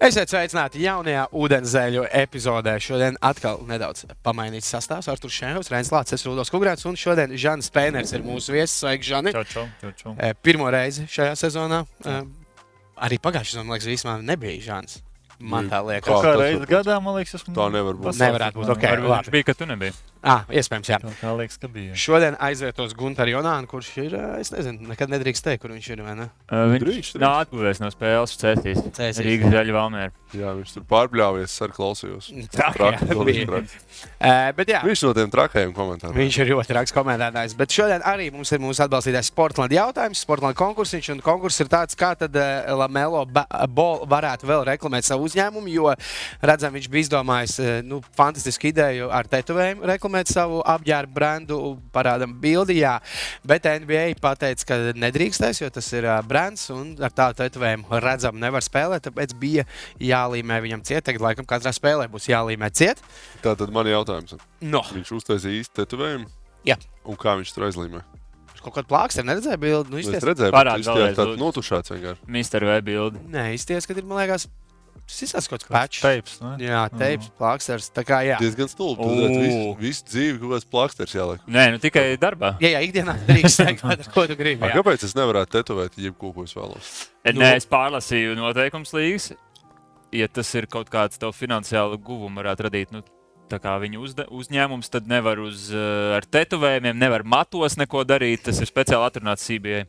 Esiet 0.00 0.30
sveicināti 0.32 0.80
jaunajā 0.80 1.26
ūdenzēļu 1.36 2.06
epizodē. 2.22 2.72
Šodien 2.80 3.18
atkal 3.20 3.58
nedaudz 3.68 4.06
pamainīts 4.24 4.70
sastāvs. 4.72 5.10
Artur 5.12 5.28
Šēns, 5.34 5.68
Rēns 5.68 5.90
Lācis, 5.92 6.16
es 6.16 6.24
Rudolf 6.24 6.48
Kungrāts 6.54 6.86
un 6.88 6.96
šodien 6.96 7.34
Žanis 7.36 7.68
Pēners 7.74 8.14
ir 8.16 8.24
mūsu 8.24 8.54
viesis. 8.56 8.78
Sveiki, 8.80 9.04
Žani! 9.10 9.34
Čau, 9.36 9.44
čau, 9.50 9.66
čau, 9.82 9.92
čau. 9.98 10.14
Eh, 10.16 10.32
Pirmo 10.40 10.70
reizi 10.72 11.04
šajā 11.04 11.36
sezonā. 11.42 11.82
eh, 12.06 12.22
Arī 13.00 13.18
pagājušajā 13.20 13.58
sezonā, 13.58 13.66
man 13.68 13.76
liekas, 13.76 13.90
vispār 13.92 14.24
nebija 14.24 14.64
Žanis. 14.70 15.02
Man 15.40 15.68
tā 15.72 15.78
liekas. 15.84 16.04
Kaut 16.08 16.24
Kā 16.24 16.30
kā 16.30 16.32
tas 16.32 16.40
reizes 16.46 16.66
gadā, 16.68 16.96
man 17.04 17.14
liekas, 17.16 17.36
esmu 17.36 17.54
Tā 17.56 17.68
nevar 17.72 17.94
būt. 18.00 18.16
Nevarētu 18.20 18.56
būt, 18.56 18.66
čempions. 18.68 18.76
ok. 18.76 18.88
Varbūt 18.92 19.08
labi. 19.08 19.24
Viņš 19.28 19.32
bija, 19.36 19.44
ka 19.44 19.54
tu 19.60 19.68
nebija. 19.68 19.92
Ah, 20.20 20.42
iespējams, 20.52 20.88
jā. 20.92 20.98
Tā 21.00 21.10
kā 21.16 21.30
liekas, 21.38 21.56
ka 21.56 21.68
bija. 21.72 21.94
Šodien 21.96 22.34
aizvietos 22.44 22.92
Gunteru 22.98 23.32
Jonānu, 23.38 23.64
kurš 23.70 23.86
ir, 24.02 24.16
es 24.36 24.50
nezinu, 24.52 24.84
nekad 24.90 25.08
nedrīkst 25.08 25.46
teikt, 25.46 25.62
kur 25.62 25.72
viņš 25.72 25.86
ir. 25.94 26.02
vai 26.04 26.14
ne? 26.18 26.26
Uh, 26.52 26.66
viņš 26.74 26.82
Drīkst, 26.84 27.14
drīkst. 27.16 27.44
atguvies 27.44 27.80
no 27.80 27.88
spēles 27.94 28.34
cēsīs. 28.40 28.82
Cēsīs. 28.98 29.20
Rīgas 29.24 29.54
zaļa 29.54 29.76
valmēra. 29.78 30.12
Jā, 30.36 30.52
viņš 30.58 30.74
tur 30.76 30.84
pārbļāvies, 30.92 31.54
ar 31.64 31.72
klausījos. 31.74 32.28
Tā 32.52 32.68
Traki, 32.76 33.08
jā, 33.08 33.24
bija. 33.26 33.46
traki. 33.48 33.80
Eh, 34.20 34.52
Bet 34.60 34.68
jā, 34.74 34.82
Viņš 34.84 35.02
no 35.06 35.14
tiem 35.16 35.32
trakajiem 35.32 35.72
komentāriem. 35.74 36.18
Viņš 36.20 36.36
ir 36.44 36.50
ļoti 36.52 36.76
raks 36.76 36.92
komentētājs. 36.94 37.56
Bet 37.58 37.72
šodien 37.74 38.04
arī 38.06 38.28
mums 38.34 38.52
ir 38.52 38.60
mūsu 38.62 38.84
atbalstītājs 38.84 39.32
Sportlands 39.32 39.74
jautājums, 39.74 40.20
Sportlands 40.22 40.58
konkursiņš. 40.60 41.10
Un 41.16 41.24
konkurss 41.24 41.64
ir 41.64 41.70
tāds, 41.72 41.96
kā 41.98 42.12
tad 42.20 42.36
uh, 42.36 42.68
Lamelo 42.78 43.24
ba- 43.26 43.48
Ball 43.72 44.04
varētu 44.10 44.46
vēl 44.52 44.66
reklamēt 44.68 45.08
savu 45.08 45.26
uzņēmumu, 45.30 45.72
jo 45.72 45.90
redzam, 46.44 46.76
viņš 46.76 46.90
bija 46.92 47.06
izdomājis 47.08 47.56
uh, 47.64 47.72
nu, 47.88 48.02
fantastisku 48.20 48.68
ideju 48.70 49.08
ar 49.10 49.26
tetovējumu 49.32 49.88
reklamēt 50.10 50.30
savu 50.30 50.60
apģērbu 50.66 51.14
brendu, 51.14 51.58
parādām 51.94 52.34
bildi. 52.40 52.80
Jā. 52.80 52.98
Bet 53.46 53.64
NBA 53.64 54.16
pateica, 54.20 54.64
ka 54.66 54.78
nedrīkstēs, 54.98 55.60
jo 55.62 55.70
tas 55.70 55.86
ir 55.94 56.04
brands 56.26 56.68
un 56.70 56.96
ar 57.00 57.10
tādu 57.10 57.38
tetovējumu 57.42 58.00
redzam, 58.02 58.38
nevar 58.40 58.62
spēlēt. 58.62 59.06
Tāpēc 59.06 59.34
bija 59.38 59.64
jālīmē 60.00 60.60
viņam 60.64 60.82
ciet. 60.84 61.04
Tagad, 61.06 61.20
laikam, 61.20 61.46
katrā 61.46 61.72
spēlē 61.72 62.08
būs 62.10 62.28
jālīmē 62.30 62.70
ciet. 62.72 63.00
Tā 63.42 63.54
tad 63.56 63.70
man 63.72 63.86
ir 63.86 63.96
jautājums. 63.98 64.36
No. 64.60 64.82
Viņš 64.90 65.12
uztaisīja 65.20 65.62
īstu 65.62 65.84
tetovējumu. 65.84 66.28
Jā. 66.66 66.76
Un 67.08 67.16
kā 67.16 67.36
viņš 67.38 67.54
tur 67.54 67.68
aizlīmē? 67.70 68.02
Kaut 68.60 68.74
kāda 68.76 68.90
plāksta, 68.90 69.22
neredzēju 69.24 69.56
bildi. 69.56 69.88
Nu, 69.90 69.96
Es 69.96 70.04
izties- 70.04 70.26
redzēju, 70.28 70.52
ka 70.52 70.58
vēlreiz, 70.60 70.84
viņš 70.84 71.16
tāds 71.16 71.38
notušāts 71.40 71.92
vienkārši. 71.94 72.26
Mister 72.28 72.60
V 72.60 72.74
bildi. 72.84 73.22
Nē, 73.32 73.54
izties, 73.56 73.86
ka 73.88 73.94
ir, 73.96 74.04
man 74.04 74.18
liekas, 74.20 74.44
tas 75.10 75.22
ir 75.46 75.50
kaut 75.50 75.64
kāds 75.64 75.68
patčs. 75.70 76.00
Teips, 76.04 76.34
ne? 76.44 76.52
Jā, 76.64 76.80
teips, 76.94 77.28
plāksters. 77.38 77.88
Tā 77.94 78.04
kā, 78.06 78.20
jā. 78.26 78.36
Diezgan 78.40 78.68
stulbi. 78.70 79.02
Tad 79.02 79.34
visu, 79.42 79.74
visu 79.80 80.04
dzīvi 80.10 80.38
kaut 80.42 80.52
kāds 80.54 80.68
plaksters 80.70 81.14
jāliek. 81.16 81.42
Nē, 81.50 81.64
nu 81.74 81.80
tikai 81.82 82.04
darbā. 82.22 82.52
Jā, 82.62 82.72
jā, 82.76 82.82
ikdienā 82.88 83.16
drīkst 83.28 83.62
teikt, 83.64 83.82
ko- 83.84 84.10
ko 84.14 84.26
tu 84.30 84.36
gribi. 84.38 84.62
A, 84.64 84.70
jā. 84.70 84.78
Kāpēc 84.80 85.04
es 85.08 85.14
nevarētu 85.18 85.56
tetovēt 85.58 85.98
jebko, 85.98 86.32
ko 86.36 86.44
es 86.46 86.54
vēlos? 86.54 86.90
Nu- 87.32 87.42
Nē, 87.42 87.56
es 87.58 87.66
pārlasīju 87.70 88.36
noteikums 88.38 88.94
līgas. 88.96 89.32
Ja 90.14 90.26
tas 90.26 90.48
ir 90.58 90.66
kaut 90.66 90.88
kāds 90.90 91.18
tev 91.22 91.30
finansiāli 91.38 91.98
guvums, 92.02 92.34
varētu 92.40 92.66
radīt. 92.66 92.90
Nu, 92.94 93.02
Tā 93.50 93.58
kā 93.62 93.74
viņa 93.82 94.00
uzde, 94.02 94.26
uzņēmums 94.30 94.92
tad 94.92 95.08
nevar 95.10 95.40
uz, 95.42 95.68
uh, 95.74 96.14
ar 96.18 96.26
tetovējumiem, 96.26 96.98
nevar 97.00 97.24
matos 97.26 97.76
neko 97.80 98.04
darīt. 98.06 98.44
Tas 98.46 98.60
ir 98.62 98.70
speciāli 98.70 99.08
atrunāts 99.08 99.46
CBA. 99.48 99.82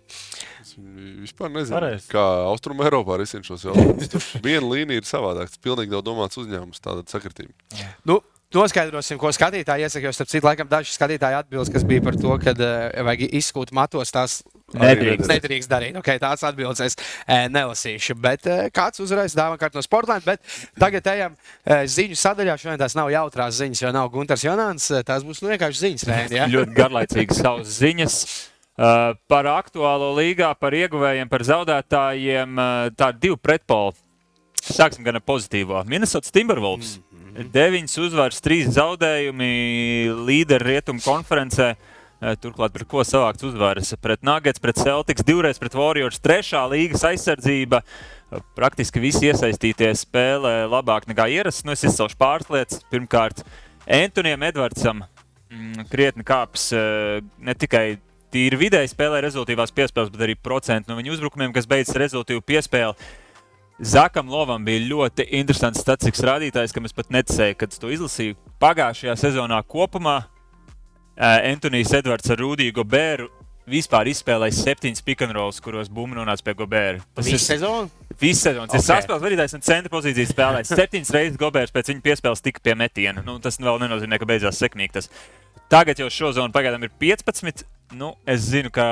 Es 0.62 0.74
vispār 0.78 1.54
nezinu, 1.54 1.78
Pareizi. 1.78 2.10
kā 2.12 2.26
Austrumē 2.50 2.90
Eiropā 2.90 3.20
risina 3.22 3.46
šos 3.46 3.68
jautājumus. 3.70 4.32
Viena 4.46 4.66
līnija 4.66 5.04
ir 5.04 5.10
savādāka. 5.10 5.54
Tas 5.54 5.62
pilnīgi 5.62 5.94
nav 5.94 6.06
domāts 6.08 6.42
uzņēmums, 6.42 6.82
tāda 6.84 7.06
sakritība. 7.10 7.54
Nu, 8.08 8.20
Noskaidrosim, 8.52 9.16
ko 9.16 9.30
skatītāji 9.32 9.86
iesaka. 9.86 10.10
Jo, 10.10 10.12
starp 10.16 10.30
citu, 10.32 10.44
laikam 10.44 10.68
daži 10.68 10.92
skatītāji 10.92 11.38
atbilst, 11.38 11.72
kas 11.72 11.86
bija 11.88 12.04
par 12.04 12.18
to, 12.20 12.34
ka 12.42 12.52
uh, 12.52 13.04
vajag 13.08 13.32
izskūt 13.40 13.72
matos. 13.76 14.12
Tās 14.12 14.42
Nedrīkst. 14.76 15.28
nedrīkst 15.32 15.72
darīt. 15.72 15.96
Okay, 16.00 16.20
tāds 16.20 16.44
atbildes 16.48 16.84
es 16.84 16.98
uh, 17.00 17.48
nelasīšu. 17.52 18.18
Bet 18.20 18.48
uh, 18.52 18.66
kāds 18.76 19.00
uzreiz 19.04 19.36
dāvā 19.38 19.56
kārtu 19.62 19.80
no 19.80 19.86
Sportlandes. 19.86 20.28
Bet 20.28 20.44
tagad 20.80 21.08
ejam 21.14 21.38
uh, 21.38 21.84
ziņu 21.88 22.20
sadaļā. 22.20 22.58
Šodien 22.60 22.82
tās 22.82 22.96
nav 23.00 23.12
jautrās 23.14 23.56
ziņas, 23.62 23.84
jo 23.86 23.92
nav 23.96 24.12
Gunārs 24.12 24.44
Jonāns. 24.44 24.90
Tās 25.08 25.24
būs 25.28 25.40
nu, 25.46 25.52
vienkārši 25.54 25.86
ziņas. 25.86 26.08
Rēni, 26.12 26.40
ja? 26.42 26.48
ļoti 26.56 26.76
garlaicīgas 26.76 27.44
savas 27.44 27.78
ziņas. 27.80 28.18
Uh, 28.82 29.14
par 29.32 29.48
aktuālo 29.52 30.12
līgā, 30.18 30.52
par 30.60 30.76
ieguvējiem, 30.76 31.32
par 31.32 31.44
zaudētājiem. 31.48 32.60
Uh, 32.60 32.92
Tādi 33.00 33.28
divi 33.30 33.40
pretpoli. 33.40 33.96
Sāksim 34.62 35.08
gan 35.08 35.18
ar 35.20 35.24
pozitīvo. 35.26 35.80
Minnesota 35.90 36.32
Timberwolves. 36.36 36.98
Mm. 37.00 37.11
Deviņas 37.32 37.98
uzvaras, 38.04 38.42
trīs 38.44 38.70
zaudējumi, 38.76 39.52
līderi 40.28 40.74
rietumu 40.74 41.04
konferencē. 41.04 41.74
Uh, 42.22 42.36
Turklāt, 42.38 42.74
pret 42.76 42.86
ko 42.86 43.02
savākts 43.08 43.48
uzvaras? 43.48 43.96
Pret 43.98 44.22
Nuggets, 44.22 44.62
pret 44.62 44.78
Celtics, 44.78 45.26
divreiz 45.26 45.58
pret 45.58 45.74
Warriors, 45.74 46.20
trešā 46.22 46.68
līgas 46.70 47.08
aizsardzība. 47.08 47.82
Uh, 47.82 48.22
Praktiski 48.56 49.02
visi 49.04 49.28
iesaistītie 49.28 49.90
spēlē 50.00 50.64
labāk 50.72 51.08
nekā 51.10 51.26
ierasts. 51.34 51.66
Nu, 51.68 51.74
es 51.76 51.84
izcelšu 51.84 52.16
pāris 52.20 52.48
lietas. 52.54 52.80
Pirmkārt, 52.92 53.44
Antonijam 53.84 54.46
Edvardsam 54.48 55.02
mm, 55.04 55.90
krietni 55.92 56.24
kāps 56.28 56.70
eh, 56.76 57.20
ne 57.44 57.56
tikai 57.60 57.98
tīri 58.32 58.60
vidēji 58.62 58.94
spēlē 58.94 59.20
rezultātīvās 59.26 59.76
piespēles, 59.76 60.14
bet 60.14 60.24
arī 60.24 60.38
procentu 60.40 60.94
no 60.94 61.00
viņa 61.02 61.18
uzbrukumiem, 61.18 61.52
kas 61.56 61.68
beidzas 61.68 62.00
rezultātīvu 62.00 62.46
piespēli. 62.48 62.96
Zakam 63.82 64.30
Lovam 64.30 64.62
bija 64.66 64.84
ļoti 64.86 65.26
interesants 65.40 65.82
statistikas 65.82 66.22
rādītājs, 66.28 66.74
kam 66.76 66.86
es 66.86 66.94
pat 66.94 67.10
neticēju, 67.14 67.56
kad 67.58 67.74
to 67.82 67.90
izlasīju. 67.90 68.38
Pagājušajā 68.62 69.16
sezonā 69.18 69.58
kopumā 69.66 70.20
Antonius 71.18 71.94
Edvards 71.98 72.30
ar 72.30 72.38
Rudiju 72.44 72.76
Goberu 72.78 73.32
vispār 73.72 74.10
izspēlēja 74.12 74.54
septiņas 74.58 75.04
pick 75.06 75.26
and 75.26 75.34
rolls, 75.34 75.58
kuros 75.64 75.90
bumba 75.90 76.20
nonāca 76.20 76.46
pie 76.46 76.56
Gobera. 76.58 77.02
Tas 77.18 77.26
Visu 77.26 77.38
ir 77.38 77.44
sezonu? 77.44 77.90
Viss 78.22 78.46
sezonas. 78.46 78.70
Okay. 78.70 78.78
Ok. 78.78 78.84
Es 78.84 78.90
saspēlēju 78.90 79.26
vadītājs 79.26 79.58
un 79.58 79.66
centra 79.66 79.94
pozīcijas 79.94 80.34
spēlēju. 80.36 80.70
Septiņas 80.82 81.14
reizes 81.18 81.42
Gobērs 81.42 81.74
pēc 81.74 81.90
viņa 81.94 82.06
piespēles 82.06 82.46
tika 82.46 82.62
pie 82.64 82.78
metiena. 82.78 83.26
Nu, 83.26 83.40
tas 83.42 83.58
vēl 83.62 83.82
nenozīmē, 83.82 84.22
ka 84.22 84.30
beidzās 84.30 84.62
sekmīgi. 84.62 84.94
Tas. 85.00 85.10
Tagad 85.72 86.02
jau 86.02 86.10
šo 86.12 86.34
zonu 86.36 86.54
pagaidām 86.54 86.84
ir 86.86 86.94
15. 87.02 87.66
Nu, 87.98 88.14
es 88.30 88.46
zinu, 88.48 88.70
ka 88.72 88.86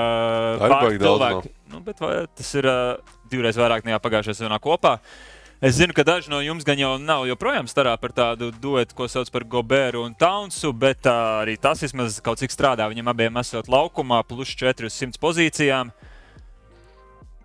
ir 0.60 0.72
daudz, 0.72 0.98
cilvēki, 1.00 1.52
nu, 1.72 1.80
bet 1.86 2.02
vai, 2.04 2.14
tas 2.36 2.50
ir 2.60 2.66
uh, 2.68 3.19
divreiz 3.31 3.57
vairāk 3.59 3.85
nekā 3.88 4.00
pagājušajā 4.03 4.41
sezonā 4.41 4.57
kopā. 4.63 4.97
Es 5.59 5.75
zinu, 5.75 5.91
ka 5.91 6.06
daži 6.07 6.31
no 6.31 6.38
jums 6.40 6.63
gan 6.63 6.79
jau 6.79 6.94
nav 7.03 7.25
joprojām 7.28 7.67
starā 7.67 7.91
par 8.00 8.13
tādu 8.16 8.47
duetu, 8.63 8.95
ko 8.95 9.09
sauc 9.12 9.28
par 9.34 9.44
Goberu 9.44 10.06
un 10.07 10.13
Townsu, 10.16 10.72
bet 10.72 11.03
uh, 11.09 11.41
arī 11.41 11.57
tas 11.59 11.81
vismaz 11.84 12.22
kaut 12.23 12.40
cik 12.40 12.53
strādā. 12.56 12.85
Viņam 12.88 13.12
abiem 13.12 13.41
esot 13.41 13.67
laukumā, 13.67 14.22
plus 14.23 14.53
400 14.56 15.19
pozīcijām. 15.19 15.91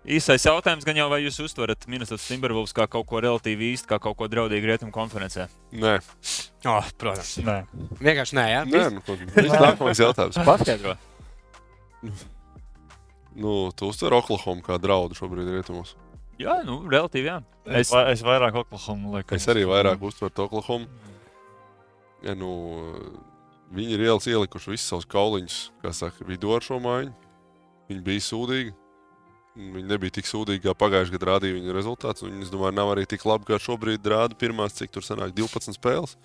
Īsais 0.05 0.43
jautājums 0.45 0.85
gan 0.85 0.95
jau, 0.99 1.07
vai 1.09 1.23
jūs 1.25 1.39
uztverat 1.41 1.87
Minnesota 1.89 2.21
Timberwolves 2.21 2.75
kā 2.77 2.85
kaut 2.87 3.07
ko 3.09 3.19
relatīvi 3.25 3.71
īstu, 3.73 3.89
kā 3.89 3.97
kaut 3.99 4.15
ko 4.19 4.27
draudīgu 4.29 4.69
rietumu 4.69 4.93
konferencē? 4.95 5.47
Nē, 5.73 5.97
Oh, 6.65 6.87
protams. 6.97 7.35
Nē, 7.45 7.55
Vienkārši 7.99 8.37
nē, 8.37 8.45
jā. 8.53 8.61
Nē 8.69 8.83
nu, 8.95 9.01
tas 9.05 9.43
ir 9.43 9.51
nākamais 9.59 9.99
jautājums. 10.01 10.39
paskaidro. 10.47 10.95
Nu, 13.35 13.71
tu 13.75 13.89
uztver 13.91 14.15
Oklahoma 14.15 14.63
kā 14.63 14.77
draudu 14.79 15.17
šobrīd 15.17 15.49
rietumos. 15.57 15.95
Jā, 16.39 16.61
nu, 16.67 16.81
relatīvi 16.91 17.29
jā. 17.29 17.39
Es, 17.65 17.91
va, 17.91 18.05
es 18.11 18.23
vairāk 18.23 18.55
Oklahoma 18.63 19.17
lieku. 19.17 19.35
Es 19.35 19.47
arī 19.51 19.65
vairāk 19.67 20.03
uztveru 20.03 20.47
Oklahoma. 20.47 21.11
Ja, 22.23 22.35
nu, 22.37 22.49
viņi 23.75 23.97
ir 23.97 24.05
ielas 24.07 24.27
ielikuši 24.29 24.73
visus 24.73 24.87
savus 24.91 25.07
kauliņus, 25.11 25.59
kā 25.83 25.91
saka, 25.95 26.27
vidū 26.27 26.55
ar 26.55 26.63
šo 26.65 26.79
mājiņu. 26.83 27.13
Viņi 27.91 28.03
bija 28.05 28.23
sūdīgi. 28.25 28.75
Viņi 29.55 29.87
nebija 29.87 30.11
tik 30.17 30.27
sūdīgi, 30.27 30.65
kā 30.65 30.73
pagājušajā 30.75 31.15
gadā 31.15 31.29
rādīja 31.33 31.55
viņa 31.61 31.75
rezultāts. 31.77 32.25
un 32.27 32.41
Es 32.43 32.51
domāju, 32.51 32.75
nav 32.75 32.91
arī 32.95 33.05
tik 33.07 33.23
labi, 33.25 33.47
kā 33.47 33.55
šobrīd 33.61 34.03
rāda 34.11 34.35
pirmās, 34.35 34.75
cik 34.75 34.91
tur 34.91 35.01
sanāk 35.07 35.31
12 35.37 35.77
spēles. 35.79 36.17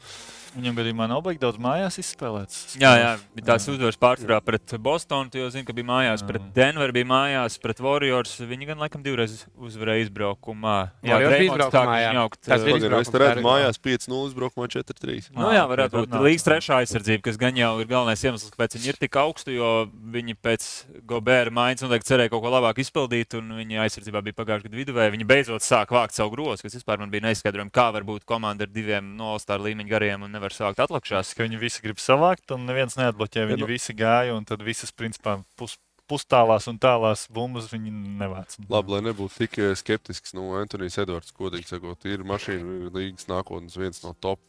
Viņam 0.51 0.75
gadījumā 0.81 1.07
nav 1.07 1.21
baigi 1.23 1.39
daudz 1.45 1.61
mājās 1.63 1.95
izspēlēts. 2.03 2.75
Jā, 2.83 2.91
jā, 2.99 3.11
bija 3.37 3.53
tās 3.53 3.69
uzvaras 3.71 3.95
pārsvarā 4.03 4.41
pret 4.43 4.73
Bostonu. 4.83 5.31
Jau 5.39 5.47
zini, 5.55 5.63
ka 5.69 5.71
bija 5.77 5.87
mājās, 5.87 6.25
pret 6.27 6.49
Denveru 6.57 6.91
bija 6.97 7.07
mājās, 7.07 7.55
pret 7.63 7.79
Warriors. 7.79 8.33
Viņi 8.51 8.67
gan 8.73 8.83
laikam 8.83 9.05
divreiz 9.05 9.45
uzvarēja 9.55 10.09
izbraukumā. 10.09 10.91
Warriors 11.07 11.07
bija 11.07 11.29
Dreymonds 11.31 11.63
izbraukumā, 11.69 12.01
jā. 12.03 12.11
jaukt, 12.19 12.41
Tas 12.49 12.65
bija 12.67 12.75
uh, 12.75 12.83
Pagaidām, 12.83 13.31
es 13.31 13.39
ir- 13.39 13.45
mājās 13.47 13.79
5-0 13.87 14.27
izbraukumā 14.33 14.67
4-3. 14.75 15.31
Nu, 15.39 15.53
jā, 15.55 15.63
varētu 15.71 16.03
būt 16.03 16.19
līdz 16.27 16.43
trešā 16.49 16.81
aizsardzība, 16.83 17.23
kas 17.31 17.37
gan 17.39 17.55
jau 17.55 17.71
ir 17.79 17.87
galvenais 17.87 18.25
iemesls, 18.27 18.51
kāpēc 18.51 18.75
viņi 18.75 18.89
ir 18.91 18.97
tik 19.07 19.21
augstu. 19.23 19.55
Jo 19.55 19.71
viņi 19.87 20.35
pēc 20.35 20.67
Gobēra 21.07 21.55
maiņas 21.55 21.87
noteikti 21.87 22.11
cerēja 22.11 22.31
kaut 22.35 22.43
ko 22.43 22.51
labāk 22.51 22.83
izpildīt, 22.83 23.20
un 23.39 23.53
viņi 23.59 23.81
aizsardzībā 23.85 24.23
bija 24.27 24.37
pagājušā 24.39 24.67
gada 24.69 24.79
vidū. 24.79 24.95
Viņi 25.15 25.27
beidzot 25.29 25.65
sāk 25.65 25.93
vākt 25.95 26.17
savu 26.17 26.33
grozu, 26.35 26.65
kas 26.65 26.77
vispār 26.79 27.03
man 27.03 27.13
bija 27.13 27.27
neizskaidrojami, 27.29 27.73
kā 27.75 27.91
var 27.95 28.07
būt 28.09 28.27
komanda 28.29 28.67
ar 28.67 28.73
diviem 28.73 29.13
no-star 29.19 29.61
līmeņa 29.61 29.91
gariem 29.91 30.27
un 30.27 30.33
nevar 30.33 30.55
sākt 30.55 30.83
atlakšās. 30.83 31.35
Ka 31.37 31.47
viņi 31.47 31.61
visi 31.61 31.85
grib 31.85 32.01
savākt, 32.03 32.51
un 32.55 32.67
neviens 32.69 32.97
neatbloķē. 32.99 33.47
Viņi 33.53 33.65
nu- 33.65 33.71
visi 33.71 33.95
gāja, 33.95 34.37
un 34.37 34.45
tad 34.45 34.63
visas, 34.67 34.91
principā, 34.91 35.43
pus, 35.57 35.77
pustālās 36.11 36.67
un 36.71 36.79
tālās 36.83 37.27
bumbas 37.31 37.71
viņi 37.71 37.93
nevāc. 38.21 38.59
Labi, 38.69 38.97
lai 38.97 39.01
nebūtu 39.11 39.45
tik 39.45 39.59
eh, 39.63 39.75
skeptisks, 39.79 40.35
nu, 40.35 40.49
Antonius 40.59 40.99
Edvards, 40.99 41.35
godīgi 41.37 41.71
sakot, 41.71 42.05
ir 42.11 42.27
mašīna 42.27 42.91
līgas 42.95 43.29
nākotnes 43.31 43.79
viens 43.79 44.03
no 44.05 44.15
top 44.19 44.43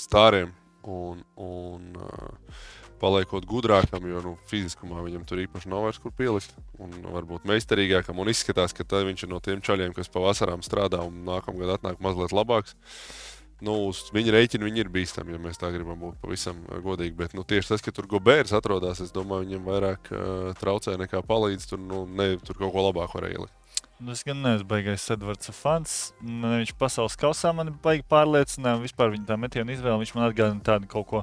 stāriem. 0.00 0.54
Un, 0.80 1.18
un 1.36 1.96
uh, 2.00 2.54
paliekot 3.00 3.46
gudrākam, 3.48 4.04
jo 4.08 4.20
nu, 4.24 4.34
fiziskumā 4.50 5.00
viņam 5.06 5.24
tur 5.28 5.42
īpaši 5.42 5.70
nav 5.72 5.86
vairs 5.86 6.00
kur 6.02 6.14
pielikt. 6.16 6.54
Un 6.80 6.92
varbūt 7.04 7.48
meistarīgākam. 7.48 8.20
Un 8.20 8.30
izskatās, 8.32 8.76
ka 8.76 8.84
viņš 8.84 9.26
ir 9.26 9.32
no 9.32 9.40
tiem 9.44 9.64
čaļiem, 9.64 9.96
kas 9.96 10.12
pavasarām 10.12 10.64
strādā 10.66 11.02
un 11.06 11.24
nākamgad 11.28 11.76
atnāk 11.78 12.00
mazliet 12.04 12.36
labāks. 12.36 12.76
Nu, 13.60 13.74
uz 13.90 14.06
viņa 14.14 14.32
rēķina 14.32 14.64
viņi 14.64 14.80
ir 14.80 14.88
bīstami, 14.92 15.34
ja 15.34 15.40
mēs 15.42 15.60
tā 15.60 15.68
gribam 15.74 15.98
būt 16.00 16.20
pavisam 16.22 16.62
uh, 16.64 16.78
godīgi. 16.80 17.12
Bet 17.18 17.36
nu, 17.36 17.44
tieši 17.44 17.74
tas, 17.74 17.84
ka 17.84 17.92
tur 17.92 18.08
Gobērs 18.08 18.54
atrodas, 18.56 19.02
es 19.04 19.12
domāju, 19.12 19.44
viņam 19.50 19.66
vairāk 19.68 20.12
uh, 20.14 20.22
traucē 20.60 20.96
nekā 21.00 21.20
palīdz. 21.28 21.68
Tur, 21.68 21.82
nu, 21.84 22.06
ne, 22.08 22.32
tur 22.40 22.56
kaut 22.56 22.72
ko 22.72 22.86
labāku 22.88 23.20
varēja 23.20 23.36
ielikt. 23.36 23.56
Nu, 24.00 24.14
es 24.16 24.24
gan 24.24 24.40
neesmu 24.40 24.64
baigais 24.64 25.04
Edvards 25.12 25.52
fans. 25.52 25.98
Ne, 26.24 26.54
viņš 26.62 26.72
pasaules 26.80 27.18
kausā 27.20 27.52
man 27.52 27.74
baigi 27.84 28.06
pārliecināja. 28.08 28.80
Vispār 28.80 29.12
viņa 29.12 29.28
tā 29.28 29.36
metiena 29.36 29.76
izvēle. 29.76 30.00
Viņš 30.00 30.14
man 30.16 30.24
atgādina 30.30 30.64
tādu 30.64 30.88
kaut 30.88 31.08
ko 31.10 31.20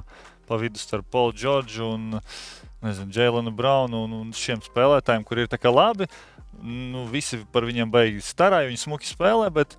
pa 0.48 0.58
vidu 0.60 0.80
starp 0.80 1.06
Paulu 1.12 1.36
Džordžu 1.36 1.92
un 1.92 2.18
Jēlenu 2.82 3.52
Braunu 3.54 4.04
un, 4.06 4.16
un 4.22 4.34
šiem 4.36 4.62
spēlētājiem, 4.64 5.26
kur 5.26 5.42
ir 5.42 5.50
tā 5.50 5.58
kā 5.60 5.72
labi. 5.72 6.08
Nu, 6.62 7.04
visi 7.10 7.40
par 7.52 7.66
viņiem 7.66 7.90
baigi 7.90 8.22
starāja, 8.24 8.70
viņi 8.70 8.82
smuki 8.82 9.06
spēlē, 9.06 9.50
bet 9.54 9.76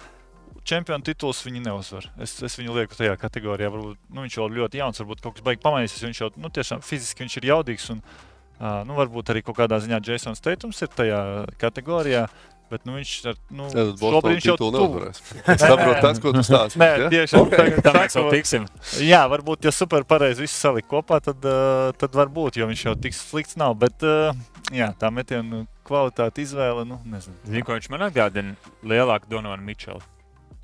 čempionu 0.67 1.03
tituls 1.03 1.41
viņi 1.45 1.63
neuzvar. 1.65 2.07
Es, 2.21 2.37
es 2.45 2.55
viņu 2.59 2.75
lieku 2.75 2.97
tajā 2.97 3.15
kategorijā. 3.19 3.71
Varbūt, 3.73 3.99
nu, 4.09 4.23
viņš 4.25 4.37
jau 4.37 4.47
ir 4.47 4.57
ļoti 4.59 4.81
jauns, 4.81 5.01
varbūt 5.01 5.23
kaut 5.23 5.37
kas 5.37 5.45
baigs 5.45 5.63
pamainīsies. 5.63 6.05
Viņš 6.07 6.21
jau 6.23 6.29
nu, 6.39 6.51
tiešām 6.53 6.83
fiziski 6.85 7.25
viņš 7.25 7.37
ir 7.39 7.49
jaudīgs. 7.49 7.89
Un, 7.95 8.03
uh, 8.03 8.81
nu, 8.87 8.95
varbūt 8.99 9.33
arī 9.33 9.43
kaut 9.47 9.59
kādā 9.59 9.79
ziņā 9.83 10.01
Jasons 10.05 10.43
Teitums 10.45 10.81
ir 10.85 10.91
tajā 10.95 11.19
kategorijā. 11.61 12.27
Bet 12.69 12.83
nu, 12.85 12.93
viņš 12.99 13.11
ar, 13.31 13.37
nu, 13.49 13.67
Tad 13.73 14.27
viņš 14.29 14.45
jau 14.45 14.55
tuvu. 14.59 14.77
neuzvarēs. 14.77 15.21
Es 15.55 15.63
saprotu, 15.63 16.01
tas, 16.03 16.19
ko 16.21 16.33
tu 16.35 16.43
stāsti. 16.49 16.77
Nē, 16.81 16.89
ja? 17.01 17.07
tieši 17.09 17.39
okay. 17.39 17.71
Tā 17.81 17.93
mēs 17.95 18.17
vēl 18.19 18.29
tiksim. 18.35 18.67
Jā, 19.01 19.23
varbūt, 19.31 19.65
ja 19.65 19.73
super 19.73 20.05
pareizi 20.09 20.45
visu 20.45 20.53
salikt 20.53 20.89
kopā, 20.91 21.17
tad, 21.25 21.41
uh, 21.49 21.89
tad 21.97 22.13
varbūt, 22.19 22.59
jo 22.61 22.69
viņš 22.69 22.85
jau 22.85 22.93
tik 23.01 23.17
slikts 23.17 23.57
nav. 23.57 23.73
Bet 23.81 24.05
uh, 24.05 24.37
jā, 24.75 24.91
tā 25.01 25.09
metiena 25.13 25.63
kvalitāte, 25.89 26.45
izvēle, 26.45 26.85
nu, 26.85 26.99
nezinu. 27.09 27.33
Zinu, 27.49 27.65
ko 27.65 27.79
viņš 27.79 27.89
man 27.95 28.05
atgādina 28.05 28.53
lielāku 28.85 29.31
Donovanu 29.33 29.65
Mičelu. 29.65 30.05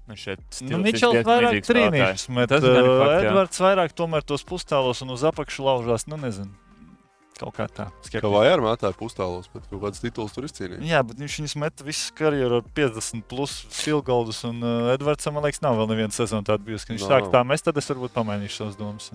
Viņš 0.05 0.21
šeit 0.21 0.59
Nu, 0.69 0.77
Mičels 0.85 1.23
vairāk 1.25 1.65
trīnīšus, 1.65 2.27
bet 2.37 2.53
ir 2.59 2.67
uh. 2.85 3.07
Edvards 3.17 3.57
vairāk 3.63 3.97
tomēr 3.97 4.21
tos 4.21 4.45
pustālos 4.45 5.01
un 5.01 5.15
uz 5.15 5.25
apakšu 5.25 5.65
laužās, 5.65 6.05
nu 6.11 6.21
nezinu. 6.21 6.53
Kaut 7.35 7.51
kā 7.57 7.65
tā. 7.67 7.89
Kā 8.13 8.29
ar 8.47 8.61
mētāju 8.63 8.95
pustālos, 8.95 9.49
bet 9.51 9.65
kaut 9.67 9.81
kāds 9.83 9.99
tituls 9.99 10.31
tur 10.31 10.45
izcīnīja. 10.47 10.79
Jā, 10.87 11.01
bet 11.03 11.19
viņš 11.19 11.33
viņus 11.41 11.55
met 11.59 11.81
visu 11.83 12.13
karjeru 12.15 12.61
ar 12.61 12.69
50 12.77 13.25
plus 13.27 13.57
filgoldus, 13.75 14.39
un 14.47 14.63
uh, 14.63 14.93
Edvardsam, 14.93 15.35
man 15.35 15.43
liekas, 15.43 15.59
nav 15.65 15.75
vēl 15.81 15.89
neviena 15.91 16.15
sezona 16.15 16.47
tāda 16.47 16.63
bijusi, 16.63 16.87
ka 16.87 16.95
viņš 16.95 17.03
Nav. 17.03 17.11
sāk 17.11 17.27
tā 17.35 17.41
mest, 17.43 17.67
tad 17.67 17.81
es 17.81 17.91
varbūt 17.91 18.15
pamainīšu 18.15 18.61
savas 18.61 18.79
domas. 18.79 19.11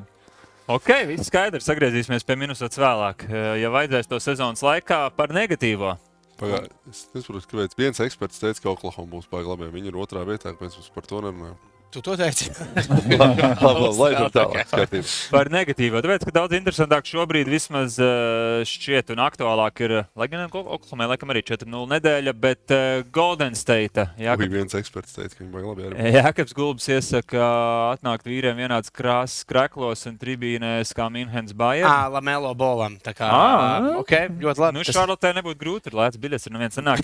Ok, 0.71 0.93
viss 1.09 1.33
skaidrs. 1.33 1.67
Atgriezīsimies 1.73 2.29
pie 2.29 2.37
minusas 2.39 2.77
vēlāk. 2.79 3.25
Eh, 3.27 3.57
Ja 3.65 3.73
vajadzēs 3.73 4.07
to 4.13 4.21
sezonas 4.21 4.61
laikā 4.63 5.01
par 5.17 5.33
negatīvo. 5.35 5.97
Pagā, 6.41 6.61
es 6.93 7.07
nesaprotu, 7.17 7.49
kāpēc 7.51 7.75
viens 7.81 8.05
eksperts 8.05 8.41
teica, 8.41 8.63
ka 8.63 8.75
Oklahoma 8.77 9.17
būs 9.17 9.29
pāri 9.33 9.49
labi. 9.49 9.73
Viņi 9.73 9.91
ir 9.91 9.99
otrā 10.01 10.23
vietā, 10.29 10.53
kāpēc 10.53 10.77
mēs 10.77 10.93
par 10.95 11.09
to 11.09 11.25
nerunājam. 11.25 11.57
Tu 11.91 11.99
to 12.07 12.15
teici. 12.15 12.47
Labi, 13.21 13.43
labi, 13.43 13.87
laidam 13.99 14.29
tālāk. 14.31 14.69
skatības. 14.71 15.15
Par 15.35 15.49
negatīvo. 15.51 15.99
Tāpēc, 16.05 16.23
ka 16.29 16.33
daudz 16.37 16.55
interesantāk 16.55 17.09
šobrīd 17.11 17.49
vismaz 17.51 17.97
eh, 17.99 18.61
šķiet 18.69 19.11
un 19.11 19.23
aktuālāk 19.25 19.83
ir, 19.83 19.95
lai 20.15 20.29
gan 20.31 20.45
Oklahomai 20.47 21.09
laikam 21.11 21.33
arī 21.35 21.43
4-0 21.49 21.89
nedēļa, 21.91 22.35
bet 22.39 22.75
uh, 22.75 23.03
Golden 23.11 23.57
State. 23.59 24.05
Jā, 24.23 24.37
Bija 24.39 24.53
viens 24.55 24.77
eksperts 24.79 25.17
teica, 25.17 25.35
ka 25.35 25.43
viņi 25.43 25.51
baigi 25.57 25.67
labi 25.73 25.89
arī. 25.89 26.13
Jākaps 26.15 26.55
Gulbs 26.55 26.87
iesaka 26.95 27.49
atnākt 27.97 28.29
vīriem 28.31 28.61
vienāds 28.63 28.93
krāsas 28.95 29.43
kreklos 29.51 30.07
un 30.07 30.15
tribīnēs 30.21 30.95
kā 30.95 31.09
Minhens 31.11 31.57
Bayern. 31.59 31.91
Ah, 31.91 32.07
Lamelo 32.15 32.55
bolam. 32.55 33.01
Tā 33.03 33.17
kā, 33.19 33.27
Ā. 33.35 33.97
ok, 34.05 34.15
ļoti 34.47 34.63
labi. 34.63 34.79
Nu, 34.79 34.87
Tas- 34.87 34.95
Šarlotē 34.95 35.35
nebūtu 35.41 35.59
grūti, 35.59 35.91
ir 35.91 35.99
lēts 35.99 36.23
biļets, 36.23 36.47
ir 36.47 36.55
neviens 36.55 36.79
sanāk. 36.79 37.03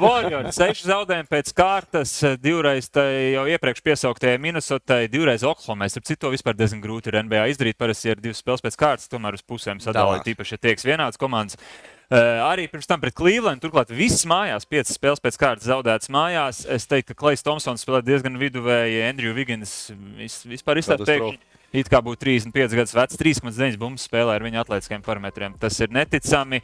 Warriors, 0.00 0.56
seši 0.56 0.88
zaudējumi 0.88 1.30
pēc 1.36 1.52
kārtas, 1.60 2.16
divreiz 2.40 2.88
tai 2.94 3.08
jau 3.36 3.44
iepriekš 3.52 3.84
piesauktajai 4.14 4.38
Minnesotai, 4.38 5.08
divreiz 5.08 5.42
Oklahomai. 5.42 5.88
Ar 5.88 6.04
citu 6.06 6.30
vispār 6.30 6.54
diezgan 6.54 6.80
grūti 6.82 7.10
ir 7.10 7.18
NBA 7.24 7.48
izdarīt. 7.50 7.76
Parasti 7.78 8.12
ir 8.12 8.20
divas 8.22 8.40
spēles 8.42 8.62
pēc 8.62 8.76
kārtas, 8.78 9.10
tomēr 9.10 9.34
uz 9.34 9.42
pusēm 9.42 9.80
sadalīt, 9.82 10.22
Dalās. 10.22 10.30
īpaši, 10.34 10.54
ja 10.54 10.58
tieks 10.62 10.86
vienāds 10.86 11.18
komandas. 11.18 11.58
Uh, 12.04 12.44
arī 12.46 12.68
pirms 12.68 12.86
tam 12.86 13.00
pret 13.00 13.14
Cleveland, 13.16 13.62
turklāt 13.62 13.90
viss 13.90 14.26
mājās, 14.28 14.66
piecas 14.68 14.94
spēles 14.94 15.22
pēc 15.24 15.38
kārtas 15.40 15.66
zaudētas 15.66 16.12
mājās. 16.12 16.62
Es 16.70 16.86
teiktu, 16.86 17.14
ka 17.14 17.24
Klais 17.24 17.42
Thompsons 17.42 17.82
spēlē 17.82 18.02
diezgan 18.04 18.38
viduvēji, 18.38 19.02
Andrew 19.08 19.34
Wiggins 19.34 19.90
vis, 20.18 20.42
vispār 20.46 20.82
pēkšņi. 20.84 21.38
It 21.74 21.88
kā 21.90 21.98
būtu 22.04 22.22
35 22.22 22.76
gadus 22.78 22.94
vecs, 22.94 23.18
3,9 23.18 23.80
bumbas 23.80 24.04
spēlē 24.06 24.36
ar 24.36 24.44
viņa 24.46 24.62
atletiskajiem 24.62 25.02
parametriem. 25.02 25.56
Tas 25.58 25.80
ir 25.82 25.90
neticami. 25.90 26.60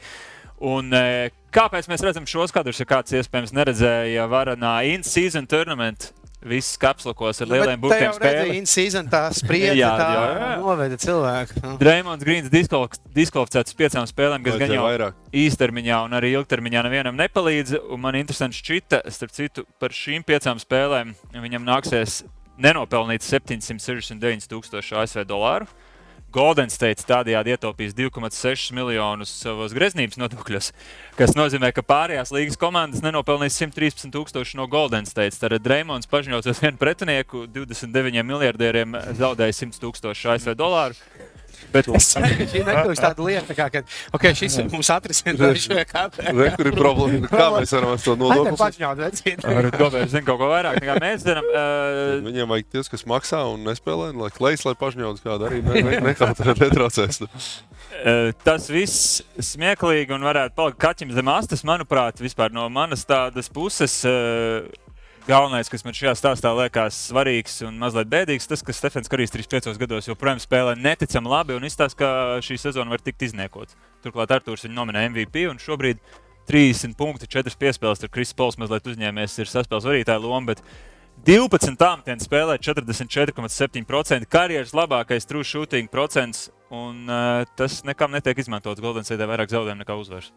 Un, 0.61 0.93
e, 0.93 1.33
kāpēc 1.51 1.89
mēs 1.91 2.05
redzam 2.05 2.29
šos 2.29 2.53
kadrus, 2.55 2.79
ja 2.79 2.87
kāds 2.87 3.17
iespējams 3.17 3.57
neredzēja 3.57 4.29
varanā 4.31 4.77
in-season 4.93 5.49
tournament? 5.51 6.13
Viss 6.41 6.79
kapslokos 6.81 7.43
ar 7.43 7.49
Nu, 7.51 7.53
lieliem 7.55 7.77
te 7.77 7.81
burtiem 7.83 8.07
jau 8.07 8.13
redzēji, 8.17 8.45
spēlē. 8.47 8.55
in-season 8.57 9.09
tā 9.13 9.19
spriedze, 9.37 9.75
Jā, 9.77 9.91
tā 10.01 10.07
jā, 10.15 10.23
jā. 10.41 10.53
noveda 10.63 10.97
cilvēku. 10.97 11.61
Nu. 11.67 11.73
Dreamons 11.83 12.25
Grīns 12.25 12.49
diskvalificēts 12.49 13.77
piecām 13.77 14.07
spēlēm, 14.09 14.43
kas 14.47 14.57
gan 14.57 14.73
jau 14.73 14.87
vairāk. 14.87 15.19
īstermiņā 15.37 15.99
un 16.07 16.17
arī 16.17 16.33
ilgtermiņā 16.39 16.83
nevienam 16.89 17.19
nepalīdz. 17.21 17.77
Un 17.93 18.01
man 18.01 18.17
interesanti 18.17 18.57
šķita, 18.57 19.03
starp 19.13 19.37
citu, 19.37 19.67
par 19.79 19.91
šīm 19.93 20.25
piecām 20.25 20.57
spēlēm 20.63 21.13
viņam 21.37 21.69
nāksies 21.69 22.23
nenopelnīt 22.57 23.21
769,000 23.21 24.97
ASV 24.97 25.25
dolāru. 25.29 25.69
Golden 26.31 26.71
State 26.71 27.03
tādējādi 27.09 27.51
ietaupīs 27.57 27.95
2,6 27.99 28.71
miljonus 28.77 29.33
savos 29.43 29.73
greznības 29.75 30.19
nodokļos, 30.21 30.69
kas 31.19 31.35
nozīmē, 31.35 31.73
ka 31.75 31.83
pārējās 31.83 32.31
līgas 32.35 32.59
komandas 32.61 33.03
nenopelnīs 33.03 33.59
113,000 33.59 34.55
no 34.61 34.69
Golden 34.71 35.09
State. 35.11 35.35
Tad 35.41 35.57
Dreamons 35.65 36.07
paziņos 36.11 36.47
uz 36.47 36.63
vienu 36.63 36.79
pretinieku 36.79 37.49
29 37.51 38.23
miljardieriem 38.31 38.95
zaudēja 39.19 39.59
100,000 39.65 40.31
ASV 40.37 40.55
dolāru. 40.55 40.99
Bet 41.75 41.89
Es 41.95 42.09
ceru, 42.15 42.31
ka 42.39 42.47
šī 42.51 42.63
nekļūst 42.67 43.03
tāda 43.05 43.25
lieta, 43.27 43.57
kā, 43.59 43.67
ka 43.73 43.83
okay, 44.17 44.35
šis 44.39 44.57
mums 44.71 44.91
atrisinās 44.95 45.61
šo 45.63 45.79
kāpēc. 45.91 46.31
Re, 46.37 46.49
kur 46.57 46.71
ir 46.71 46.77
problēma? 46.79 47.31
Kā 47.31 47.49
mēs 47.55 47.75
varam 47.77 47.95
ar 47.95 48.03
to 48.03 48.17
nodokli? 48.19 48.55
Paņaut, 48.61 49.03
vecīt. 49.05 49.45
Gobērs 49.77 50.13
zina 50.15 50.25
kaut 50.27 50.41
ko 50.43 50.51
vairāk 50.51 50.81
nekā 50.83 50.99
mēs 51.03 51.27
zinām. 51.27 51.49
Uh, 51.61 52.21
Viņiem 52.23 52.49
vajag 52.49 52.67
tie, 52.71 52.83
kas 52.93 53.03
maksā 53.11 53.41
un 53.51 53.65
nespēlē, 53.67 54.11
un 54.13 54.21
lai 54.23 54.29
klejs, 54.33 54.63
lai 54.65 54.73
pašņauts 54.79 55.23
kādu 55.25 55.49
arī 55.49 55.59
ne, 55.65 55.81
ne, 55.85 55.97
nekautrē, 56.05 56.55
netraucēs. 56.61 57.21
uh, 57.27 58.31
tas 58.47 58.69
viss 58.71 59.19
smieklīgi 59.51 60.15
un 60.15 60.25
varētu 60.25 60.55
palikt 60.57 60.81
kaķim 60.81 61.13
zem 61.17 61.31
astes, 61.33 61.65
manuprāt, 61.67 62.23
vispār 62.23 62.55
no 62.55 62.69
manas 62.73 63.05
tādas 63.09 63.51
puses. 63.53 63.99
Uh, 64.07 64.71
Galvenais, 65.31 65.69
kas 65.71 65.85
man 65.87 65.95
šajā 65.95 66.11
stāstā 66.19 66.51
liekas 66.59 66.97
svarīgs 67.07 67.61
un 67.63 67.77
mazliet 67.79 68.09
bēdīgs, 68.11 68.49
tas, 68.51 68.65
ka 68.67 68.75
Stefans 68.75 69.07
Karijs 69.07 69.31
35 69.31 69.79
gados 69.79 70.09
joprojām 70.09 70.41
spēlē 70.43 70.73
neticami 70.75 71.31
labi 71.31 71.55
un 71.55 71.67
izstāsta, 71.69 71.99
ka 72.01 72.09
šī 72.43 72.57
sezona 72.59 72.91
var 72.91 73.03
tikt 73.05 73.23
iznēkot. 73.29 73.77
Turklāt 74.03 74.33
Arthurs 74.35 74.65
viņu 74.67 74.75
nominē 74.75 75.05
MVP 75.13 75.45
un 75.47 75.61
šobrīd 75.63 76.01
30 76.51 76.97
punkti, 76.99 77.29
4 77.31 77.55
piespēles. 77.61 78.03
Tur 78.03 78.11
Kris 78.11 78.35
Pols 78.35 78.59
mazliet 78.59 78.89
uzņēmies, 78.91 79.37
ir 79.39 79.53
saspēles 79.53 79.87
varītāja 79.87 80.19
loma, 80.25 80.51
bet 80.51 80.65
12 81.29 81.79
tāmtienu 81.79 82.27
spēlē 82.27 82.57
44,7%, 82.59 84.27
karjeras 84.35 84.75
labākais 84.75 85.31
true 85.31 85.47
shooting 85.47 85.93
procents, 85.93 86.49
un 86.75 87.05
uh, 87.07 87.45
tas 87.61 87.85
nekam 87.87 88.11
netiek 88.19 88.43
izmantots. 88.43 88.83
Golden 88.83 89.07
State 89.07 89.31
vairāk 89.31 89.55
zaudējumu 89.55 89.85
nekā 89.85 90.01
uzvaras. 90.01 90.35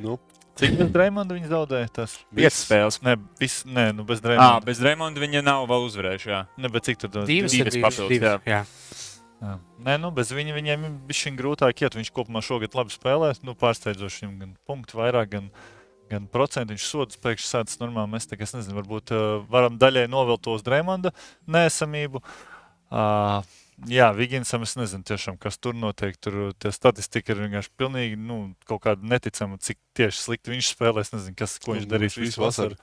Nu, 0.00 0.16
Cik 0.54 0.76
bez 0.78 0.90
Draimonda 0.94 1.34
viņi 1.34 1.48
zaudēja? 1.50 1.88
Tas 1.98 2.12
5 2.34 2.54
spēles. 2.54 3.00
Nē, 3.02 3.16
vis, 3.40 3.56
nē 3.66 3.88
nu 3.96 4.04
bez 4.06 4.20
Ah, 4.20 4.28
Draimonda. 4.28 4.66
bez 4.68 4.82
Raimonda 4.84 5.22
viņa 5.24 5.42
nav 5.42 5.66
vēl 5.70 5.88
uzvarējuši. 5.88 6.30
Jā. 6.30 6.44
Ne, 6.56 6.70
bet 6.70 6.86
cik 6.86 7.00
tad? 7.02 7.16
Divas 7.26 7.56
Divas 7.56 7.74
papildus, 7.74 8.12
divas, 8.12 8.38
jā. 8.46 8.60
jā. 8.60 8.60
Jā. 9.44 9.56
Nē, 9.84 9.96
nu, 10.00 10.12
bez 10.14 10.30
viņa 10.32 10.54
viņiem 10.56 10.84
bija 11.08 11.32
grūtāk 11.36 11.82
iet. 11.82 11.96
Viņš 11.98 12.12
kopumā 12.14 12.40
šogad 12.44 12.76
labi 12.78 12.94
spēlē. 12.94 13.32
Nu, 13.44 13.56
pārsteidzoši 13.58 14.24
viņam 14.24 14.38
gan 14.40 14.54
punktu 14.68 15.00
vairāk, 15.00 15.32
gan, 15.34 15.50
gan 16.12 16.30
procentu. 16.30 16.72
Viņš 16.76 16.86
sodas 16.86 17.18
pēkšņi 17.20 17.50
sācis 17.50 17.82
normāli. 17.82 18.12
Mēs 18.14 18.30
tā 18.30 18.38
kā 18.38 18.46
es 18.46 18.54
nezinu, 18.54 18.78
varbūt 18.78 19.12
uh, 19.12 19.42
varam 19.50 19.76
daļai 19.80 20.06
novilkt 20.12 20.46
to 20.46 20.54
uz 20.54 20.64
Dreimonda 20.64 21.12
nesamību. 21.50 22.22
Uh, 22.94 23.42
jā, 23.90 24.08
Viginsam 24.16 24.64
es 24.66 24.74
nezinu, 24.78 25.04
tiešām, 25.06 25.38
kas 25.40 25.58
tur 25.58 25.76
notiek. 25.76 26.16
Tur 26.20 26.52
tie 26.60 26.72
statistika 26.74 27.34
ir 27.34 27.44
vienkārši 27.44 27.72
pilnīgi 27.80 28.18
nu, 28.20 28.38
kaut 28.68 28.84
kāda 28.86 29.06
neticama, 29.14 29.58
cik 29.62 29.80
tieši 29.98 30.20
slikti 30.20 30.54
viņš 30.54 30.72
spēlē. 30.74 31.04
Es 31.04 31.14
nezinu, 31.14 31.36
kas, 31.38 31.58
ko 31.62 31.76
viņš 31.76 31.88
darīs 31.90 32.18
visu 32.20 32.44
vasaru. 32.44 32.78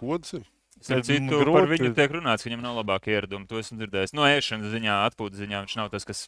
Kods. 0.00 0.36
Ir. 0.38 0.46
Citu, 0.84 1.16
nu, 1.22 1.38
par 1.38 1.64
grūti. 1.64 1.70
viņu 1.72 1.92
tiek 1.96 2.12
runāts, 2.12 2.44
ka 2.44 2.50
viņam 2.50 2.64
nav 2.64 2.80
labākie 2.82 3.14
ieradumi. 3.14 3.46
To 3.48 3.60
esmu 3.60 3.78
dzirdējis. 3.80 4.12
No 4.16 4.26
ēšanas 4.28 4.74
ziņā, 4.74 4.96
atpūtas 5.08 5.40
ziņā 5.40 5.62
viņš 5.64 5.76
nav 5.80 5.92
tas, 5.94 6.04
kas 6.04 6.26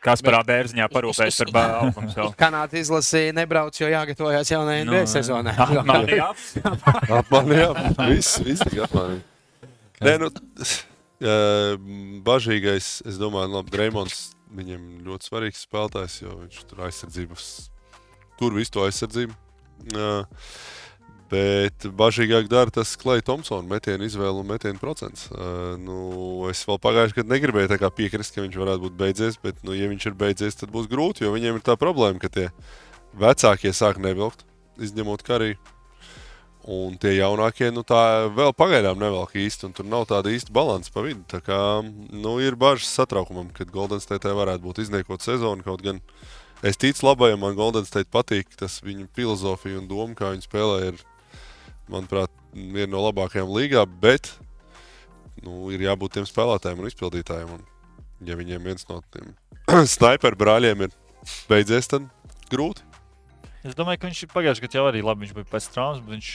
Kasparā 0.00 0.40
bērziņā 0.48 0.86
parūpēs 0.88 1.38
par 1.42 1.50
bālumu. 1.52 2.28
Kanāda 2.40 2.78
izlasīja, 2.80 3.34
nebrauc, 3.36 3.76
jo 3.76 3.88
jāgatavojas 3.90 4.52
jaunajai 4.52 4.86
Nu, 4.88 4.94
NBA 4.94 5.02
sezonai. 5.12 5.56
Man 5.84 6.08
ir 6.08 6.22
Apmānījām. 7.20 7.82
Viss, 8.08 8.38
viss 8.44 8.64
tik 8.64 8.80
apmānījām. 8.86 9.26
Nē, 10.00 10.14
nu, 10.22 10.30
bažīgais, 11.20 12.90
es 13.08 13.20
domāju, 13.20 13.52
labi, 13.56 13.74
Dreimons 13.74 14.30
viņiem 14.56 15.04
ļoti 15.06 15.28
svarīgs 15.28 15.64
spēlētājs, 15.66 16.20
jo 16.24 16.36
viņš 16.42 16.60
tur 16.70 16.84
aizsardzības, 16.88 17.46
tur 18.40 18.56
visu 18.56 18.76
to 18.76 18.86
aizsardzību. 18.86 19.36
Uh, 19.94 20.24
Bet 21.30 21.84
bažīgāk 21.94 22.48
dara 22.50 22.72
tas 22.74 22.96
Klais 22.98 23.22
Thompsona 23.22 23.62
metienu 23.70 24.02
izvēle 24.08 24.42
un 24.42 24.48
metienu 24.48 24.80
procents. 24.82 25.28
Uh, 25.30 25.76
nu, 25.78 25.98
es 26.50 26.64
vēl 26.66 26.80
pagājušajā 26.82 27.20
gadā 27.20 27.36
negribēju 27.36 27.90
piekrist, 27.94 28.34
ka 28.34 28.42
viņš 28.42 28.58
varētu 28.58 28.82
būt 28.88 28.96
beidzies, 28.98 29.38
bet, 29.38 29.60
nu, 29.62 29.76
ja 29.78 29.86
viņš 29.92 30.08
ir 30.10 30.16
beidzies, 30.18 30.58
tad 30.58 30.74
būs 30.74 30.90
grūti, 30.90 31.22
jo 31.22 31.30
viņiem 31.36 31.60
ir 31.60 31.66
tā 31.66 31.76
problēma, 31.78 32.18
ka 32.18 32.32
tie 32.34 32.48
vecākie 33.14 33.70
sāk 33.70 34.02
nevilkt, 34.02 34.42
izņemot 34.82 35.22
karī. 35.22 35.54
Un 36.70 36.94
tie 37.02 37.16
jaunākie, 37.16 37.72
nu 37.74 37.82
tā 37.82 38.28
vēl 38.30 38.52
pagaidām 38.54 39.00
nevelk 39.00 39.32
īsti, 39.42 39.66
un 39.66 39.72
tur 39.74 39.88
nav 39.90 40.04
tāda 40.10 40.30
īsta 40.30 40.52
balanss 40.54 40.92
pa 40.94 41.02
vidu. 41.02 41.24
Tā 41.30 41.40
kā 41.42 41.58
nu, 41.82 42.36
ir 42.38 42.54
bažas 42.60 42.92
satraukumam, 42.94 43.48
kad 43.56 43.72
Golden 43.74 44.02
State 44.02 44.30
varētu 44.36 44.62
būt 44.62 44.78
izniekot 44.84 45.24
sezonu. 45.24 45.64
Kaut 45.66 45.82
gan 45.82 45.98
es 46.62 46.78
ticu 46.78 47.08
labajam, 47.08 47.42
man 47.42 47.56
Golden 47.58 47.88
State 47.88 48.06
patīk, 48.14 48.54
tas 48.60 48.78
viņa 48.86 49.08
filozofija 49.18 49.80
un 49.80 49.88
doma, 49.90 50.14
kā 50.14 50.30
viņi 50.30 50.46
spēlē, 50.46 50.92
ir, 50.92 51.02
manuprāt, 51.90 52.30
viena 52.54 52.92
no 52.94 53.02
labākajām 53.08 53.50
līgā, 53.50 53.82
bet 54.04 54.30
nu, 55.42 55.72
ir 55.74 55.82
jābūt 55.88 56.20
tiem 56.20 56.28
spēlētājiem 56.28 56.84
un 56.84 56.92
izpildītājiem. 56.92 57.56
Un, 57.56 57.66
ja 58.30 58.38
viņiem 58.38 58.70
viens 58.70 58.86
no 58.92 59.00
tiem 59.10 59.34
sniperu 59.96 60.38
brāļiem 60.38 60.86
ir 60.86 60.94
beidzies, 61.50 61.90
tad 61.90 62.06
grūti. 62.52 62.89
Es 63.60 63.74
domāju, 63.76 64.00
ka 64.00 64.08
viņš 64.08 64.22
pagājušajā 64.32 64.64
gadā 64.64 64.78
jau 64.78 64.86
arī 64.88 65.00
labi. 65.04 65.26
Viņš 65.26 65.34
bija 65.36 65.48
pēc 65.50 65.66
traumas, 65.74 65.98
bet 66.00 66.14
viņš 66.14 66.28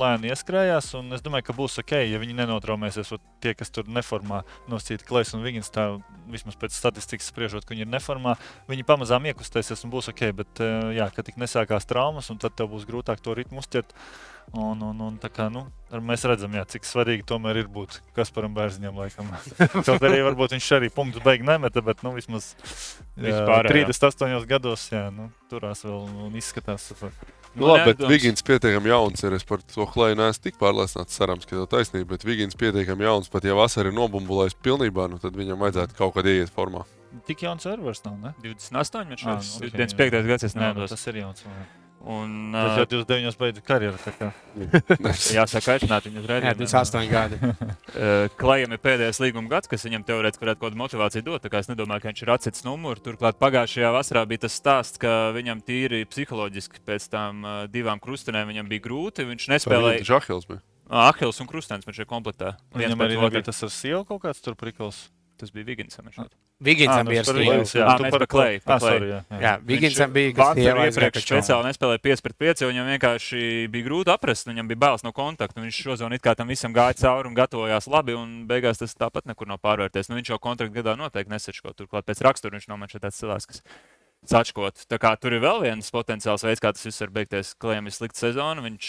lēni 0.00 0.30
ieskrējās. 0.34 0.88
Es 1.14 1.22
domāju, 1.22 1.46
ka 1.46 1.54
būs 1.54 1.78
ok, 1.84 1.92
ja 2.02 2.18
viņi 2.18 2.34
nenotraumēsies. 2.40 3.12
Tie, 3.44 3.52
kas 3.54 3.70
tur 3.70 3.86
neformā 3.86 4.40
nosacīti 4.72 5.06
Klais 5.06 5.30
un 5.38 5.44
Vigins, 5.46 5.70
tā 5.70 5.86
vismaz 6.32 6.58
pēc 6.58 6.74
statistikas 6.74 7.30
spriežot, 7.30 7.62
ka 7.62 7.76
viņi 7.76 7.86
ir 7.86 7.92
neformā, 7.92 8.34
viņi 8.66 8.88
pamazām 8.88 9.30
iekustēsies 9.30 9.86
un 9.86 9.94
būs 9.94 10.10
ok. 10.10 10.24
Bet, 10.34 10.64
eh, 10.66 10.96
jā, 10.98 11.06
kad 11.14 11.30
tik 11.30 11.38
nesākās 11.38 11.86
traumas, 11.86 12.32
un 12.34 12.42
tad 12.42 12.58
tev 12.58 12.74
būs 12.74 12.88
grūtāk 12.90 13.22
to 13.22 13.38
ritmu 13.38 13.62
uztvert. 13.62 13.94
Un, 14.52 14.82
un, 14.86 15.00
un, 15.02 15.14
kā, 15.34 15.48
nu, 15.50 15.64
mēs 16.04 16.22
redzam, 16.28 16.52
jā, 16.54 16.62
cik 16.74 16.84
svarīgi 16.86 17.24
tomēr 17.26 17.62
ir 17.64 17.70
būt 17.72 17.96
Kasparam 18.14 18.54
Bērziņam. 18.54 19.00
Kaut 19.88 20.04
arī 20.06 20.20
varbūt 20.26 20.54
viņš 20.54 20.68
arī 20.76 20.90
punktu 20.94 21.22
beigās 21.24 21.48
nemeta, 21.48 21.82
bet 21.82 22.04
nu, 22.06 22.12
vismaz 22.14 22.52
jā, 23.18 23.40
38 23.66 24.46
gados 24.50 24.86
jā, 24.92 25.08
nu, 25.14 25.30
turās 25.50 25.82
vēl 25.86 26.28
un 26.28 26.36
izskatās 26.38 26.86
super. 26.92 27.14
Nu, 27.54 27.68
labi, 27.70 27.92
bet 27.92 28.02
Vigins 28.10 28.42
pietiekami 28.42 28.90
jauns 28.90 29.22
ir. 29.22 29.36
Es 29.36 29.46
par 29.46 29.62
to 29.62 29.86
klāju 29.86 30.18
neesmu 30.18 30.42
tik 30.42 30.56
pārliecināts, 30.58 31.14
cerams, 31.14 31.46
ka 31.46 31.54
tev 31.54 31.68
taisnība. 31.70 32.16
Bet 32.16 32.26
Vigins 32.26 32.58
pietiekami 32.58 33.06
jauns, 33.06 33.30
pat 33.30 33.46
ja 33.46 33.54
vasarā 33.54 33.92
ir 33.92 33.98
nobumbulējis 33.98 34.58
pilnībā, 34.64 35.06
nu, 35.12 35.20
tad 35.22 35.38
viņam 35.38 35.62
vajadzētu 35.62 35.98
kaut 35.98 36.16
kad 36.16 36.26
ieiet 36.30 36.50
formā. 36.54 36.82
Tik 37.28 37.46
jauns 37.46 37.62
servers 37.62 38.02
nav, 38.02 38.18
ne? 38.18 38.34
28, 38.42 39.06
viņš 39.14 39.24
ir 39.68 39.78
25. 39.78 40.26
gads, 40.32 40.50
es 40.50 40.58
nemanāšu. 40.58 40.96
Tas 40.96 41.08
ir 41.12 41.22
jauns. 41.22 41.46
Vai? 41.46 41.62
Un, 42.04 42.52
Tas 42.52 42.82
jau 42.82 42.84
29. 43.00 43.36
beidz 43.40 43.60
karjeru. 43.64 43.96
Jāsaka, 45.38 45.76
aicināt 45.78 46.04
viņu 46.04 46.20
uz 46.20 46.26
redzēšanu. 46.28 46.50
Jā, 46.50 46.56
28 46.60 47.08
gadi. 47.08 47.38
Klajam 48.42 48.74
ir 48.76 48.82
pēdējais 48.84 49.20
līguma 49.24 49.48
gads, 49.54 49.70
kas 49.72 49.86
viņam 49.88 50.04
teorētiski 50.10 50.44
varētu 50.44 50.60
kaut 50.60 50.68
kādu 50.68 50.80
motivāciju 50.82 51.24
dot. 51.30 51.48
Es 51.48 51.70
nedomāju, 51.72 52.04
ka 52.04 52.12
viņš 52.12 52.22
ir 52.26 52.34
atsits 52.34 52.66
numuru. 52.66 53.00
Turklāt 53.04 53.40
pagājušajā 53.40 53.94
vasarā 53.96 54.26
bija 54.28 54.44
tas 54.44 54.58
stāsts, 54.60 55.00
ka 55.00 55.32
viņam 55.36 55.64
tīri 55.64 56.04
psiholoģiski 56.10 56.84
pēc 56.84 57.08
tam 57.14 57.40
divām 57.72 58.02
krustenēm 58.04 58.52
viņam 58.52 58.68
bija 58.68 58.84
grūti. 58.84 59.24
Viņš 59.32 59.50
nespēlēja. 59.56 60.04
Ahils 60.20 60.48
bija. 60.50 60.60
Ahils 61.08 61.40
un 61.40 61.48
Krustēns 61.48 61.88
viņš 61.88 62.04
ir 62.04 62.08
komplektā. 62.10 62.56
Viņam 62.76 63.00
arī 63.06 63.16
bija 63.16 63.46
tas 63.48 63.64
ar 63.64 63.72
sievu 63.72 64.04
kaut 64.08 64.26
kāds 64.26 64.44
tur 64.44 64.60
prikals. 64.60 65.06
Tas 65.40 65.50
bija 65.50 65.66
Viginsam. 65.66 66.06
Viginsam 66.62 67.08
bija 67.10 67.24
Stevens. 67.26 67.72
Jā, 67.74 67.86
jā, 67.98 68.10
par 68.14 68.24
klēju. 68.30 68.60
Ah, 68.64 68.78
sorry, 68.82 69.08
jā, 69.10 69.20
jā. 69.30 69.38
jā 69.42 69.52
Viginsam 69.66 70.12
bija 70.14 70.34
kas 70.38 70.60
iepriekš 70.62 71.26
speciāli 71.26 71.68
nespēlēja 71.68 72.02
5 72.04 72.22
pret 72.26 72.36
5, 72.44 72.62
jo 72.62 72.68
viņam 72.70 72.90
vienkārši 72.92 73.40
bija 73.72 73.88
grūti 73.88 74.14
aprast, 74.14 74.46
viņam 74.46 74.70
bija 74.70 74.82
bailes 74.86 75.02
no 75.06 75.10
kontakta. 75.16 75.64
Viņš 75.64 75.80
šozon 75.88 76.14
it 76.14 76.22
kā 76.22 76.36
tam 76.38 76.52
visam 76.52 76.76
gāja 76.76 76.94
cauri 77.02 77.32
un 77.32 77.34
gatavojās 77.38 77.90
labi, 77.90 78.14
un 78.18 78.44
beigās 78.50 78.78
tas 78.82 78.94
tāpat 78.94 79.26
nekur 79.30 79.50
nav 79.50 79.58
pārvērties. 79.64 80.12
Nu, 80.12 80.20
viņš 80.20 80.32
jau 80.34 80.40
kontrakta 80.46 80.78
gadā 80.78 80.94
noteikti 81.00 81.34
nesačko. 81.34 81.74
Turklāt 81.74 82.06
pēc 82.06 82.22
rakstura 82.22 82.54
viņš 82.54 82.70
šeit 82.94 83.02
tāds 83.02 83.18
cilvēks, 83.18 83.50
kas 83.50 83.66
sačkot. 84.30 84.86
Tā 84.88 85.00
kā 85.02 85.16
tur 85.20 85.34
ir 85.34 85.42
vēl 85.44 85.66
viens 85.66 85.90
potenciāls 85.92 86.46
veids, 86.46 86.62
kā 86.62 86.72
tas 86.72 86.86
viss 86.86 87.02
var 87.02 87.12
beigties. 87.18 87.54
Klējam 87.58 87.90
ir 87.90 87.98
slikta 87.98 88.26
sezona. 88.28 88.64
Viņš 88.64 88.88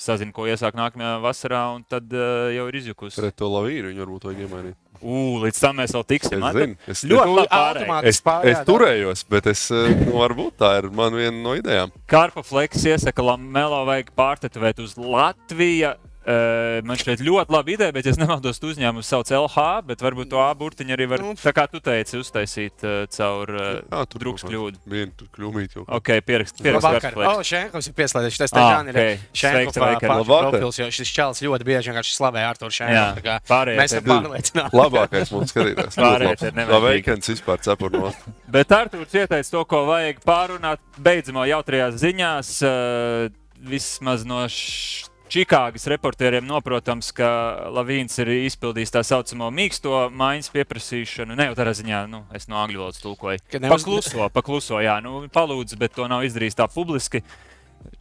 sazina, 0.00 0.32
ko 0.34 0.46
iesāk 0.48 0.78
nākamajā 0.78 1.18
vasarā, 1.24 1.64
un 1.76 1.84
tad 1.88 2.12
uh, 2.16 2.48
jau 2.54 2.66
ir 2.70 2.80
izjukusi. 2.80 3.20
Pret 3.20 3.36
to 3.36 3.50
lavīru 3.52 3.92
viņu 3.92 4.04
varbūt 4.04 4.28
vajag 4.30 4.46
iemainīt. 4.46 4.78
Ugh, 5.00 5.40
līdz 5.46 5.60
tam 5.62 5.78
mēs 5.80 5.94
vēl 5.96 6.04
tiksim. 6.12 6.42
Es, 6.44 6.56
zinu, 6.56 6.76
es, 6.92 7.02
ļoti 7.08 7.36
labi 7.38 7.50
pārējām. 7.54 8.10
Es, 8.10 8.20
es 8.52 8.60
turējos, 8.68 9.24
bet 9.32 9.48
es, 9.48 9.64
nu, 9.72 10.12
varbūt 10.20 10.58
tā 10.60 10.74
ir 10.82 10.90
man 10.96 11.16
viena 11.16 11.36
no 11.40 11.56
idejām. 11.56 11.94
Karpa 12.10 12.44
Fleks 12.44 12.84
iesaka, 12.84 13.22
ka 13.22 13.36
Melo 13.40 13.82
vajag 13.88 14.12
pārtetuvēt 14.18 14.82
uz 14.84 14.96
Latviju 15.00 15.94
Uh, 16.20 16.82
man 16.84 16.98
šķiet 17.00 17.22
ļoti 17.24 17.54
laba 17.54 17.72
ideja, 17.72 17.92
bet 17.96 18.04
es 18.10 18.18
nemaldos, 18.20 18.58
tu 18.60 18.68
uzņēmumu 18.68 19.00
sauc 19.06 19.30
LH, 19.32 19.62
bet 19.88 20.02
varbūt 20.04 20.28
to 20.28 20.40
A 20.44 20.50
burtiņu 20.52 20.92
arī 20.92 21.06
var, 21.08 21.22
nu, 21.24 21.32
tā 21.40 21.54
kā 21.56 21.64
tu 21.72 21.80
teici, 21.80 22.18
uztaisīt 22.20 22.84
uh, 22.84 23.06
caur 23.08 23.52
uh, 23.56 24.02
drūks 24.12 24.44
kļūdu. 24.44 24.82
Vienu 24.92 25.14
tur 25.16 25.30
kļūmīt 25.32 25.78
jau. 25.78 25.86
Ok, 25.88 26.12
pierakst, 26.26 26.60
pierakst. 26.60 26.84
Vakar. 26.84 27.16
O, 27.16 27.24
oh, 27.24 27.40
Šenkovs 27.46 27.88
ir 27.88 27.96
pieslēdzies. 27.96 28.36
Tas 28.42 28.52
tā 28.52 28.66
Žāni 28.66 28.92
ir. 28.92 29.24
Šenkovs 29.40 29.80
profils, 30.28 30.80
jo 30.82 30.90
šis 31.00 31.14
čels 31.16 31.40
ļoti 31.46 31.68
bieži 31.70 31.94
vienkārši 31.94 32.16
slavē 32.18 32.44
Artur 32.50 32.74
Šenkovs. 32.74 33.24
Jā, 33.24 33.40
pārējie. 33.48 33.80
Mēs 33.80 33.96
esam 33.96 34.08
pārliecināti. 34.12 34.80
Labākais 34.82 35.32
mums 35.32 35.54
skatījās. 35.54 36.00
Pārējie. 36.04 36.52
Laveikens 36.68 37.32
vispār 37.32 37.64
cepur 37.64 37.96
no. 37.96 38.12
Bet 38.52 38.76
Arturs 38.76 39.16
ieteica 39.16 39.56
to, 39.56 39.64
ko 39.72 39.86
vajag 39.88 40.20
pārunāt 40.26 40.84
beidzamo 41.00 41.48
jautrajās 41.48 41.96
ziņās. 42.04 42.56
Uh, 42.60 43.30
vismaz 43.60 44.24
no 44.24 44.46
š 44.48 45.09
Čikāgas 45.30 45.84
reportieriem 45.86 46.42
noprotams, 46.42 47.12
ka 47.14 47.26
Lavīns 47.70 48.18
ir 48.18 48.32
izpildījis 48.48 48.90
tā 48.96 49.02
saucamo 49.06 49.46
mīksto 49.54 50.08
maiņas 50.10 50.50
pieprasīšanu. 50.50 51.36
Ne 51.38 51.46
jau 51.46 51.54
tādā 51.60 51.74
ziņā, 51.78 52.00
nu, 52.10 52.24
es 52.34 52.48
no 52.50 52.58
angļu 52.58 52.82
valodas 52.82 52.98
tulkoju. 53.04 53.38
Neuz... 53.62 53.70
Pakluso, 53.70 54.26
pakluso, 54.34 54.80
jā, 54.82 54.96
nu, 55.04 55.22
palūdzu, 55.30 55.78
bet 55.78 55.94
to 55.94 56.08
nav 56.10 56.26
izdarījis 56.26 56.58
tā 56.58 56.66
publiski. 56.74 57.22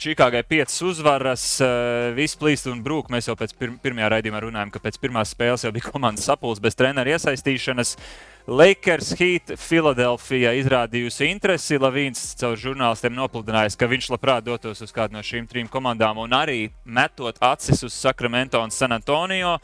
Čikāgai 0.01 0.41
piecas 0.43 0.81
uzvaras, 0.83 1.45
uh, 1.61 2.09
viss 2.17 2.39
plīst 2.39 2.65
un 2.71 2.81
brūk. 2.83 3.13
Mēs 3.13 3.29
jau 3.29 3.37
pēc 3.37 3.53
pir 3.61 3.77
pirmajā 3.83 4.09
raidījumā 4.15 4.41
runājām, 4.47 4.73
ka 4.73 4.81
pēc 4.81 4.97
pirmās 4.99 5.35
spēles 5.37 5.63
jau 5.67 5.71
bija 5.75 5.93
komandas 5.93 6.25
sapulce 6.27 6.65
bez 6.65 6.75
treneru 6.81 7.13
iesaistīšanas. 7.13 7.93
Uh, 7.93 8.38
Lakers 8.49 9.11
Heat 9.13 9.51
Filadelfijā 9.61 10.55
izrādījusi 10.57 11.27
interesi. 11.29 11.77
Lavīns 11.77 12.31
caur 12.39 12.55
žurnālistiem 12.57 13.13
nopludinājis, 13.13 13.75
ka 13.77 13.85
viņš 13.91 14.07
labprāt 14.09 14.47
dotos 14.47 14.81
uz 14.81 14.93
kādu 14.95 15.13
no 15.13 15.21
šīm 15.21 15.45
trim 15.45 15.69
komandām 15.69 16.17
un 16.23 16.33
arī 16.33 16.71
metot 16.81 17.37
acis 17.45 17.85
uz 17.85 17.93
Sacramento 17.93 18.57
un 18.63 18.73
San 18.73 18.95
Antonio. 18.95 19.59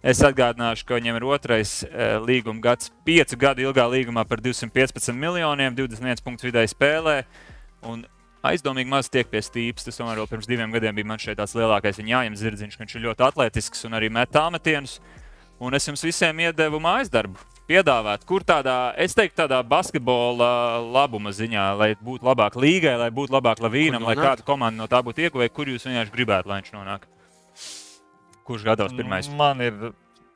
Es 0.00 0.22
atgādināšu, 0.24 0.86
ka 0.88 0.96
viņam 0.96 1.18
ir 1.18 1.28
otrais 1.28 1.74
e, 1.84 2.08
līguma 2.24 2.64
gads, 2.64 2.88
piecu 3.04 3.36
gadu 3.36 3.66
ilgā 3.66 3.84
līgumā 3.92 4.24
par 4.24 4.40
215 4.40 5.12
miljoniem, 5.12 5.76
21 5.76 6.24
punktu 6.24 6.48
vidēji 6.48 6.72
spēlē. 6.72 7.18
Un 7.92 8.06
aizdomīgi 8.40 8.88
maz 8.88 9.12
tiek 9.12 9.28
pie 9.28 9.44
stīpas. 9.44 9.84
Tas 9.84 10.00
tomēr 10.00 10.22
vēl 10.22 10.32
pirms 10.32 10.48
diviem 10.48 10.72
gadiem 10.72 10.96
bija 10.96 11.12
man 11.12 11.20
šeit 11.20 11.36
tāds 11.42 11.58
lielākais 11.60 12.00
viņa 12.00 12.16
jājams 12.16 12.46
zirdziņš, 12.46 12.80
ka 12.80 12.86
viņš 12.86 12.96
ir 12.96 13.08
ļoti 13.10 13.28
atletisks 13.28 13.84
un 13.90 14.00
arī 14.00 14.08
met 14.08 14.32
tāmetienus. 14.32 14.96
Un 15.60 15.76
es 15.76 15.92
jums 15.92 16.08
visiem 16.08 16.46
iedevu 16.48 16.80
mājas 16.80 17.12
darbu 17.12 17.49
piedāvāt, 17.70 18.26
kur 18.26 18.44
tādā, 18.46 18.92
es 18.98 19.14
teiktu, 19.14 19.36
tādā 19.44 19.60
basketbola 19.66 20.80
labuma 20.82 21.32
ziņā, 21.34 21.66
lai 21.78 21.90
būtu 21.94 22.26
labāk 22.26 22.58
līgai, 22.58 22.96
lai 22.98 23.10
būtu 23.14 23.34
labāk 23.36 23.62
lavīnam, 23.62 24.06
lai 24.08 24.16
kāda 24.18 24.46
komanda 24.46 24.82
no 24.82 24.88
tā 24.90 25.02
būtu 25.06 25.26
ieguvēja, 25.26 25.54
kur 25.54 25.70
jūs 25.70 25.86
vienkārši 25.86 26.14
gribētu, 26.14 26.50
lai 26.50 26.60
viņš 26.60 26.72
nonāk? 26.74 27.06
Kurš 28.48 28.66
gatavs 28.66 28.96
pirmais? 28.98 29.30
Man 29.38 29.62
ir 29.62 29.92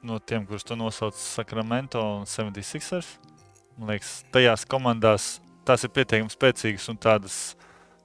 no 0.06 0.20
tiem, 0.20 0.44
kurus 0.46 0.66
tu 0.66 0.76
nosauc 0.78 1.16
Sacramento 1.18 2.02
un 2.20 2.28
76ers. 2.28 3.16
Man 3.78 3.90
liekas, 3.90 4.20
tajās 4.34 4.66
komandās 4.70 5.38
tās 5.66 5.82
ir 5.82 5.90
pietiekami 5.96 6.30
spēcīgas 6.30 6.86
un 6.92 7.00
tādas 7.00 7.38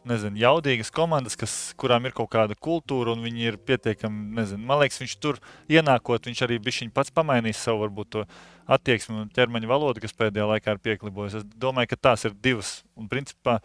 nezinu, 0.09 0.39
jaudīgas 0.41 0.91
komandas, 0.93 1.37
kas, 1.39 1.55
kurām 1.79 2.07
ir 2.09 2.15
kaut 2.17 2.31
kāda 2.33 2.57
kultūra, 2.57 3.13
un 3.15 3.23
viņi 3.25 3.45
ir 3.51 3.57
pietiekami, 3.61 4.25
nezinu, 4.39 4.63
man 4.69 4.81
liekas, 4.81 5.01
viņš 5.03 5.15
tur 5.23 5.39
ienākot, 5.71 6.29
viņš 6.29 6.41
arī 6.45 6.59
bija 6.63 6.89
pats 6.95 7.13
pamainījis 7.15 7.61
savu 7.67 7.85
varbūt 7.85 8.11
to 8.15 8.25
attieksmi 8.69 9.23
un 9.23 9.29
ķermeņa 9.33 9.69
valodu, 9.69 10.03
kas 10.03 10.15
pēdējā 10.17 10.49
laikā 10.53 10.75
ir 10.75 10.83
pieklibojusi. 10.85 11.41
Es 11.41 11.47
domāju, 11.61 11.93
ka 11.93 12.03
tās 12.09 12.25
ir 12.29 12.35
divas. 12.37 12.79
Un, 12.99 13.09
principā, 13.11 13.59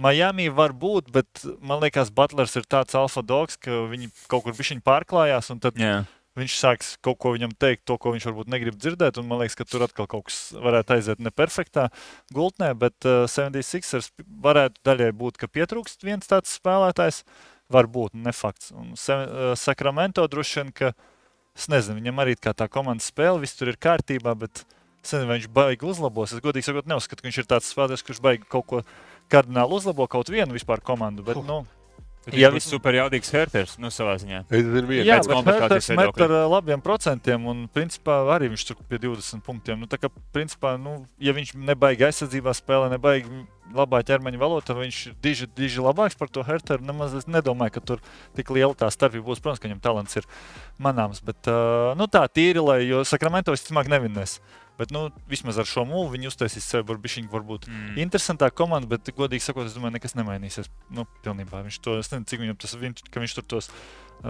Miami 0.00 0.48
var 0.52 0.74
būt, 0.76 1.10
bet 1.12 1.44
man 1.64 1.80
liekas, 1.84 2.12
Butlers 2.12 2.56
ir 2.56 2.68
tāds 2.68 2.96
alfa 2.96 3.24
dogs, 3.24 3.56
ka 3.60 3.86
viņi 3.90 4.10
kaut 4.30 4.44
kur 4.44 4.56
bija 4.56 4.80
pārklājās. 4.84 5.52
Tad 5.60 5.80
yeah. 5.80 6.04
Viņš 6.36 6.58
sāks 6.60 6.92
kaut 7.04 7.18
ko 7.22 7.32
viņam 7.34 7.54
teikt, 7.58 7.84
to, 7.88 7.96
ko 8.00 8.12
viņš 8.14 8.28
varbūt 8.28 8.52
negrib 8.52 8.78
dzirdēt. 8.78 9.20
Man 9.24 9.42
liekas, 9.42 9.58
ka 9.58 9.66
tur 9.68 9.86
atkal 9.86 10.08
kaut 10.10 10.28
kas 10.28 10.38
varētu 10.52 10.96
aiziet 10.96 11.24
neperfektā 11.24 11.88
gultnē, 12.36 12.72
bet 12.78 13.08
uh, 13.08 13.24
76ers 13.30 14.12
varētu 14.44 14.82
daļai 14.86 15.10
būt, 15.16 15.40
ka 15.40 15.50
pietrūkst 15.50 16.06
viens 16.06 16.30
tāds 16.30 16.56
spēlētājs. 16.60 17.24
Varbūt 17.72 18.14
ne 18.14 18.30
fakts. 18.30 18.70
Un 18.76 18.94
uh, 18.94 19.52
Sakramento 19.58 20.26
droši 20.30 20.62
vien, 20.62 20.72
ka 20.76 20.94
Es 21.56 21.70
nezinu, 21.72 21.96
viņam 21.96 22.18
arī 22.20 22.34
tā 22.36 22.66
komanda 22.68 23.00
spēle, 23.00 23.40
viss 23.40 23.56
tur 23.56 23.70
ir 23.70 23.78
kārtībā, 23.80 24.34
bet 24.36 24.66
Es 25.06 25.12
nezinu, 25.14 25.28
vai 25.30 25.36
viņš 25.38 25.50
baigi 25.54 25.86
uzlabos. 25.86 26.32
Es 26.34 26.42
godīgi 26.42 26.66
sakot, 26.66 26.88
neuzskatu, 26.90 27.22
ka 27.22 27.28
viņš 27.28 27.36
ir 27.38 27.46
tāds 27.46 27.68
spēlētājs, 27.70 28.02
kurš 28.08 28.20
baigi 28.24 28.48
kaut 28.50 28.64
ko 28.66 28.80
kardināli 29.30 29.76
uzlabo 29.78 30.08
kaut 30.10 30.32
vienu 30.34 30.56
vispār 30.56 30.82
komandu. 30.82 31.22
Bet, 31.22 31.38
nu, 31.46 31.60
Jā, 32.26 32.46
Jā, 32.46 32.48
viņš 32.50 32.64
ir 32.64 32.72
super 32.74 32.96
jaudīgs 32.96 33.28
Herters, 33.30 33.76
nu, 33.78 33.86
savā 33.94 34.16
ziņā. 34.18 34.40
Jā, 35.06 35.18
Herters 35.46 35.90
met 35.94 36.22
ar 36.26 36.32
ā, 36.34 36.40
labiem 36.50 36.80
procentiem, 36.82 37.44
un 37.46 37.60
principā 37.70 38.16
arī 38.34 38.48
viņš 38.50 38.64
tur 38.66 38.80
pie 38.90 38.98
20 39.04 39.44
punktiem. 39.46 39.78
Nu, 39.78 39.86
tā 39.90 40.00
kā, 40.02 40.10
principā, 40.34 40.74
nu, 40.80 40.96
ja 41.22 41.36
viņš 41.36 41.54
nebaigi 41.54 42.08
aizsardzībā 42.08 42.54
spēlē, 42.58 42.90
nebaigi 42.96 43.44
labā 43.76 44.02
ķermeņa 44.06 44.42
valodā, 44.42 44.66
tad 44.66 44.80
viņš 44.80 45.00
ir 45.12 45.16
diži, 45.22 45.48
diži 45.54 45.86
labāks 45.86 46.18
par 46.18 46.30
to 46.34 46.42
Herteru. 46.46 46.82
Nemaz 46.86 47.14
es 47.18 47.30
nedomāju, 47.30 47.76
ka 47.76 47.84
tur 47.92 48.02
tik 48.34 48.50
liela 48.54 48.74
tā 48.74 48.90
starpība 48.90 49.28
būs. 49.30 49.42
Protams, 49.42 49.62
ka 49.62 49.70
viņam 49.70 49.82
talants 49.86 50.18
ir 50.18 50.26
manāms, 50.82 51.22
bet 51.22 51.46
uh, 51.50 51.94
nu, 51.98 52.10
tā 52.10 52.26
tīri, 52.26 52.62
lai, 52.62 52.80
jo 52.90 53.06
Sakramento 53.06 53.54
visticamāk 53.54 53.90
nevinēs. 53.92 54.40
Bet, 54.76 54.90
nu, 54.92 55.06
vismaz 55.28 55.56
ar 55.58 55.64
šo 55.64 55.86
mūlu 55.88 56.10
viņi 56.12 56.28
uztaisīs 56.28 56.64
sevi 56.68 56.84
par 56.84 56.98
bišķiņu, 57.00 57.30
varbūt 57.32 57.64
Mm. 57.68 57.94
interesantā 58.02 58.50
komanda, 58.52 58.86
bet, 58.86 59.08
godīgi 59.16 59.40
sakot, 59.40 59.64
es 59.66 59.72
domāju, 59.72 59.94
nekas 59.96 60.12
nemainīsies. 60.14 60.68
Nu, 60.92 61.06
pilnībā. 61.24 61.62
Viņš 61.64 61.78
to, 61.80 61.98
es 61.98 62.10
nezinu, 62.12 62.26
cik 62.28 62.40
viņam 62.44 62.58
tas, 62.60 62.74
viņš, 62.76 63.04
ka 63.10 63.20
viņš 63.24 63.34
tur 63.38 63.44
tos 63.54 63.70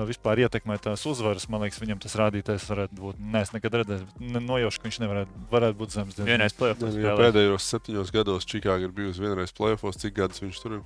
vispār 0.06 0.38
ietekmē 0.46 0.78
tās 0.82 1.02
uzvaras. 1.06 1.48
Man 1.48 1.62
liekas, 1.62 1.78
viņam 1.82 1.98
tas 2.02 2.14
rādītājs 2.18 2.66
varētu 2.70 2.94
būt. 2.98 3.18
Nē, 3.18 3.42
es 3.42 3.52
nekad 3.54 3.74
redzēju, 3.82 4.06
nojaušu, 4.42 4.80
ka 4.82 4.88
viņš 4.88 4.98
nevarētu 5.02 5.46
varētu 5.50 5.78
būt. 5.82 5.96
Vienreiz 6.26 6.54
plēsoņos 6.58 6.94
Ja 6.94 7.14
spēlēja. 7.14 7.18
pēdējos 7.22 7.68
septiņos 7.74 8.12
gados 8.14 8.44
Čikāga 8.46 8.86
ir 8.86 8.94
bijusi 8.94 9.22
vienreiz 9.22 9.50
plēfos, 9.54 9.98
cik 9.98 10.14
gadus 10.14 10.42
viņš 10.42 10.62
tur 10.62 10.72
ir? 10.78 10.82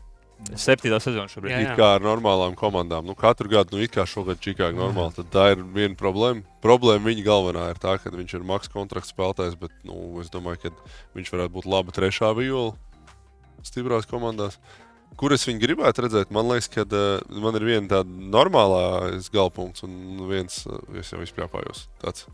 Septītā 0.48 0.98
sezona 1.02 1.30
šobrīd. 1.30 1.52
Jā, 1.52 1.60
It 1.62 1.78
kā 1.78 1.92
ar 1.96 2.04
normālām 2.04 2.56
komandām. 2.58 3.04
Nu, 3.06 3.14
katru 3.18 3.50
gadu, 3.52 3.76
nu, 3.76 3.84
it 3.84 3.92
kā 3.94 4.06
šogad 4.08 4.40
Čikāga 4.42 4.74
normāli, 4.78 5.14
tad 5.18 5.28
tā 5.30 5.44
ir 5.54 5.62
viena 5.76 5.94
problēma. 5.98 6.42
Problēma 6.64 7.06
viņa 7.06 7.24
galvenā 7.26 7.66
ir 7.70 7.80
tā, 7.82 7.96
ka 8.00 8.12
viņš 8.14 8.34
ir 8.38 8.46
maks 8.48 8.72
kontrakts 8.72 9.12
spēlētājs, 9.14 9.58
bet 9.60 9.74
nu, 9.86 10.00
es 10.22 10.32
domāju, 10.32 10.64
ka 10.64 10.72
viņš 11.18 11.32
varētu 11.36 11.54
būt 11.58 11.68
laba 11.70 11.94
trešā 11.94 12.32
viola 12.38 12.74
stiprās 13.66 14.08
komandās. 14.10 14.58
Kur 15.20 15.34
es 15.34 15.44
viņu 15.46 15.60
gribētu 15.62 16.06
redzēt? 16.06 16.32
Man 16.34 16.48
liekas, 16.48 16.70
ka 16.72 16.86
uh, 16.86 17.40
man 17.42 17.58
ir 17.58 17.66
viena 17.66 17.86
tāda 17.90 18.28
normālā 18.34 18.82
galpunkts 19.34 19.84
un 19.86 20.24
viens, 20.30 20.62
uh, 20.70 20.80
es 20.98 21.10
jau 21.12 21.20
izpļāpājos. 21.24 21.84
Tāds, 22.02 22.26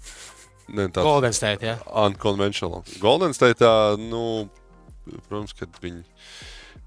ne, 0.69 0.87
tāds 0.87 1.05
Golden 1.09 1.35
State. 1.37 1.67
Jā. 1.67 1.79
unconventional. 2.07 2.85
Golden 3.03 3.35
State, 3.37 3.73
nu, 4.07 4.47
protams, 5.27 5.57
ka 5.57 5.69
viņi 5.83 6.05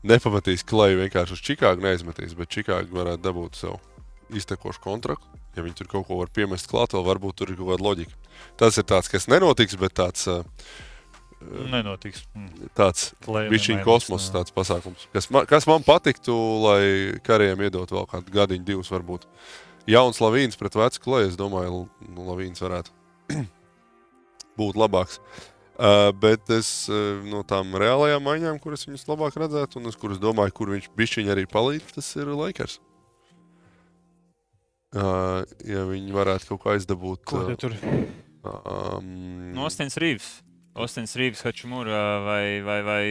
nepamatīs 0.08 0.65
klaju 0.68 1.01
vienkārši 1.03 1.36
uz 1.36 1.44
Čikāgu, 1.46 1.84
neizmetīs, 1.84 2.36
bet 2.38 2.51
Čikāga 2.53 2.88
varētu 2.94 3.25
dabūt 3.25 3.60
savu 3.60 3.79
iztekošu 4.36 4.84
kontraktu. 4.84 5.25
Ja 5.58 5.65
viņi 5.65 5.79
tur 5.79 5.89
kaut 5.91 6.06
ko 6.08 6.20
var 6.20 6.29
piemest 6.32 6.70
klāt, 6.70 6.94
vēl 6.94 7.08
varbūt 7.08 7.39
tur 7.41 7.50
ir 7.51 7.58
kaut 7.60 7.74
kāda 7.74 7.84
loģika. 7.84 8.36
Tas 8.60 8.77
ir 8.77 8.86
tāds, 8.88 9.10
kas 9.12 9.25
nenotiks, 9.32 9.75
bet 9.82 9.96
tāds, 9.98 10.27
uh, 10.29 10.46
Nenotiks. 11.39 12.25
Mm. 12.36 12.68
tāds 12.75 13.13
nemainīs, 13.24 13.70
kosmosa 13.88 14.34
tāds 14.34 14.51
pasākums. 14.51 15.06
Kas 15.13 15.29
man, 15.32 15.46
kas 15.48 15.68
man 15.70 15.86
patiktu, 15.88 16.36
lai 16.65 16.82
kariem 17.24 17.63
iedot 17.63 17.91
vēl 17.96 18.08
kādu 18.12 18.34
gadiņu, 18.36 18.65
divus 18.68 18.91
varbūt. 18.91 19.24
Jauns 19.89 20.20
Lavīns 20.20 20.60
pret 20.60 20.75
vecu 20.75 21.01
klēju, 21.06 21.32
es 21.32 21.39
domāju, 21.39 21.86
nu, 22.03 22.25
Lavīns 22.27 22.60
varētu 22.62 22.91
būt 24.60 24.79
labāks. 24.84 25.22
Uh, 25.80 26.10
bet 26.12 26.50
es 26.52 26.90
uh, 26.92 27.22
no 27.24 27.40
tām 27.48 27.72
reālajām 27.80 28.26
maiņām, 28.26 28.58
kuras 28.60 28.84
viņus 28.84 29.06
labāk 29.08 29.38
redzētu, 29.40 29.80
un 29.80 29.88
uz 29.88 29.96
kuras 29.96 30.20
domāju, 30.20 30.52
kur 30.58 30.74
viņš 30.74 30.90
bišķiņi 31.00 31.32
arī 31.32 31.46
palīdz, 31.48 31.94
tas 31.96 32.10
ir 32.20 32.34
Lakers. 32.36 32.82
Uh, 34.90 35.46
ja 35.64 35.86
viņi 35.88 36.12
varētu 36.12 36.50
kaut 36.50 36.64
ko 36.66 36.74
aizdabūt. 36.74 37.24
Ko 37.32 37.46
tu 37.48 37.56
tur? 37.64 37.78
um, 38.44 39.08
No 39.56 39.70
Ostins 39.70 39.96
Rīvs. 40.02 40.28
Ostins 40.76 41.16
Rīvs, 41.16 41.46
Hačimūra 41.48 42.04
vai, 42.28 42.44
vai, 42.66 42.80
vai 42.84 43.02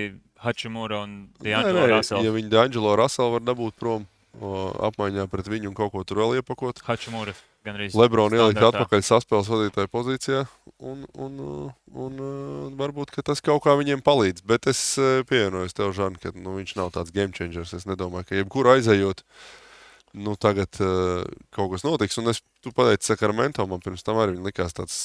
Hačimūra 0.44 1.00
un 1.06 1.16
Dianģelo 1.40 1.88
Rasels. 1.94 2.26
Ja 2.26 2.34
viņi 2.36 2.52
D'Angelo 2.52 2.92
Raselu 3.00 3.38
var 3.38 3.48
dabūt 3.48 3.78
prom 3.80 4.04
apmaiņā 4.38 5.28
pret 5.32 5.48
viņu 5.50 5.72
un 5.72 5.76
kaut 5.76 5.94
ko 5.94 6.04
tur 6.06 6.22
vēl 6.22 6.38
iepakot, 6.40 6.82
Hačimūra 6.86 7.34
gan 7.68 7.78
arī. 7.78 7.88
Lebrons 7.96 8.36
ielikt 8.36 8.62
atpakaļ 8.62 9.04
saspēles 9.04 9.50
vadītāja 9.50 9.90
pozīcijā, 9.92 10.42
un, 10.78 11.04
un, 11.18 11.38
un, 11.44 11.70
un 12.06 12.20
uh, 12.22 12.66
varbūt 12.78 13.16
tas 13.26 13.42
kaut 13.44 13.64
kā 13.66 13.74
viņiem 13.78 14.02
palīdz. 14.06 14.44
Bet 14.48 14.68
es 14.70 14.80
uh, 15.00 15.22
pievienojos 15.28 15.76
tev, 15.76 15.94
Žan, 15.96 16.18
ka 16.20 16.32
nu, 16.36 16.58
viņš 16.58 16.76
nav 16.78 16.92
tāds 16.96 17.14
game 17.14 17.34
changers. 17.36 17.74
Es 17.76 17.88
nedomāju, 17.88 18.28
ka 18.28 18.38
jebkur 18.38 18.70
aizejot, 18.74 19.24
nu, 20.18 20.36
tagad 20.40 20.80
uh, 20.84 21.24
kaut 21.54 21.74
kas 21.74 21.86
notiks. 21.86 22.20
Un 22.22 22.32
es 22.34 22.42
tu 22.64 22.74
pateici 22.74 23.12
Sakramento, 23.12 23.66
man 23.70 23.82
pirms 23.84 24.06
tam 24.06 24.20
arī 24.22 24.38
likās 24.38 24.76
tāds 24.76 25.00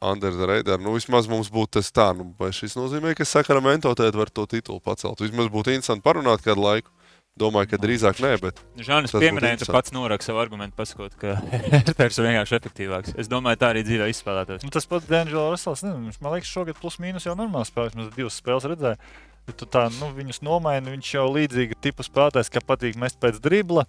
under 0.00 0.32
the 0.32 0.46
radar. 0.48 0.80
Nu, 0.80 0.94
vismaz 0.96 1.28
mums 1.28 1.50
būtu 1.52 1.76
tas 1.78 1.92
tā, 1.92 2.10
nu, 2.16 2.30
vai 2.40 2.54
šis 2.56 2.78
nozīmē, 2.78 3.12
ka 3.18 3.28
Sakramento 3.28 3.92
tagad 3.98 4.16
var 4.16 4.32
to 4.32 4.46
titulu 4.48 4.80
pacelt. 4.80 5.20
Vismaz 5.20 5.52
būtu 5.52 5.74
interesanti 5.74 6.06
parunāt 6.06 6.46
kādu 6.46 6.64
laiku. 6.64 6.94
Domāju, 7.38 7.70
ka 7.70 7.78
drīzāk 7.80 8.18
nē, 8.20 8.32
bet 8.42 8.58
Žānis 8.82 9.14
pieminēja, 9.14 9.60
ka 9.62 9.76
pats 9.76 9.94
norāk 9.94 10.24
savu 10.24 10.40
argumentu, 10.42 10.74
pasakot, 10.76 11.14
ka 11.20 11.36
Herters 11.72 12.18
ir 12.18 12.26
vienkārši 12.26 12.56
efektīvāks. 12.58 13.14
Es 13.22 13.30
domāju, 13.30 13.60
tā 13.62 13.70
arī 13.72 13.84
dzīvē 13.86 14.10
izspēlētos. 14.10 14.66
Nu, 14.66 14.72
tas 14.74 14.88
pats 14.90 15.08
Dārns 15.08 15.32
Rasels. 15.32 15.84
nezinu, 15.86 16.12
Man 16.20 16.34
liekas, 16.34 16.50
šogad 16.50 16.80
plus 16.80 16.98
mīnus 17.00 17.28
jau 17.28 17.36
normāli 17.38 17.68
spēlēs. 17.70 17.96
Mēs 17.96 18.10
divas 18.16 18.36
spēles 18.42 18.66
redzējām. 18.72 19.08
Tu 19.56 19.66
tā, 19.66 19.86
nu, 19.96 20.10
viņus 20.14 20.42
nomaini, 20.46 20.92
viņš 20.98 21.14
jau 21.16 21.24
līdzīga 21.32 21.78
tipa 21.82 22.04
spēlētājs, 22.06 22.50
ka 22.52 22.62
patīk 22.66 22.98
mest 23.00 23.18
pēc 23.22 23.40
dribla. 23.42 23.86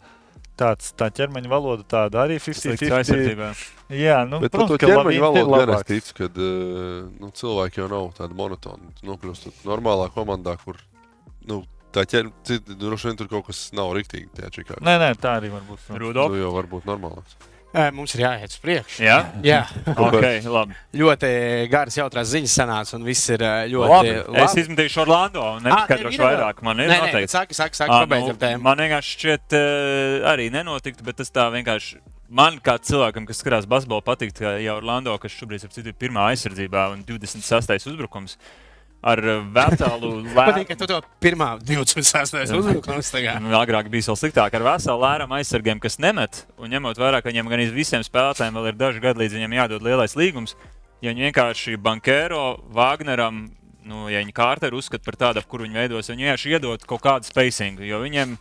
Tāds 0.58 0.94
tā 0.98 1.10
ķermeņa 1.14 1.50
valoda 1.52 1.84
tāda 1.88 2.24
arī 2.24 2.38
50 2.42 2.78
Slikts 2.78 2.94
aizsardzībā. 2.98 3.52
Jā, 3.98 4.22
nu, 4.30 4.40
Bet 4.44 4.54
par 4.54 4.70
to 4.70 4.78
ka 4.78 4.90
ķermeņa 4.90 5.22
valodu 5.26 5.54
gan 5.58 5.74
es 5.76 5.86
ticu, 5.90 6.16
ka 6.18 6.30
nu, 6.38 7.30
cilvēki 7.42 7.82
jau 7.82 7.88
nav 7.92 8.10
tādi 8.18 8.38
monotoni. 8.38 8.92
Tu 9.00 9.10
Nokļūstot 9.10 9.64
normālā 9.68 10.10
komandā, 10.14 10.56
kur 10.62 10.80
nu, 11.50 11.62
tā 11.96 12.06
ķermeņa, 12.10 12.60
droši 12.82 13.10
vien 13.12 13.20
tur 13.22 13.30
kaut 13.32 13.48
kas 13.52 13.70
nav 13.78 13.94
rīktīgi 13.98 14.30
tajā 14.38 14.52
čikā. 14.60 14.82
Nē, 14.84 14.98
nē, 15.02 15.14
tā 15.22 15.38
arī 15.40 15.52
var 15.54 15.64
būt. 15.70 15.90
Rudolf. 16.02 16.34
Nu, 16.36 16.42
jau 16.44 16.52
var 16.56 16.70
būt 16.72 16.88
normālāks. 16.90 17.38
Ē, 17.72 17.86
Mums 17.96 18.12
ir 18.18 18.26
jāiet 18.26 18.52
uz 18.52 18.60
priekšu. 18.60 18.98
Jā, 19.06 19.18
Jā, 19.48 19.62
ok, 19.96 20.18
labi. 20.52 20.76
ļoti 21.00 21.28
garas, 21.72 21.96
jautrās 21.96 22.28
ziņas 22.34 22.56
sanāca, 22.60 22.98
un 22.98 23.06
viss 23.08 23.30
ir 23.32 23.40
ļoti 23.72 23.92
labi. 23.94 24.16
labi. 24.28 24.42
Es 24.44 24.56
izmetīšu 24.60 25.00
Orlando 25.06 25.46
un 25.56 25.64
nepaskaidrošu 25.70 26.20
vairāk. 26.20 26.60
Man 26.68 26.84
ir 26.84 26.92
Nē, 26.92 26.98
nē, 26.98 27.06
noteikti. 27.06 27.32
saki, 27.32 27.56
saki, 27.56 27.80
saki, 27.80 27.94
Ā, 27.96 28.02
pabeidzam 28.04 28.36
nu, 28.36 28.42
tēmu. 28.44 28.66
Man 28.68 28.84
vienkārši 28.84 29.14
šķiet, 29.16 29.56
uh, 29.56 30.28
arī 30.34 30.50
nenotiktu, 30.52 31.08
bet 31.08 31.22
tas 31.24 31.32
tā 31.32 31.48
vienkārši. 31.56 32.02
Man 32.32 32.60
kā 32.64 32.76
cilvēkam, 32.80 33.24
kas 33.28 33.40
skatās 33.44 33.66
basketbolu, 33.72 34.04
patīk, 34.08 34.36
ka 34.36 34.58
jau 34.64 34.76
Orlando, 34.80 35.16
kas 35.20 35.32
šobrīd 35.40 35.64
ir 35.68 35.96
pirmā 36.00 36.28
aizsardzībā 36.34 36.90
un 36.92 37.06
26. 37.08 37.88
uzbrukums, 37.92 38.36
ar 39.02 39.22
uh, 39.26 39.40
veselu 39.56 40.12
Patīk, 40.38 40.68
ka 40.70 40.78
tu 40.78 40.88
to 40.90 41.00
pirmā 41.24 41.56
26. 41.62 42.54
uzbrukums 42.58 43.10
tagad. 43.14 43.48
Agrāk 43.62 43.90
bija 43.94 44.12
vēl 44.12 44.20
sliktāk 44.20 44.58
ar 44.58 44.68
veselu 44.74 45.02
lēram 45.02 45.34
aizsargiem, 45.38 45.82
kas 45.82 45.98
nemet. 46.02 46.44
Un 46.62 46.72
ņemot 46.74 47.02
vērā, 47.02 47.24
ka 47.24 47.34
viņiem 47.34 47.50
gan 47.50 47.66
visiem 47.76 48.06
spēlētājiem 48.06 48.60
vēl 48.60 48.70
ir 48.72 48.78
daži 48.80 49.04
gadi, 49.04 49.24
līdz 49.24 49.40
viņiem 49.40 49.58
jādod 49.58 49.86
lielais 49.86 50.16
līgums. 50.18 50.56
Ja 51.02 51.10
viņi 51.10 51.32
vienkārši 51.32 51.80
Bankēro, 51.82 52.46
Wagneram, 52.78 53.48
nu, 53.90 54.06
ja 54.12 54.22
viņi 54.22 54.36
Kārteru 54.38 54.78
uzskata 54.78 55.06
par 55.08 55.18
tādu, 55.18 55.42
ap 55.42 55.50
kuru 55.50 55.66
viņi 55.66 55.80
veidos, 55.80 56.12
viņi 56.12 56.28
vienkārši 56.28 56.54
iedod 56.54 56.86
kaut 56.86 57.02
kādu 57.02 57.26
spacingu. 57.26 57.82
Jo 57.88 58.04
viņiem 58.04 58.36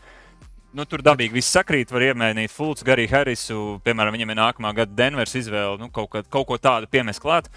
nu, 0.77 0.85
tur 0.85 1.01
dabīgi 1.05 1.41
viss 1.41 1.57
sakrīt, 1.57 1.91
var 1.91 2.05
iemēnīt 2.11 2.53
Fulks, 2.53 2.85
Garī 2.87 3.09
Harrisu, 3.11 3.81
piemēram, 3.87 4.15
viņam 4.19 4.35
ir 4.35 4.41
nākamā 4.43 4.75
gada 4.77 4.97
Denveras 4.99 5.35
izvēle, 5.41 5.79
nu, 5.81 5.89
kaut, 5.95 6.21
kaut 6.29 6.47
ko 6.51 6.61
tādu 6.61 6.91
piemest 6.91 7.23
klāt. 7.25 7.49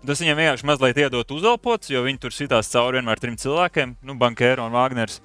Tas 0.00 0.20
viņam 0.22 0.38
vienkārši 0.40 0.64
mazliet 0.64 0.96
iedod 1.02 1.32
uzelpots, 1.36 1.90
jo 1.92 2.00
viņi 2.06 2.20
tur 2.22 2.32
sitās 2.32 2.70
cauri 2.72 2.96
vienmēr 2.96 3.20
trim 3.20 3.34
cilvēkiem, 3.36 3.98
nu, 4.08 4.14
Bankēro 4.20 4.64
un 4.64 4.72
Wagners. 4.72 5.18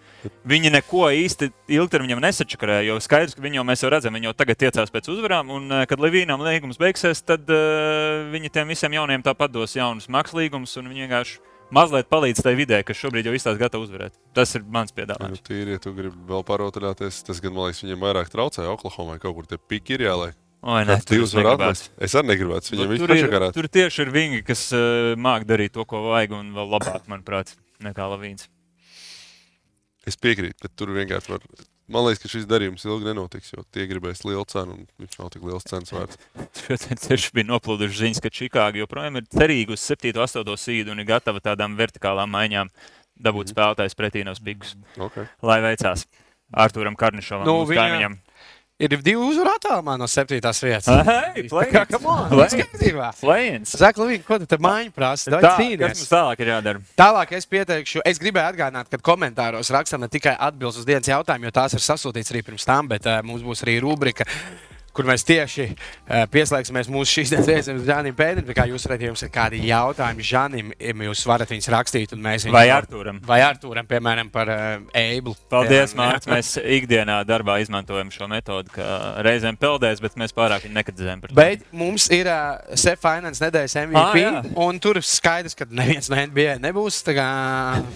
Viņi 0.44 0.74
neko 0.74 1.06
īsti 1.16 1.48
ilgtermiņam 1.78 2.20
nesačakarēja, 2.26 2.90
jo 2.90 2.98
skaidrs, 3.00 3.38
ka 3.38 3.46
viņi 3.46 3.62
jau, 3.62 3.66
mēs 3.70 3.86
jau 3.86 3.92
redzam, 3.94 4.18
viņi 4.20 4.28
jau 4.28 4.36
tagad 4.36 4.60
tiecās 4.66 4.92
pēc 4.92 5.08
uzvarām, 5.16 5.54
un 5.56 5.72
eh, 5.72 5.86
kad 5.88 6.04
Livīnam 6.04 6.44
līgums 6.44 6.80
beigsies, 6.82 7.24
tad 7.24 7.48
uh, 7.48 8.28
viņi 8.36 8.52
tiem 8.52 8.76
visiem 8.76 9.00
jauniem 9.00 9.24
tāpat 9.24 9.56
dos 9.56 9.78
jaunus 9.80 10.12
makslīgumus, 10.12 10.76
un 10.82 10.92
viņi 10.92 11.08
vienkārši 11.08 11.40
mazliet 11.76 12.12
palīdz 12.12 12.44
tai 12.44 12.54
vidē, 12.60 12.84
kas 12.86 13.00
šobrīd 13.00 13.26
jau 13.30 13.34
izstāsta 13.38 13.62
gatavi 13.64 13.88
uzvarēt. 13.88 14.20
Tas 14.36 14.52
ir 14.60 14.68
mans 14.68 14.92
Nu, 14.92 15.00
piedāvājums. 15.00 15.42
tīri, 15.48 15.80
ja 15.80 15.82
tu 15.82 15.96
gribi 15.96 16.20
vēl 16.30 16.44
parotaļāties, 16.46 17.24
tas 17.26 17.40
gan, 17.42 17.56
man 17.56 17.70
liekas, 17.70 17.82
viņiem 17.88 18.04
vairāk 18.04 18.30
traucē. 18.34 18.68
Oklahomai 18.76 19.18
kaut 19.24 19.40
kur 19.40 19.48
tie 19.50 19.58
piki 19.58 19.96
ir 19.98 20.06
jāliek. 20.10 20.36
Oi, 20.66 20.82
nē, 20.88 20.96
Kāds 20.98 21.06
divus 21.12 21.30
es 21.30 21.38
var 21.38 21.52
atmest. 21.54 21.92
Es 22.02 22.16
arī 22.18 22.32
negribētu. 22.32 22.72
Viņam 22.74 22.90
Nu, 22.90 22.98
tur, 22.98 23.12
ir, 23.14 23.22
pačakarēt. 23.28 23.54
tur 23.54 23.68
tieši 23.70 24.02
ir 24.02 24.10
viņi, 24.16 24.40
kas 24.48 24.64
uh, 24.74 25.12
māk 25.22 25.46
darīt 25.46 25.76
to, 25.78 25.86
ko 25.86 26.02
vajag, 26.08 26.34
un 26.40 26.48
vēl 26.58 26.72
labāk, 26.74 27.04
manuprāt, 27.12 27.54
nekā 27.86 28.08
Lavīns. 28.10 28.48
Es 30.10 30.18
piekrītu, 30.22 30.58
bet 30.66 30.74
tur 30.78 30.90
vienkārši 30.96 31.32
var. 31.36 31.46
Man 31.86 32.02
liekas, 32.08 32.24
ka 32.24 32.30
šis 32.34 32.48
darījums 32.50 32.82
ilgi 32.90 33.06
nenotiks, 33.12 33.52
jo 33.54 33.62
tie 33.74 33.86
gribēs 33.86 34.24
lielu 34.26 34.42
cenu, 34.50 34.74
un 34.74 34.88
viņš 35.04 35.20
nav 35.22 35.30
tik 35.36 35.44
liels 35.46 35.66
cenas 35.70 35.94
vērts. 35.94 36.18
Tieši 37.06 37.30
bija 37.38 37.46
noplūdušas 37.52 38.00
ziņas, 38.02 38.22
ka 38.26 38.32
Čikāga 38.34 38.82
joprojām 38.82 39.20
ir 39.22 39.28
cerīga 39.30 39.78
uz 39.78 39.86
7, 39.86 40.18
8 40.18 40.58
sīdu 40.58 40.96
un 40.96 41.04
ir 41.04 41.10
gatava 41.14 41.42
tādām 41.46 41.78
vertikālām 41.78 42.34
maiņām 42.34 42.74
dabūt 43.22 43.54
spēlētājs 43.54 43.94
pretī 43.98 44.26
no 44.26 44.34
spikus. 44.38 44.74
Okay. 44.98 45.30
Lai 45.46 45.60
veicās 45.62 46.08
Arturam 46.58 46.98
Karnišovam, 46.98 47.46
Nu, 47.46 47.60
nu, 47.62 47.70
viņa- 47.70 47.70
viņa... 47.70 47.84
kaimiņam. 47.86 48.18
Ir 48.76 48.92
divi 48.92 49.16
uzvaru 49.24 49.54
attālumā 49.56 49.94
no 49.96 50.04
septītās 50.12 50.58
vietas. 50.60 50.90
Hei, 51.08 51.46
kā, 51.72 51.86
come 51.88 52.10
on. 52.12 52.26
Play-ins. 53.22 53.72
Zaka, 53.80 54.02
Lūija, 54.04 54.20
ko 54.28 54.36
tu 54.42 54.50
te 54.52 54.60
mājiņu 54.60 54.92
prasa? 54.92 55.30
Tā, 55.32 55.40
Daudz 55.46 55.78
kas 55.80 56.02
mums 56.02 56.12
tālāk 56.12 56.44
ir 56.44 56.52
jādara? 56.52 56.84
Tālāk 57.00 57.32
es 57.40 57.48
pieteikšu, 57.48 58.04
es 58.04 58.20
gribēju 58.20 58.52
atgādināt, 58.52 58.92
ka 58.92 59.00
komentāros 59.00 59.72
rakstam 59.72 60.04
ne 60.04 60.12
tikai 60.12 60.36
atbildes 60.36 60.82
uz 60.84 60.90
dienas 60.90 61.08
jautājumu, 61.08 61.48
jo 61.48 61.56
tās 61.56 61.78
ir 61.80 61.88
sasūtītas 61.88 62.36
arī 62.36 62.44
pirms 62.50 62.68
tam, 62.68 62.92
bet 62.92 63.08
uh, 63.08 63.22
mums 63.24 63.48
būs 63.48 63.64
arī 63.64 63.80
rubrika. 63.86 64.28
Kur 64.96 65.04
mēs 65.10 65.26
tieši 65.28 65.66
uh, 65.76 66.24
pieslēgsimies 66.32 66.88
mūsu 66.88 67.18
šīs 67.20 67.34
dienas 67.34 67.50
viesiem, 67.50 67.82
Žanim 67.84 68.16
Pēterim. 68.16 68.48
Kā 68.56 68.64
jūs 68.70 68.86
redzat, 68.88 69.04
jums 69.10 69.24
ir 69.26 69.32
kādi 69.36 69.60
jautājumi 69.68 70.24
Žanim, 70.24 70.70
jūs 71.10 71.26
varat 71.28 71.50
viņus 71.52 71.68
rakstīt. 71.74 72.14
un 72.16 72.22
mēs 72.24 72.46
viņus- 72.48 72.56
Vai 72.56 72.70
Artūram? 72.72 73.20
Vai 73.28 73.42
Artūram, 73.44 73.84
piemēram, 73.90 74.30
par 74.32 74.48
Eiblu. 74.96 75.36
Paldies, 75.52 75.92
Piemēram, 75.92 76.14
Mārcis. 76.16 76.32
Mēs 76.32 76.54
ikdienā 76.80 77.18
darbā 77.28 77.58
izmantojam 77.60 78.08
šo 78.16 78.30
metodi, 78.32 78.72
ka 78.78 78.88
reizēm 79.28 79.58
peldēs, 79.60 80.00
bet 80.04 80.16
mēs 80.16 80.32
pārāk 80.38 80.64
viņu 80.70 80.78
nekritizējam. 80.80 81.22
par 81.26 81.34
to. 81.34 81.36
Bet 81.42 81.68
mums 81.76 82.08
ir 82.16 82.30
uh, 82.32 82.64
SEF 82.80 83.04
Finance 83.04 83.44
nedēļas 83.44 83.76
MVP, 83.90 84.24
Ah, 84.26 84.48
un 84.64 84.80
tur 84.80 85.02
skaidrs, 85.04 85.56
ka 85.60 85.68
neviens 85.70 86.08
no 86.10 86.16
NBA 86.24 86.56
nebūs. 86.64 87.02
Kā, 87.06 87.28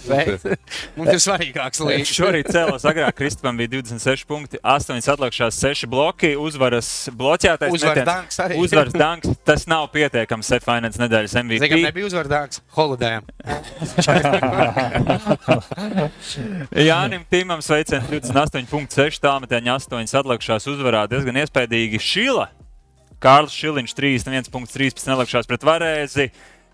bet 0.08 0.44
mums 1.00 1.14
ir 1.16 1.22
svarīgāks 1.24 1.80
līnijas. 1.86 2.12
Šorīt 2.20 2.52
cēlās 2.54 2.84
agrāk, 2.92 3.16
Kristupam 3.18 3.58
bija 3.58 3.72
26 3.80 4.28
punkti, 4.30 4.60
8 4.62 5.00
atlikušās 5.16 5.58
6 5.64 5.88
bloki, 5.90 6.34
uzvaras 6.40 6.89
bloķētais. 7.16 7.74
Uzvaras 7.74 8.06
danks 8.08 8.40
arī. 8.44 8.58
Uzvaras 8.62 8.96
danks. 9.04 9.32
Tas 9.48 9.66
nav 9.70 9.88
pietiekams 9.94 10.50
SEF 10.50 10.64
Finance 10.68 11.02
nedēļas 11.02 11.36
MVP. 11.44 11.70
nebija 11.86 12.10
uzvardāks 12.10 12.62
holidējiem. 12.78 13.24
Jānim 16.90 17.26
Timam 17.32 17.62
sveiciens 17.66 18.08
28,6 18.12 19.22
tāmeteņa 19.24 19.76
8 19.80 20.16
atlikušās 20.22 20.70
uzvarā 20.72 21.06
diezgan 21.12 21.42
iespaidīgi. 21.44 22.02
Šila, 22.04 22.48
Kārlis 23.24 23.56
Šiliņš 23.58 23.98
31,13 23.98 25.14
atlikušās 25.16 25.50
pret 25.50 25.68
Varēzi. 25.68 26.30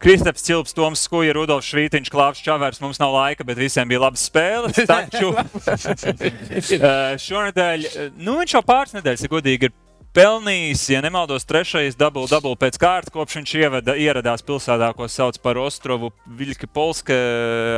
Kristaps 0.05 0.43
Čilps, 0.43 0.73
Toms 0.75 1.01
Skuja, 1.07 1.33
Rudolfs 1.33 1.69
Švītiņš, 1.71 2.09
Klāvs 2.11 2.41
Čavers. 2.43 2.81
Mums 2.83 2.99
nav 2.99 3.13
laika, 3.15 3.45
bet 3.47 3.57
visiem 3.57 3.87
bija 3.89 4.03
labas 4.03 4.25
spēles. 4.27 4.77
Taču 4.85 5.31
eh, 5.39 7.15
šonadēļ, 7.23 7.87
eh, 7.87 8.11
nu 8.19 8.35
viņš 8.41 8.57
jau 8.57 8.63
pāris 8.67 8.93
nedēļas, 8.97 9.23
ja 9.25 9.31
godīgi, 9.31 9.69
ir 9.69 9.73
pelnījis, 10.15 10.85
ja 10.93 11.01
nemaldos, 11.03 11.43
trešais 11.47 11.97
dubult, 11.99 12.31
dubult 12.31 12.59
pēc 12.61 12.79
kārtas, 12.79 13.13
kopš 13.13 13.39
viņš 13.39 13.53
ievada, 13.59 13.95
ieradās 13.99 14.43
pilsētā, 14.45 14.89
ko 14.95 15.07
sauc 15.11 15.37
par 15.43 15.59
Ostrovu 15.59 16.13
Viļka 16.39 16.69
Polska. 16.71 17.15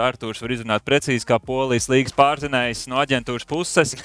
Artūrs 0.06 0.42
var 0.44 0.54
izrunāt 0.54 0.86
precīzi, 0.86 1.26
kā 1.28 1.40
polijas 1.42 1.90
līgas 1.92 2.16
pārzinējs 2.18 2.86
no 2.92 3.02
aģentūras 3.02 3.48
puses. 3.50 3.96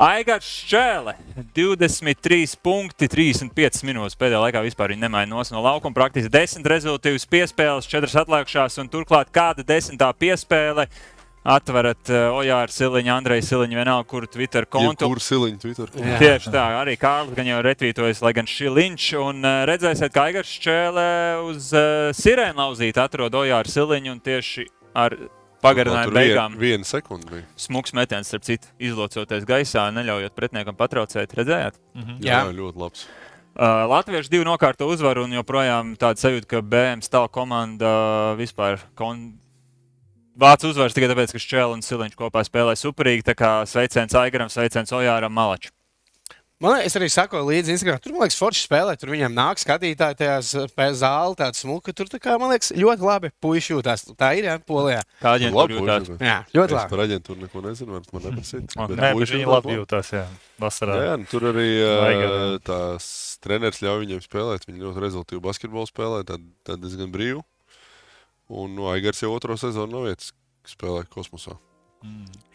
Aigars 0.00 0.48
Šķēle, 0.62 1.16
23 1.56 2.54
punkti, 2.64 3.08
35 3.10 3.82
minūtes 3.84 4.16
pēdējā 4.20 4.42
laikā 4.46 4.62
vispār 4.64 4.94
nos 5.28 5.50
no 5.52 5.60
laukuma. 5.64 5.96
Praktiski 5.96 6.30
10 6.32 6.64
rezultātus 6.64 7.26
piespēles, 7.28 7.88
4 7.90 8.22
atlikušās 8.22 8.78
un 8.80 8.88
turklāt 8.88 9.32
kāda 9.32 9.64
desmitā 9.66 10.12
piespēle. 10.16 10.86
Atverat 11.50 12.10
uh, 12.12 12.36
Ojāra 12.38 12.70
Siliņa, 12.70 13.16
Andreja 13.16 13.42
Siliņa, 13.48 13.78
vienalga, 13.80 14.06
kur 14.10 14.26
Twitter 14.30 14.68
kontu. 14.70 15.08
Kur 15.10 15.22
siliņš 15.24 15.58
Twitter? 15.64 15.90
Jā. 15.98 16.18
Tieši 16.20 16.52
tā, 16.54 16.66
arī 16.78 16.94
Kārlis 17.00 17.34
gan 17.34 17.48
jau 17.50 17.58
retvītojas, 17.66 18.22
lai 18.22 18.32
gan 18.36 18.46
šī 18.50 18.70
linča. 18.76 19.18
Un 19.24 19.42
uh, 19.42 19.64
redzēsiet, 19.70 20.14
kā 20.14 20.28
Aigars 20.30 20.52
Čēlē 20.62 21.10
uz 21.48 21.72
uh, 21.74 22.10
sirēnu 22.14 22.60
lauzīt 22.60 23.00
atrod 23.02 23.34
Ojāra 23.42 23.70
Siliņu 23.70 24.14
un 24.14 24.22
tieši 24.30 24.68
ar 24.94 25.16
pagarinājumu 25.64 26.14
beigām. 26.14 26.54
Viena, 26.54 26.62
viena 26.62 26.88
sekunde 26.88 27.28
bija. 27.32 27.48
Smuks 27.60 27.94
metiens, 27.96 28.30
starp 28.30 28.46
citu, 28.46 28.70
izlocoties 28.80 29.48
gaisā, 29.48 29.88
neļaujot 29.96 30.36
pretiniekam 30.36 30.78
patraucēt. 30.78 31.34
Redzējāt? 31.40 31.82
Mhm. 31.98 32.22
Jā, 32.24 32.44
Jā. 32.46 32.54
ļoti 32.56 32.84
labs. 32.84 33.04
Uh, 33.50 33.84
Latvieši 33.90 34.30
divi 34.30 34.46
nokārto 34.46 34.86
uzvaru 34.88 35.26
un 35.26 35.34
joprojām 35.34 35.96
tāda 35.98 36.22
sajūta, 36.22 36.46
ka 36.48 36.62
BM 36.62 37.02
stāv 37.04 37.28
komanda 37.34 37.90
vispār. 38.38 38.78
Kon... 38.94 39.39
Vācu 40.38 40.70
uzvaras 40.70 40.94
tikai 40.94 41.10
tāpēc, 41.10 41.34
ka 41.34 41.42
Šķēlis 41.42 41.74
un 41.74 41.82
Siliņš 41.84 42.16
kopā 42.18 42.44
spēlē 42.46 42.76
superīgi. 42.78 43.26
Tā 43.26 43.34
kā 43.36 43.50
sveiciens 43.68 44.14
Aigaram, 44.14 44.48
sveiciens 44.52 44.92
Ojāram, 44.94 45.32
Malačam. 45.34 45.74
Man 46.60 46.74
liekas, 46.76 46.90
es 46.92 46.96
arī 46.98 47.06
sakoju 47.08 47.46
līdzi 47.48 47.72
Instagram. 47.72 47.98
Tur, 48.04 48.12
man 48.12 48.26
liekas, 48.26 48.36
forši 48.36 48.66
spēlē. 48.66 48.92
Tur 49.00 49.08
viņiem 49.14 49.32
nāk 49.32 49.56
skatītāji 49.62 50.18
tajās 50.20 50.50
pēc 50.76 50.98
zāles, 51.00 51.38
tāds 51.40 51.62
smuka. 51.64 51.94
Tur, 51.96 52.10
tā 52.12 52.18
kā, 52.20 52.34
man 52.36 52.52
liekas, 52.52 52.68
ļoti 52.76 53.06
labi 53.08 53.30
puiši 53.40 53.72
jūtās. 53.72 54.04
Tā 54.20 54.28
ir, 54.36 54.44
jā, 54.44 54.58
polijā. 54.68 54.98
Kā 55.22 55.32
aģentūra 55.38 55.78
jūtās? 55.78 56.10
Jā, 56.20 56.34
ļoti 56.52 56.76
Es 56.76 56.76
labi. 56.76 56.90
par 56.92 57.02
aģentūru 57.06 57.46
neko 57.46 57.62
nezinu, 57.64 57.94
varat 57.96 58.12
man 58.12 58.26
neprasīt. 58.28 58.76
Nē, 58.76 59.12
bet 59.16 59.32
viņi 59.32 59.48
labi 59.48 59.78
jūtās. 59.78 60.12
Jā, 60.12 60.26
vasarā. 60.60 60.98
Jā, 61.06 61.14
nu, 61.22 61.30
tur 61.32 61.48
arī 61.48 61.68
tās 62.68 63.08
treneris 63.40 63.80
ļauj 63.80 64.04
viņiem 64.04 64.20
spēlēt. 64.28 64.68
Viņi 64.68 64.84
ļoti 64.84 65.04
rezultātu 65.06 65.40
basketbolu 65.48 65.88
spēlē, 65.88 66.20
tad, 66.28 66.44
tad 66.68 66.84
diezgan 66.84 67.08
brīvi. 67.14 67.40
Un 68.50 68.72
nu, 68.74 68.88
Aigars 68.90 69.20
jau 69.22 69.30
otro 69.36 69.54
sezonu 69.60 69.92
nav 69.94 70.08
vietas 70.10 70.32
spēlē 70.66 71.04
kosmosā. 71.12 71.54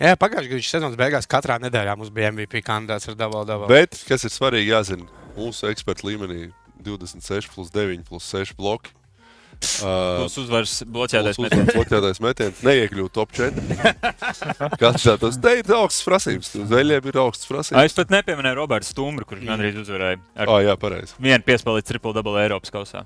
Jā, 0.01 0.15
pagājušajā 0.19 0.49
gadā 0.51 0.65
sezonas 0.67 0.97
beigās 0.99 1.27
katrā 1.29 1.55
nedēļā 1.62 1.93
mums 1.99 2.10
bija 2.12 2.31
MVP 2.34 2.63
kandidāts 2.65 3.08
ar 3.12 3.15
Dabal 3.19 3.45
Dabal. 3.47 3.69
Bet, 3.69 3.95
kas 4.10 4.25
ir 4.25 4.34
svarīgi, 4.34 4.71
jāzina, 4.73 5.05
mūsu 5.38 5.69
eksperta 5.69 6.08
līmenī 6.10 6.47
26, 6.84 7.51
plus 7.53 7.69
9, 7.71 8.03
plus 8.10 8.27
6 8.34 8.55
bloki. 8.60 8.91
Uh, 9.79 10.19
Plus 10.19 10.34
uzvaras 10.41 10.71
bloķētais 10.84 11.38
metiens. 11.39 11.69
Bloķētais 11.71 12.17
metiens 12.19 12.58
neiekļūt 12.67 13.13
top 13.15 13.31
4. 13.31 13.53
Kāds 14.81 15.05
tāds- 15.08 15.38
te 15.45 15.53
ir 15.62 15.69
augsts 15.77 16.03
prasības. 16.03 16.49
Zaļiem 16.67 17.08
ir 17.08 17.19
augsts 17.21 17.47
prasības. 17.47 17.86
Es 17.88 17.95
pat 17.95 18.12
nepieminēju 18.12 18.58
Robertu 18.60 18.89
Stumbru, 18.91 19.23
kurš 19.29 19.45
gandrīz 19.47 19.79
uzvarēja 19.79 20.19
ar 20.36 20.51
Ah, 20.51 20.60
jā, 20.60 20.75
pareizi. 20.75 21.15
vienu 21.23 21.39
piespēli 21.47 21.86
triple 21.88 22.12
double 22.13 22.36
Eiropas 22.43 22.69
kausā. 22.75 23.05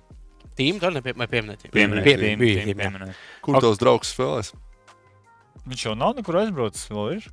Tīm 0.59 0.79
to 0.83 0.89
nepie- 0.91 1.15
nepieminēt. 1.15 1.65
Pieminēju, 1.71 2.03
Pie- 2.03 2.17
tīm, 2.19 2.39
bija, 2.43 2.63
tīm, 2.65 2.73
jā. 2.75 2.79
pieminēju. 2.83 3.13
Kur 3.45 3.59
tavs 3.63 3.79
draugs 3.79 4.11
spēlēs? 4.13 4.53
Viņš 5.69 5.85
jau 5.87 5.93
nav 5.97 6.15
nekur 6.17 6.39
aizbraucis. 6.43 6.87
Vēl 6.91 7.13
ir. 7.17 7.27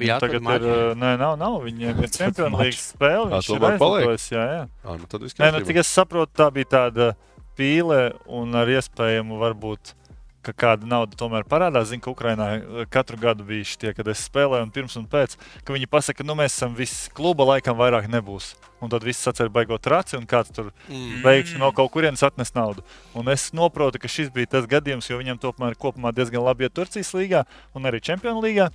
Bija 0.00 0.16
Tagad 0.22 0.40
jāatrod 0.42 0.62
ir. 0.64 0.92
uh, 0.92 0.94
Nē, 0.98 1.10
nav, 1.20 1.34
nav. 1.38 1.58
Viņiem 1.66 1.98
ir 2.02 2.08
Champions 2.16 2.56
League 2.58 2.78
spēle. 2.80 3.28
Viņš 3.34 3.50
ir 3.56 3.66
aizlidojis. 3.68 4.28
Jā, 4.32 4.44
jā. 4.56 4.62
Ah, 4.84 4.96
nu 4.96 5.06
tad 5.10 5.20
viss 5.26 5.36
Nē, 5.36 5.50
nu, 5.52 5.58
kārtībā. 5.60 5.66
cik 5.72 5.76
es 5.82 5.90
saprotu, 5.92 6.32
tā 6.40 6.46
bija 6.56 6.70
tāda 6.76 7.10
pīle 7.58 7.98
un 8.32 8.54
ar 8.56 8.66
iespējamu 8.72 9.36
varbūt. 9.42 9.92
Ka 10.42 10.50
kāda 10.52 10.88
nauda 10.90 11.14
tomēr 11.14 11.44
parādās. 11.46 11.92
Zinu, 11.92 12.02
ka 12.02 12.10
Ukrainā 12.10 12.46
eh, 12.56 12.84
katru 12.90 13.16
gadu 13.20 13.44
bija 13.46 13.62
šie, 13.62 13.92
kad 13.94 14.08
es 14.10 14.24
spēlēju, 14.26 14.66
un 14.66 14.72
pirms 14.74 14.96
un 14.98 15.04
pēc, 15.06 15.36
ka 15.62 15.76
viņi 15.76 15.86
pasaka, 15.86 16.18
ka 16.18 16.26
nu, 16.26 16.34
mēs 16.34 16.56
esam 16.56 16.74
visi 16.74 17.12
kluba, 17.14 17.46
laikam 17.54 17.78
vairāk 17.78 18.08
nebūs. 18.10 18.56
Un 18.82 18.90
tad 18.90 19.04
viss 19.06 19.28
atcer 19.30 19.46
baigot 19.54 19.86
raci, 19.86 20.16
un 20.18 20.26
kāds 20.26 20.50
tur 20.50 20.72
Mm. 20.88 21.22
pēkšņi 21.22 21.58
no 21.62 21.70
kaut 21.70 21.92
kurienes 21.94 22.22
atnes 22.26 22.50
naudu. 22.54 22.82
Un 23.14 23.28
es 23.28 23.50
saprotu, 23.54 24.00
ka 24.02 24.08
šis 24.10 24.32
bija 24.34 24.46
tas 24.46 24.66
gadījums, 24.66 25.06
jo 25.08 25.18
viņam 25.22 25.38
tomēr 25.38 25.78
kopumā 25.78 26.10
diezgan 26.12 26.42
labi 26.42 26.66
iet 26.66 26.74
Turcijas 26.74 27.14
līgā 27.14 27.44
un 27.74 27.82
arī 27.86 28.02
Champions 28.02 28.42
līgā. 28.42 28.70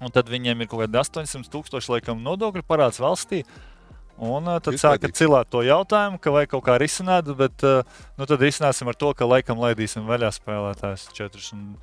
Un 0.00 0.10
tad 0.10 0.26
viņiem 0.32 0.60
ir 0.60 0.66
kaut 0.66 0.80
kādi 0.86 0.98
800 0.98 1.52
tūkstoši 1.52 1.92
laikam 1.92 2.24
nodokļu 2.24 2.64
parāds 2.66 2.98
valstī. 2.98 3.44
Un 4.22 4.46
uh, 4.46 4.60
tad 4.62 4.76
sāka 4.78 5.08
Iespaidīgi. 5.08 5.18
cilāt 5.18 5.50
to 5.50 5.64
jautājumu, 5.66 6.20
ka 6.22 6.30
vajag 6.34 6.52
kaut 6.52 6.64
kā 6.68 6.78
risināt, 6.78 7.26
bet 7.38 7.64
uh, 7.66 7.82
nu, 8.18 8.28
tad 8.30 8.42
risināsim 8.44 8.90
ar 8.90 8.98
to, 8.98 9.10
ka 9.18 9.26
laikam 9.26 9.58
laidīsim 9.58 10.06
vaļā 10.06 10.30
spēlētājus 10.36 11.08
četrus. 11.16 11.50
Un, 11.56 11.74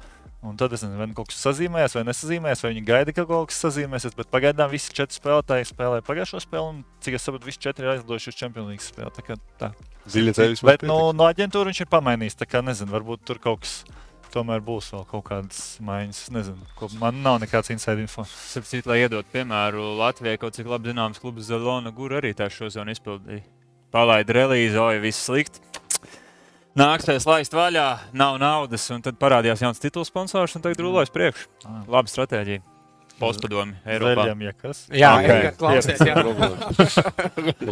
un 0.48 0.56
tad 0.58 0.72
es 0.72 0.86
nezinu, 0.86 1.00
vai 1.02 1.10
nu 1.12 1.17
kaut 1.17 1.28
kas 1.34 1.41
sazīmēs, 1.44 1.98
vai 1.98 2.06
nesazīmēs, 2.08 2.63
vai 2.63 2.72
viņi 2.72 2.86
gaida, 2.88 3.15
ka 3.15 3.28
kaut 3.28 3.52
kas 3.52 3.60
sazīmēsies. 3.65 4.15
Bet 4.15 4.32
pagaidām 4.32 4.72
visi 4.72 4.96
četri 4.96 5.20
spēlētāji 5.20 5.67
spēlēja 5.74 6.08
pagājušo 6.08 6.39
spēli, 6.46 6.78
un 6.78 7.04
cik 7.04 7.20
es 7.20 7.28
saprotu, 7.28 7.50
visi 7.52 7.63
četri 7.67 7.88
ir 7.88 7.98
aizlidojuši 7.98 8.32
uz 8.32 8.39
Champions 8.39 8.72
League 8.72 8.86
spēli. 8.86 9.12
Tā 9.17 9.28
kā 9.28 9.38
tā. 9.60 9.74
Ziļa 10.12 10.38
tevis 10.39 10.63
Bet 10.65 10.88
nu, 10.88 11.02
no 11.12 11.28
aģentūra 11.28 11.70
viņš 11.70 11.84
ir 11.84 11.91
pamainījis. 11.91 12.39
Tā 12.39 12.48
kā 12.48 12.63
nezinu, 12.63 12.96
varbūt 12.96 13.28
tur 13.28 13.44
kaut 13.44 13.65
kas 13.65 13.82
tomēr 14.34 14.62
būs 14.65 14.91
vēl 14.96 15.06
kaut 15.10 15.26
kādas 15.28 15.62
maiņas. 15.84 16.22
Es 16.26 16.32
Nezinu, 16.34 16.67
ko, 16.80 16.89
man 17.02 17.22
nav 17.26 17.39
nekāds 17.44 17.72
inside 17.74 18.02
info. 18.04 18.26
Sapratu, 18.28 18.89
lai 18.91 19.02
iedot 19.04 19.28
piemēru 19.34 19.91
Latvijai, 20.00 20.39
kaut 20.41 20.58
cik 20.58 20.70
labi 20.72 20.91
zināms 20.91 21.22
klubs 21.22 21.50
Zelona 21.50 21.91
Gura 21.96 22.22
arī 22.22 22.34
tā 22.38 22.50
šo 22.52 22.70
zonu 22.74 22.96
izpildīja. 22.96 23.44
Palaida 23.91 24.38
relīzi, 24.38 24.80
oi, 24.80 25.02
viss 25.04 25.28
slikti. 25.28 25.60
Nāksies 26.80 27.26
laist 27.28 27.52
vaļā, 27.52 27.88
nav 28.15 28.38
naudas, 28.39 28.86
un 28.96 29.02
tad 29.04 29.17
parādījās 29.20 29.60
jauns 29.65 29.82
tituls 29.84 30.08
sponsors, 30.08 30.56
un 30.56 30.63
tagad 30.63 30.80
rulēs 30.80 31.12
priekšu. 31.12 31.50
Ah. 31.67 31.82
Laba 31.91 32.08
stratēģija. 32.08 32.63
Postpadomi 33.20 33.76
Eiropā. 33.86 34.24
Zaļiem, 34.24 34.46
ja 34.48 34.54
kas. 34.58 34.86
Jā, 34.89 35.12
Ok. 35.20 35.26
okay. 35.28 35.52
klausies. 35.60 36.00
Jā. 36.08 36.15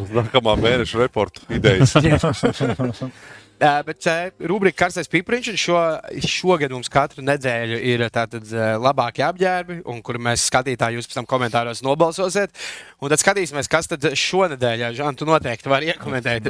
Uz 0.04 0.12
nākamā 0.13 0.58
mēneša 0.60 1.00
reporta 1.02 1.48
idejas. 1.56 1.95
Uh, 3.60 3.82
bet 3.84 4.06
uh, 4.08 4.30
rubrika 4.48 4.86
Karstais 4.86 5.10
Pipriņš, 5.12 5.50
šo, 5.60 5.80
šogad 6.24 6.72
mums 6.72 6.88
katru 6.88 7.26
nedēļu 7.28 7.80
ir 7.91 8.06
tātad 8.08 8.45
uh, 8.54 8.78
labākie 8.80 9.26
apģērbi, 9.26 9.82
un 9.91 10.00
kur 10.00 10.15
mēs 10.15 10.45
skatītāji 10.48 10.95
jūs 10.95 11.10
pēc 11.10 11.17
tam 11.17 11.28
komentāros 11.28 11.84
nobalsosiet. 11.84 12.56
Un 12.99 13.07
tad 13.13 13.21
skatīsimies, 13.21 13.69
kas 13.71 13.88
tad 13.88 14.03
šonadēļ, 14.19 14.81
Žan, 14.97 15.15
tu 15.15 15.23
noteikti 15.27 15.69
vari 15.71 15.88
iekomentēt. 15.93 16.49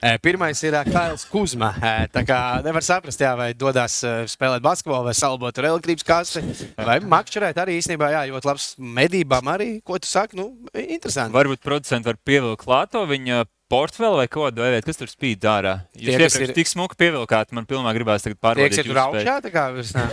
Eh, 0.00 0.16
Pirmais 0.24 0.62
ir 0.64 0.74
eh, 0.78 0.88
Kails 0.88 1.26
Kuzma. 1.28 1.74
Eh, 1.76 2.06
Tā 2.14 2.22
kā 2.24 2.38
nevar 2.64 2.80
saprast, 2.86 3.20
jā, 3.20 3.34
vai 3.36 3.50
dodas 3.52 3.98
spēlēt 4.32 4.64
basketbolu 4.64 5.10
vai 5.10 5.14
salbot 5.18 5.60
ar 5.60 5.68
elektrības 5.74 6.06
kasti. 6.08 6.42
Vai 6.80 6.98
makšķerēt 7.04 7.60
arī 7.60 7.76
īstenībā, 7.82 8.08
jā, 8.16 8.22
ļoti 8.32 8.48
labs 8.48 8.68
medībām 8.80 9.52
arī, 9.52 9.68
ko 9.84 9.98
tu 10.00 10.08
saki, 10.08 10.40
nu, 10.40 10.48
interesanti. 10.72 11.36
Varbūt 11.36 11.60
producents 11.64 12.08
var 12.08 12.16
pievilkt 12.24 12.64
klāto 12.64 13.04
viņa 13.10 13.44
portfeli 13.70 14.16
vai 14.22 14.26
ko 14.26 14.48
tādu, 14.50 14.80
kas 14.82 14.98
tur 14.98 15.06
spīd 15.12 15.44
ārā. 15.46 15.76
Jūs 15.94 16.16
Tie, 16.32 16.46
ir- 16.48 16.54
tik 16.56 16.66
smuki 16.72 16.96
pievilkāt, 16.98 17.52
man 17.54 17.68
pilnībā 17.70 17.92
gribās 17.94 18.24
tagad 18.24 18.40
pārbaudīt. 18.42 18.80
ir 18.82 18.88
tur 18.88 18.98
augšā, 19.04 19.36
tā 19.44 19.52
kā 19.54 19.68
virs 19.76 19.92
tā. 19.94 20.08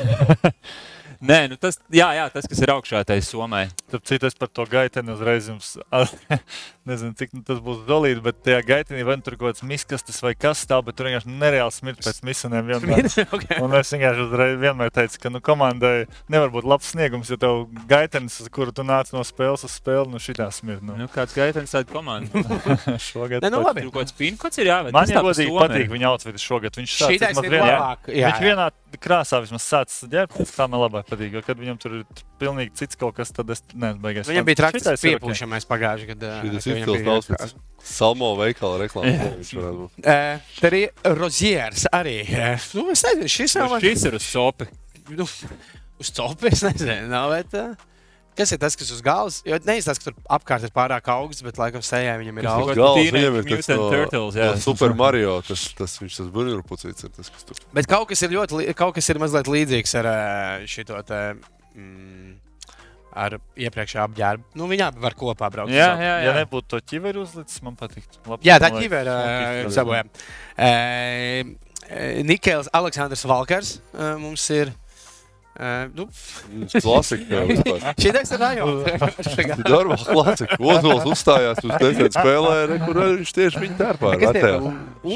Nē, 1.18 1.40
nu 1.50 1.58
tas, 1.58 1.80
jā, 1.94 2.08
jā, 2.14 2.28
tas, 2.34 2.46
kas 2.50 2.60
ir 2.62 2.72
augšā, 2.74 3.02
tai 3.08 3.18
somai. 3.26 3.66
Tur 3.90 4.02
citas 4.06 4.38
par 4.38 4.52
to 4.54 4.66
gaiteni 4.70 5.14
uzreiz 5.16 5.50
jums. 5.50 5.76
Nezinu, 6.88 7.14
cik 7.20 7.34
nu 7.36 7.42
tas 7.44 7.60
būs 7.64 7.82
dolīti, 7.88 8.22
bet 8.24 8.38
tajā 8.46 8.62
gaitenī 8.64 9.04
vai 9.08 9.18
nu 9.20 9.26
tur 9.26 9.36
kaut 9.36 9.52
kāds 9.52 9.64
miskastis 9.68 10.22
vai 10.24 10.32
kas 10.40 10.62
stāv, 10.64 10.86
bet 10.88 10.96
tur 10.96 11.10
vienkārši 11.10 11.34
nereāli 11.36 11.74
smirt 11.76 12.00
pēc 12.06 12.22
vienmēr. 12.24 13.10
Okay. 13.38 13.58
Un 13.62 13.74
es 13.76 13.92
vienkārši 13.92 14.24
uzreiz 14.24 14.56
vienmēr 14.62 14.92
teicu, 14.96 15.20
ka 15.22 15.30
nu, 15.34 15.42
komandai 15.44 16.08
nevar 16.32 16.52
būt 16.54 16.66
labs 16.70 16.94
sniegums, 16.94 17.30
ja 17.34 17.38
tev 17.42 17.66
gaitenis, 17.90 18.38
uz 18.42 18.48
kuru 18.54 18.72
tu 18.72 18.86
nāc 18.88 19.12
no 19.14 19.22
spēles 19.28 19.66
uz 19.68 19.74
spēli, 19.76 20.08
nu 20.14 20.22
šitā 20.22 20.48
smirt. 20.56 20.82
Nu. 20.86 20.96
Nu, 20.98 21.10
kāds 21.12 21.36
gaitens 21.36 21.76
tāda 21.76 21.92
komanda. 21.92 22.44
Šogad 23.10 23.44
Ne, 23.44 23.52
nu 23.54 23.62
labi. 23.66 23.84
Tur 23.84 23.92
kaut 23.92 24.08
kāds 24.08 24.16
pinkots 24.18 24.62
ir 24.64 24.72
jāved. 24.72 24.96
Man 24.96 25.12
Somai. 25.12 25.68
patīk 25.68 25.92
viņa 25.92 26.10
outfits 26.14 26.46
šogad. 26.48 26.80
Viņš 26.80 26.96
vismaz 27.12 27.44
ir 27.44 27.52
vienā- 27.52 27.68
labāk. 27.74 28.10
Jā, 28.14 28.32
Viņš 28.32 28.40
jā. 28.40 28.48
vienā 28.48 28.70
krāsā 29.04 29.42
vismaz 29.44 29.66
sācis 29.68 30.08
ģērbt, 30.10 30.40
tā 30.56 30.66
man 30.72 30.82
labāk 30.88 31.10
patīk. 31.12 31.36
Jo, 31.38 31.44
kad 31.46 31.60
viņam 31.60 31.78
tur 31.82 32.00
ir 32.00 32.06
pilnīgi 32.42 32.74
cits 32.80 32.98
kaut 33.00 33.18
kas, 33.20 33.32
tad 33.36 33.50
es 33.54 33.62
neesmu 33.74 34.02
Viņam 34.32 34.48
bija 34.48 34.70
ok. 34.72 35.04
piepūšamais 35.04 35.68
pagājušajā 35.70 36.14
gadā. 36.14 36.32
Ir 36.78 36.94
izcils 36.96 37.28
tauts. 37.32 37.56
Salmo 37.88 38.34
veikala 38.36 38.82
reklāmas. 38.84 39.52
būt. 39.56 40.08
Tur 40.60 40.74
ir 40.76 40.90
Roziers 41.18 41.86
arī. 41.96 42.18
Eh, 42.28 42.60
Nu, 42.76 42.90
es 42.92 43.04
nezinu, 43.06 43.30
šis 43.32 43.56
Nu, 43.56 43.68
nav 43.68 43.80
Šis 43.84 44.04
ir 44.10 44.18
uz 44.18 44.26
sopi. 44.28 44.66
nu, 45.10 45.24
uz 46.00 46.10
topa. 46.12 46.48
Es 46.52 46.64
nezinu, 46.68 47.08
nav, 47.08 47.32
bet, 47.32 47.54
uh, 47.56 47.76
kas 48.38 48.52
ir 48.52 48.60
tas, 48.62 48.76
kas 48.78 48.92
uz 48.92 49.00
galvas. 49.02 49.40
Jo 49.48 49.58
neizskatās, 49.66 50.02
ka 50.04 50.10
tur 50.12 50.18
apkārt 50.38 50.66
ir 50.68 50.74
pārāk 50.76 51.08
augsts, 51.14 51.42
bet 51.46 51.58
laikam 51.62 51.82
sejā 51.86 52.18
viņam 52.20 52.42
ir 52.42 52.50
augsts. 52.52 52.78
Galvas 52.82 53.14
viņam 53.16 53.38
ir 53.40 53.48
tas 53.56 53.70
no- 53.72 53.90
Turtles, 53.94 54.36
jā. 54.36 54.50
no 54.52 54.58
Super 54.62 54.94
Mario, 54.94 55.38
tas, 55.48 55.64
tas 55.78 55.96
viņš 56.02 56.18
tas 56.20 56.28
burbuļpucīts 56.36 57.08
ir 57.08 57.14
tas, 57.16 57.30
kas 57.30 57.48
tur. 57.48 57.56
Bet 57.74 57.88
kaut 57.88 58.10
kas 58.12 58.22
ir 58.28 58.36
ļoti, 58.36 58.68
kaut 58.76 58.94
kas 59.00 59.10
ir 59.10 59.22
mazliet 59.24 59.48
līdzīgs 59.48 59.96
ar 60.04 60.12
šo 60.68 61.02
te. 61.08 61.22
Mm, 61.78 62.36
Ar 63.18 63.34
iepriekšējā 63.58 64.04
apģērbu. 64.08 64.44
Nu, 64.60 64.68
viņā 64.70 64.92
var 65.02 65.16
kopā 65.18 65.48
braukt. 65.54 65.72
Jā, 65.74 65.88
uz 65.96 66.02
jā, 66.06 66.16
Ja 66.22 66.30
jā. 66.30 66.34
nebūtu 66.44 66.68
to 66.76 66.80
ķiveru 66.92 67.24
uzlicis, 67.26 67.62
man 67.66 67.78
patiktu. 67.80 68.20
Labs, 68.30 68.46
Jā, 68.46 68.60
tā 68.62 68.70
smuki 68.70 68.84
sabojā. 69.74 70.04
Nikēls 72.28 72.70
Aleksandrs 72.78 73.24
Valkars 73.30 73.78
mums 74.22 74.44
ir. 74.54 74.74
Eh, 75.60 75.90
Nu, 75.98 76.06
Viņš 76.54 76.76
klasika 76.86 77.42
vispār. 77.52 77.86
šī 77.98 78.14
teksta 78.16 78.38
ir 78.38 78.44
rajona. 78.44 78.98
Darba 79.68 79.98
klasika. 80.02 80.58
Ozols 80.62 81.06
uzstājās 81.12 81.62
uz 81.64 81.74
desmit 81.82 82.18
spēlē, 82.18 82.56
re, 82.72 82.80
kur 82.86 83.00
viņš 83.04 83.34
tieši 83.38 83.64
viņa 83.64 83.78
tērpā. 83.82 84.14
Kas 84.22 84.36
tie 84.38 84.44
ir? 84.54 84.68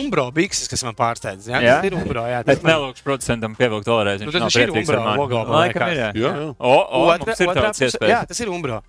Umbro 0.01 0.27
bikses, 0.36 0.69
kas 0.71 0.86
man 0.88 0.97
pārsteidz. 0.97 1.49
Jā, 1.51 1.62
Jā? 1.62 1.75
tas 1.82 1.89
ir 1.91 1.97
Umbro. 1.99 2.25
Jā, 2.30 2.41
Es 2.51 2.63
nelūkšu 2.65 3.06
producentam 3.08 3.58
pievilkt 3.60 3.88
vēlreiz. 3.91 4.23
Nu, 4.25 4.32
nav 4.34 4.49
viņš 4.49 4.60
ir 4.62 4.73
Umbro 4.75 5.04
logo, 5.21 5.43
man 5.49 5.60
Laikam 5.65 5.91
ir, 5.91 5.99
jā. 6.01 6.10
Jā. 6.17 6.32
O, 6.58 6.73
o, 6.77 7.06
Otra, 7.12 7.25
mums 7.25 7.43
ir 7.43 7.54
tāds 7.54 7.77
puse- 7.77 7.86
Jā, 7.86 7.91
iespējas. 7.91 8.27
tas 8.32 8.43
ir 8.43 8.49
Umbro. 8.54 8.82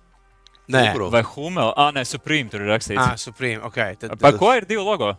Nē, 0.71 0.81
Umbro. 0.93 1.09
Vai 1.11 1.21
Humela? 1.27 1.73
Ah, 1.75 1.91
nē, 1.91 2.05
Supreme 2.07 2.47
tur 2.49 2.61
ir 2.63 2.69
ah, 2.71 2.77
rakstīts. 2.77 3.19
Supreme. 3.27 3.59
Okay, 3.67 3.97
tad, 3.99 4.15
Par 4.19 4.37
ko 4.39 4.53
ir 4.55 4.63
divi 4.65 4.79
logo? 4.79 5.11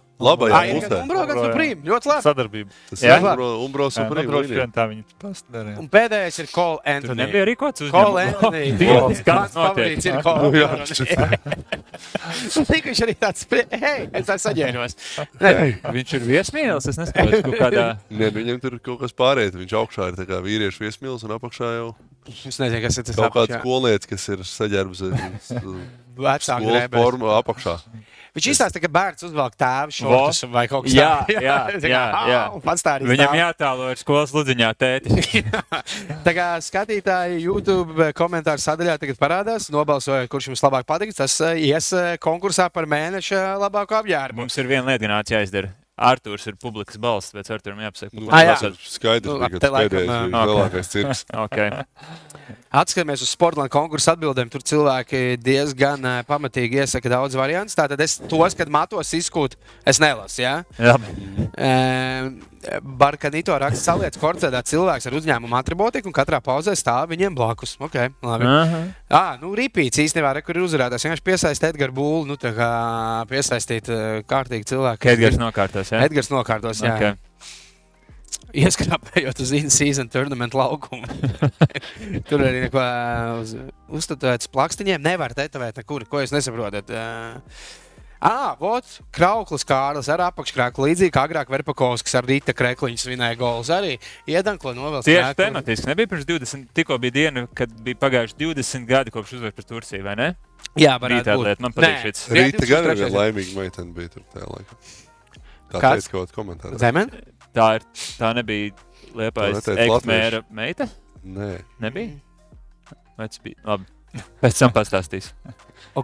Gan 0.54 0.68
pusē. 0.70 0.98
Umbro, 1.02 1.22
gan. 1.26 1.38
Supreme. 1.42 1.80
Ļoti 1.88 2.08
labi. 2.10 2.22
Sadarbība. 2.22 2.76
Tas 2.90 3.02
Jā. 3.02 3.16
ir 3.18 3.24
Umbro, 3.24 3.48
Umbro 3.64 3.88
Jā, 3.90 4.04
nu, 4.06 4.30
droši 4.30 4.58
vien 4.60 4.74
tā 4.74 4.84
viņi 4.90 5.02
pastāvēja. 5.24 5.74
Un 5.82 5.88
pēdējais 5.90 6.38
ir 6.38 6.50
Cole 6.54 6.78
Tur 6.78 6.92
Anthony. 6.94 7.18
nebija 7.18 7.42
arī 7.44 7.56
kaut 7.58 7.74
kāds 7.74 7.90
Cole. 7.90 8.22
Anthony. 8.28 8.62
Dievs, 8.84 9.24
kas 9.26 9.40
Mans 9.40 9.58
favorīts 9.58 10.06
ir 10.06 10.14
notiek? 10.14 10.28
Cole 10.28 10.38
Nu, 10.44 10.60
jā, 10.60 10.68
Anthony. 10.78 11.74
Tik 12.74 12.88
viņš 12.90 13.02
arī 13.08 13.16
tāds, 13.18 13.44
hei, 13.74 13.98
es 14.14 14.30
tā 14.30 14.38
saģēros. 14.46 14.96
Viņš 15.98 16.16
ir 16.20 16.26
viesmīlis, 16.30 16.88
es 16.94 17.02
nesaprotu, 17.02 17.42
kaut 17.50 17.60
kādā. 17.66 17.86
Nē, 18.22 18.30
viņam 18.38 18.62
tur 18.62 18.78
kaut 18.86 19.02
kas 19.02 19.14
pārējais. 19.18 19.58
Viņš 19.58 19.78
augšā 19.82 20.12
ir 20.12 20.18
tā 20.22 20.30
kā 20.30 20.38
vīriešu 20.46 20.86
viesmīlis 20.86 21.26
un 21.26 21.34
apakšā 21.40 21.74
jau 21.80 21.94
Es 22.24 22.56
nezinu, 22.56 22.80
kas 22.80 22.96
ir 22.96 23.04
tas 23.04 23.18
kaut 23.18 23.34
kāds 23.36 23.52
skolniecis, 23.58 24.08
kas 24.08 24.22
ir 24.32 24.44
saģērbs 24.48 25.02
skolas 26.16 26.86
drēbēs. 26.88 26.96
formu 26.96 27.28
apakšā. 27.36 27.74
Viņš 28.34 28.46
izstāsta, 28.50 28.80
ka 28.82 28.88
bērns 28.90 29.22
uzvelk 29.28 29.54
tēvu 29.60 29.94
šortus 29.94 30.40
vai 30.50 30.64
kaut 30.66 30.88
kas 30.88 30.94
Jā, 30.96 31.10
tāds. 31.28 31.44
jā, 31.44 31.58
Tā 31.84 31.90
jā, 31.92 32.00
jā. 32.32 32.40
"Ā, 32.50 32.62
Pats 32.64 32.82
tā 32.82 32.96
arī 32.98 33.06
Viņam 33.12 33.30
stāv." 33.30 33.38
jātālo 33.38 33.90
ir 33.92 34.00
skolas 34.00 34.32
ludziņā 34.34 34.70
tēti. 34.74 35.18
Tā 36.26 36.32
kā 36.34 36.48
skatītāji 36.66 37.38
YouTube 37.44 38.08
komentāru 38.18 38.58
sadaļā 38.64 38.96
tagad 38.98 39.20
parādās, 39.22 39.68
nobalsojot, 39.70 40.26
kurš 40.32 40.50
jums 40.50 40.64
labāk 40.66 40.88
patiks, 40.90 41.20
tas 41.22 41.38
eh, 41.46 41.62
ies 41.70 41.92
eh, 41.94 42.16
konkursā 42.18 42.66
par 42.74 42.90
mēneša 42.90 43.54
labāko 43.62 44.00
apģērbu. 44.02 44.42
Mums 44.42 44.58
ir 44.58 44.66
viena 44.66 44.90
lieta, 44.90 45.06
kas 45.22 45.30
jāizdara. 45.38 45.70
Arthurs 45.94 46.42
ir 46.50 46.56
publikas 46.58 46.98
balss, 46.98 47.30
bet 47.30 47.46
Arturam 47.54 47.78
jāpasaka, 47.78 48.18
jā. 48.18 48.54
tas 48.58 48.64
ir 48.66 48.72
Skaidrs, 48.82 49.30
Nu, 49.30 49.38
ka 49.46 49.60
tas 49.62 49.70
laikam, 49.70 49.92
pēdējais 49.94 50.10
ā, 50.10 50.16
bija 50.26 50.40
ok. 50.42 50.48
lielākais 50.50 50.88
cirks. 50.90 51.20
Okay. 51.46 51.70
Atskatāmies 52.74 53.22
uz 53.22 53.30
Sportlandes 53.30 53.70
konkursu 53.70 54.10
atbildēm. 54.14 54.50
Tur 54.50 54.64
cilvēki 54.66 55.36
diezgan 55.42 56.02
eh, 56.10 56.22
pamatīgi 56.26 56.82
iesaka 56.82 57.12
daudz 57.12 57.36
variantus. 57.38 57.76
Tātad 57.78 58.00
es 58.02 58.18
tos, 58.30 58.56
kad 58.58 58.72
matos 58.72 59.12
izkūt, 59.14 59.54
es 59.86 60.02
nelasu. 60.02 60.42
Ja? 60.42 60.56
Jā, 60.78 60.96
Barkanito 62.82 63.56
raksta, 63.60 63.92
saliec 63.92 64.16
korcēdā 64.20 64.62
cilvēks 64.66 65.08
ar 65.08 65.16
uzņēmumu 65.18 65.56
atribūtiku 65.58 66.08
un 66.08 66.16
katrā 66.16 66.40
pauzē 66.44 66.72
stāv 66.78 67.10
viņiem 67.12 67.36
blakus. 67.36 67.76
Okay, 67.84 68.12
labi. 68.24 68.48
Aha. 68.48 68.80
Ah, 69.12 69.34
nu, 69.42 69.52
rīpīts 69.58 70.00
īstenībā, 70.06 70.32
re, 70.36 70.44
kur 70.44 70.56
ir 70.56 70.64
uzrādīts. 70.64 71.04
Vienkārši 71.04 71.26
piesaistīt 71.28 71.74
Edgars 71.74 71.96
Būlu, 71.96 72.24
nu, 72.30 72.38
tā 72.40 72.54
kā 72.56 72.70
piesaistīt 73.30 73.90
uh, 73.92 74.06
kārtīgi 74.28 74.70
cilvēku. 74.72 75.12
Edgars 75.12 75.38
nokārtos. 75.40 75.92
Jā, 75.92 76.02
Edgars 76.08 76.32
nokārtos, 76.32 76.80
jā. 76.84 76.96
okay. 76.96 77.60
Ieskrāpējot 78.54 79.40
uz 79.42 79.54
in-season 79.58 80.10
tournament 80.12 80.54
laukumu. 80.54 81.08
Tur 82.28 82.44
arī 82.44 82.66
neko 82.66 82.84
uz, 83.40 83.56
uzstādīts 84.00 84.50
plakstiņiem. 84.54 85.02
Nevar 85.02 85.34
tetovēt 85.34 85.80
nekur, 85.82 86.06
ko 86.10 86.22
jūs 86.22 86.34
nesaprotat. 86.36 86.92
Uh, 86.94 87.80
Ah, 88.24 88.54
vot, 88.56 88.86
Krauklis 89.12 89.66
Kārlis 89.68 90.06
ar 90.08 90.22
apakškrāklu 90.30 90.86
līdzīgi 90.88 91.12
kā 91.12 91.26
agrāk 91.28 91.50
Verpakovskis 91.52 92.14
ar 92.16 92.24
Rīta 92.24 92.54
Krekliņu 92.56 93.02
svinēja 93.02 93.36
gols 93.36 93.68
arī. 93.74 93.98
Iedanklo 94.30 94.72
novēl 94.72 95.04
Tieši 95.04 95.36
tematiski. 95.36 95.90
Nebija 95.90 96.08
pirms 96.08 96.24
20, 96.30 96.70
tikko 96.72 96.96
bija 97.02 97.12
diena, 97.18 97.44
kad 97.52 97.74
bija 97.84 98.00
pagājuši 98.00 98.38
20 98.40 98.88
gadi 98.88 99.12
kopš 99.12 99.34
uzvaras 99.36 99.58
pret 99.58 99.68
Turciju, 99.68 100.06
vai 100.06 100.16
ne? 100.22 100.30
Jā, 100.80 100.96
Bija 101.02 101.20
tāda 101.20 101.36
lieta, 101.42 101.62
man 101.66 101.76
patīk 101.76 102.00
šis. 102.06 102.24
Rīta 102.32 102.64
gan 102.64 102.88
2003. 102.88 103.04
ir 103.04 103.12
laimīga 103.18 103.58
meitene 103.58 103.92
bija 103.98 104.14
tur 104.16 104.24
tajā 104.32 104.48
laikā. 104.54 104.80
Tā 105.74 105.82
Kāds? 105.82 106.06
teica 106.06 106.14
kaut 106.14 106.30
kādā 106.30 106.38
komentārā. 106.38 106.80
Zemen? 106.80 107.12
Tā, 107.54 107.68
ir, 107.78 107.88
tā 108.18 108.32
nebija 108.34 108.72
liepais 109.14 109.68
eksmēra 109.74 110.44
meita? 110.54 110.88
Nē, 111.24 111.56
Nebija? 111.80 112.16
Vai 113.16 113.28
tas 113.30 113.40
bija? 113.44 113.60
Labi. 113.64 113.86
Pēc 114.42 114.58
tam 114.60 114.70
pastāstīs. 114.74 115.32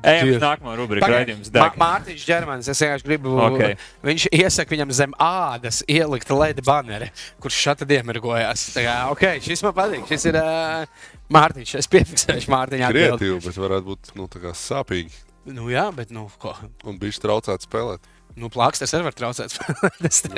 Ejam 0.02 0.30
uz 0.32 0.40
nākamo 0.42 0.72
rubriku. 0.78 1.06
Raidījums 1.10 1.50
deg. 1.54 1.76
Mārtiņš 1.78 2.24
Čermans, 2.26 2.68
es 2.70 2.80
vienkārši 2.82 3.06
gribu. 3.06 3.34
Ok. 3.42 3.84
Viņš 4.06 4.26
iesaka 4.34 4.74
viņam 4.74 4.94
zem 4.94 5.14
ādas 5.22 5.80
ielikt 5.90 6.30
LED 6.34 6.62
banneri, 6.66 7.10
kurš 7.42 7.58
šādi 7.66 7.88
diemirgojās. 7.92 8.68
Tā 8.74 8.84
kā, 8.86 8.96
ok, 9.14 9.24
šis 9.46 9.62
man 9.66 9.74
patīk. 9.78 10.06
Šis 10.10 10.26
ir 10.30 10.38
uh, 10.42 11.02
Mārtiņš. 11.34 11.76
Es 11.82 11.90
piefiksēšu 11.90 12.50
Mārtiņā. 12.54 12.90
kreatīvi, 12.94 13.38
bet 13.46 13.60
varētu 13.62 13.88
būt 13.92 14.14
nu, 14.18 14.26
tā 14.30 14.42
kā 14.42 14.54
sāpīgi. 14.58 15.26
Nu 15.50 15.70
jā, 15.72 15.86
bet 15.94 16.10
nu, 16.14 16.26
ko? 16.42 16.54
Un 16.86 16.98
bija 17.02 17.22
traucēt 17.22 17.66
spēlēt. 17.66 18.10
Nu, 18.38 18.48
plaksters 18.52 18.92
arī 18.94 19.08
var 19.08 19.14
traucēt. 19.16 19.56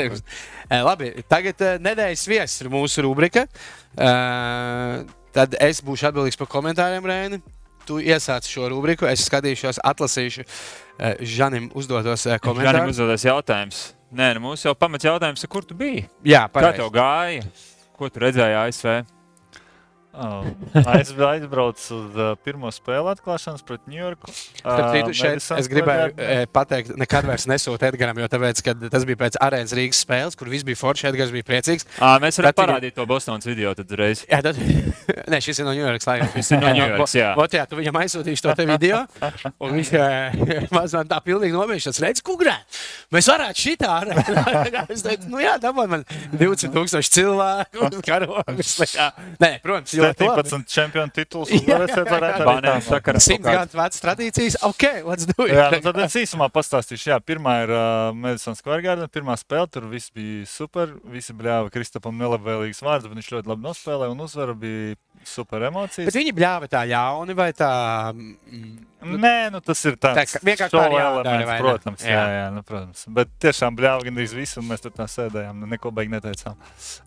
Labi, 0.88 1.10
tagad 1.30 1.60
uh, 1.64 1.74
nedēļas 1.82 2.22
viesis 2.30 2.62
ir 2.64 2.70
mūsu 2.72 3.04
rubrika. 3.04 3.44
Uh, 3.92 5.02
tad 5.36 5.56
es 5.60 5.82
būšu 5.84 6.08
atbildīgs 6.10 6.38
par 6.40 6.48
komentāriem, 6.52 7.04
Rēni. 7.08 7.42
Tu 7.86 7.98
iesāc 8.06 8.46
šo 8.46 8.68
rubriku, 8.70 9.08
es 9.10 9.24
skatīšos, 9.26 9.80
atlasīšu 9.82 10.44
uh, 10.46 11.16
Žanim 11.18 11.70
uzdotos 11.74 12.26
uh, 12.28 12.36
Žanim 12.36 12.44
komentārus. 12.46 12.94
uzdodas 12.94 13.24
jautājums. 13.26 13.80
Nē, 14.12 14.34
nu 14.36 14.44
mūsu 14.50 14.68
jau 14.68 14.74
pamats 14.78 15.06
jautājums 15.08 15.44
kur 15.50 15.64
tu 15.66 15.74
biji? 15.78 16.04
Jā, 16.28 16.44
Kā 16.46 16.52
pareizi. 16.58 16.78
tev 16.82 16.90
gāja? 16.94 17.46
Ko 17.96 18.08
tu 18.12 18.20
redzēji 18.22 18.58
ASV? 18.60 18.92
Oh, 20.12 20.44
aiz, 20.92 21.08
aizbraucu 21.16 21.96
uz 21.96 22.16
uh, 22.20 22.32
pirmo 22.44 22.68
spēli 22.74 23.08
atklāšanas 23.14 23.62
pret 23.64 23.80
Ņujorku. 23.88 24.28
Starp 24.60 24.90
citu, 24.92 25.14
šeit 25.16 25.46
es 25.56 25.68
gribēju 25.72 26.10
e, 26.20 26.34
pateikt, 26.52 26.92
nekad 27.00 27.24
vairs 27.28 27.46
nesūtu 27.48 27.88
Edgars, 27.88 28.20
jo 28.20 28.28
tāpēc, 28.34 28.60
kad 28.66 28.82
tas 28.92 29.06
bija 29.08 29.20
pēc 29.24 29.38
arēnas 29.40 29.72
Rīgas 29.76 30.02
spēles, 30.04 30.36
kur 30.36 30.50
viss 30.52 30.66
bija 30.68 30.76
forši, 30.76 31.08
Edgars 31.08 31.32
bija 31.32 31.46
priecīgs. 31.48 31.88
À, 31.96 32.18
mēs 32.20 32.36
varam 32.40 32.52
tikai- 32.52 32.66
parādīt 32.66 32.96
to 32.98 33.06
Bostonas 33.08 33.48
video 33.48 33.72
tad 33.78 33.94
reiz. 33.96 34.26
Jā, 34.28 34.42
tad, 34.44 34.60
nē, 35.32 35.40
šis 35.40 35.62
ir 35.62 35.68
no 35.70 35.72
Ņujorkas. 35.78 36.08
Šis 36.36 36.52
ir 36.58 36.60
no 36.60 36.74
Ņujorkas, 36.76 37.16
jā. 37.22 37.32
Ot, 37.40 37.56
jā, 37.56 37.64
tu 37.70 37.80
viņam 37.80 38.00
aizsūtīsi 38.02 38.44
to 38.44 38.56
video. 38.68 39.00
Un 39.64 39.78
viņš 39.78 39.94
e, 39.96 40.60
mazliet 40.76 41.08
tā 41.08 41.22
pilnīgi 41.24 41.56
nobeigšas. 41.56 42.02
Redz, 42.04 42.20
kukurē, 42.26 42.58
mēs 43.16 43.32
varētu 43.32 43.64
šitā. 43.64 43.96
arēnā." 44.02 44.84
es 44.92 45.04
teicu, 45.08 45.32
nu 45.32 45.40
jā, 45.40 45.56
dabūj 45.62 45.88
man 45.96 46.04
20 46.36 46.76
tūkstoši 46.76 47.16
cilvēku. 47.16 47.90
karogas. 48.04 48.76
Nē, 49.40 49.54
protams. 49.64 50.01
17 50.02 50.66
čempionu 50.74 51.14
tituls. 51.14 51.52
Simts 53.22 53.46
gadus 53.46 53.76
vecas 53.76 54.02
tradīcijas. 54.02 54.56
Ok, 54.68 54.84
let's 55.06 55.28
do 55.28 55.46
it. 55.46 55.54
Jā, 55.56 55.68
nu 55.76 55.80
tad 55.84 56.00
es 56.06 56.16
īsumā 56.22 56.48
pastāstīšu. 56.52 57.12
Jā, 57.12 57.18
pirmā 57.22 57.54
ir 57.64 57.72
uh, 57.74 58.10
Madison 58.16 58.56
Square 58.58 58.82
Garden. 58.84 59.10
Pirmā 59.12 59.36
spēle 59.40 59.68
tur 59.72 59.86
viss 59.92 60.12
bija 60.14 60.46
super. 60.50 60.92
Visi 61.12 61.34
bļāva 61.36 61.72
Kristapam 61.74 62.16
nelabvēlīgs 62.20 62.82
vārds, 62.84 63.08
bet 63.08 63.18
viņš 63.18 63.32
ļoti 63.36 63.52
labi 63.54 63.68
nospēlēja 63.68 64.14
un 64.14 64.24
uzvara 64.26 64.54
bija 64.58 64.96
super 65.28 65.62
emocijas. 65.68 66.08
Bet 66.10 66.18
viņi 66.18 66.32
bļāva 66.34 66.68
tā 66.72 66.82
ļauni 66.90 67.36
vai 67.38 67.52
tā. 67.54 67.70
mm, 68.14 68.88
Nē, 69.02 69.50
nu 69.50 69.58
tas 69.62 69.80
ir 69.86 69.96
tāds 69.98 70.14
Tā 70.14 70.22
kā 70.30 70.40
vienkārši 70.46 70.74
tā 70.76 70.78
show 70.78 70.92
ir 70.92 71.00
jādara, 71.00 71.30
elements, 71.34 71.62
protams, 71.62 72.02
jā. 72.06 72.10
Jā. 72.12 72.20
Jā, 72.22 72.34
jā, 72.38 72.44
nu, 72.54 72.62
protams. 72.66 73.00
Bet 73.18 73.32
tiešām 73.42 73.78
bļāva 73.78 74.04
gandrīz 74.06 74.34
visu, 74.36 74.60
un 74.62 74.68
mēs 74.70 74.84
tur 74.84 74.92
tā 74.94 75.08
sēdējām. 75.10 75.58
Nu, 75.58 75.66
neko 75.72 75.90
beig 75.94 76.10
neteicām. 76.12 76.54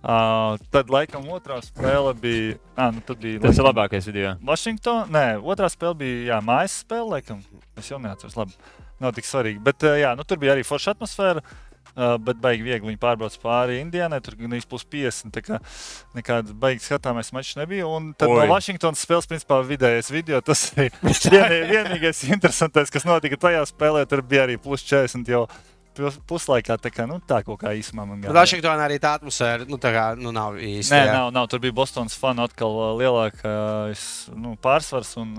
Uh, 0.04 0.60
tad, 0.76 0.92
laikam, 0.92 1.24
otrā 1.32 1.62
spēle 1.64 2.12
bija. 2.20 2.58
Ah, 2.86 2.92
nu, 2.94 3.02
tad 3.06 3.22
bija 3.24 3.42
Tas 3.44 3.58
labākais 3.62 4.08
video. 4.10 4.36
Washington. 4.46 5.10
Nē, 5.16 5.26
otrā 5.42 5.70
spēle 5.74 5.96
bija 6.02 6.24
jā, 6.36 6.42
mājas 6.46 6.80
spēle, 6.84 7.08
laikam. 7.18 7.40
Es 7.80 7.90
jau 7.92 7.98
neatceros. 8.04 8.36
Labi, 8.38 8.54
nav 9.02 9.16
tik 9.18 9.26
svarīgi. 9.28 9.62
Bet 9.66 9.86
uh, 9.88 9.96
jā, 10.00 10.12
nu, 10.20 10.26
tur 10.28 10.42
bija 10.42 10.54
arī 10.58 10.66
forša 10.68 10.94
atmosfēra. 10.98 11.44
Uh, 11.96 12.18
bet 12.20 12.36
baigi 12.44 12.66
viegli 12.66 12.90
viņi 12.90 13.00
pārbrauc 13.00 13.38
pāri 13.40 13.78
Indijai. 13.80 14.10
Tur 14.20 14.36
gan 14.36 14.52
īstenībā 14.58 14.74
plus 14.74 14.84
50. 14.92 15.32
Tā 15.32 15.44
kā 15.46 15.60
nekāds 16.18 16.52
baigs 16.60 16.90
skatāmies 16.90 17.30
mačs 17.32 17.54
nebija. 17.56 17.88
Un 17.88 18.10
tad 18.20 18.28
Oi. 18.34 18.42
no 18.42 18.50
Vašingtonas 18.52 19.00
spēles, 19.06 19.30
principā, 19.32 19.62
vidējais 19.64 20.12
video. 20.12 20.42
Tas 20.44 20.66
bija 20.76 20.92
vienī- 21.06 21.62
vienīgais 21.72 22.20
interesantais, 22.36 22.92
kas 22.92 23.08
notika 23.08 23.40
tajā 23.48 23.64
spēlē. 23.72 24.04
Tur 24.12 24.26
bija 24.28 24.44
arī 24.44 24.58
plus 24.60 24.84
40 24.84 25.32
jau 25.32 25.46
puslaikā. 26.30 26.78
Tā 26.82 26.92
kā 26.94 27.06
nu, 27.10 27.20
tā 27.26 27.42
kaut 27.46 27.60
kā 27.64 27.74
īsumā 27.78 28.06
man 28.08 28.24
gāja. 28.24 28.36
Vašingtonā 28.36 28.88
arī 28.88 29.00
tā 29.04 29.16
atmosfēra 29.20 29.68
nu, 29.70 29.80
tā 29.82 29.94
kā, 29.96 30.08
nu, 30.20 30.34
nav 30.36 30.60
īsti. 30.60 30.94
Nē, 30.94 31.02
jā. 31.08 31.16
nav, 31.20 31.32
nav. 31.36 31.50
Tur 31.52 31.64
bija 31.64 31.76
Bostonas 31.76 32.18
fanu 32.20 32.46
atkal 32.46 32.76
uh, 32.76 32.92
lielākais 33.00 34.06
nu, 34.36 34.56
pārsvars. 34.62 35.16
Un, 35.22 35.38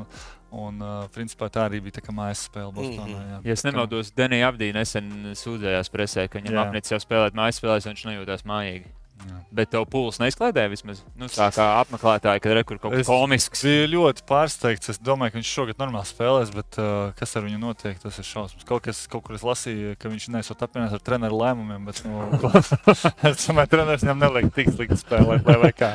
un 0.57 0.83
uh, 0.83 1.07
principā 1.13 1.49
tā 1.53 1.67
arī 1.69 1.83
bija 1.85 1.99
tā 1.99 2.05
kā 2.07 2.15
mājas 2.17 2.47
spēle 2.49 2.73
Bostonā. 2.75 3.09
Mhm. 3.13 3.33
jā. 3.33 3.41
Ja 3.51 3.57
es 3.59 3.67
nemaldos, 3.67 4.13
Denija 4.17 4.53
Abdī 4.53 4.71
nesen 4.77 5.35
sūdzējās 5.37 5.93
presē, 5.93 6.29
ka 6.31 6.41
viņam 6.41 6.63
apnicis 6.67 6.95
jau 6.95 7.03
spēlēt 7.03 7.37
mājas 7.37 7.61
spēlēs, 7.61 7.89
un 7.89 7.97
viņš 7.97 8.07
nejūtās 8.11 8.47
mājīgi. 8.49 8.95
Jā. 9.17 9.37
Bet 9.57 9.71
tev 9.73 9.87
pūlis 9.89 10.19
neizklaidēja 10.21 10.69
vismaz. 10.69 10.99
Nu, 11.17 11.25
tā 11.33 11.47
kā 11.57 11.65
apmeklētāji, 11.81 12.43
kad 12.45 12.53
rekur 12.59 12.77
kaut 12.79 12.93
kas 12.93 13.01
Es- 13.07 13.09
komisks. 13.09 13.63
Bija 13.65 13.87
ļoti 13.89 14.25
pārsteigts. 14.29 14.91
Es 14.93 15.01
domāju, 15.01 15.33
ka 15.33 15.39
viņš 15.41 15.53
šogad 15.57 15.81
normāli 15.81 16.11
spēlēs, 16.11 16.53
bet 16.53 16.77
uh, 16.83 17.15
kas 17.17 17.33
ar 17.41 17.47
viņu 17.47 17.61
notiek, 17.63 17.97
tas 18.03 18.19
ir 18.21 18.29
šausmas. 18.29 18.67
Kaut, 18.69 18.85
kas, 18.85 19.01
kaut 19.09 19.25
kur 19.25 19.39
es 19.39 19.47
lasīju, 19.47 19.95
ka 19.99 20.13
viņš 20.13 20.29
nesot 20.37 20.63
apvienot 20.67 20.93
ar 20.99 21.05
treneru 21.09 21.41
lēmumiem, 21.41 21.89
bet 21.89 22.03
nu, 22.05 22.27
es 23.31 23.47
domāju, 23.49 23.65
ka 23.65 23.67
treneris 23.73 24.05
viņam 24.05 24.21
neliek 24.27 24.53
tik 24.59 24.69
slikti 24.75 25.01
spēlēt, 25.01 25.47
vai, 25.49 25.57
vai 25.65 25.73
kā. 25.73 25.95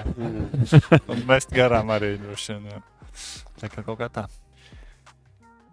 Un 1.05 1.21
mest 1.29 1.53
garām 1.53 1.93
arī 1.93 2.15
droši 2.23 2.57
vien. 2.57 2.81
Tā 3.61 3.69
kā 3.69 3.85
kaut 3.85 4.01
kā 4.01 4.09
tā. 4.09 4.25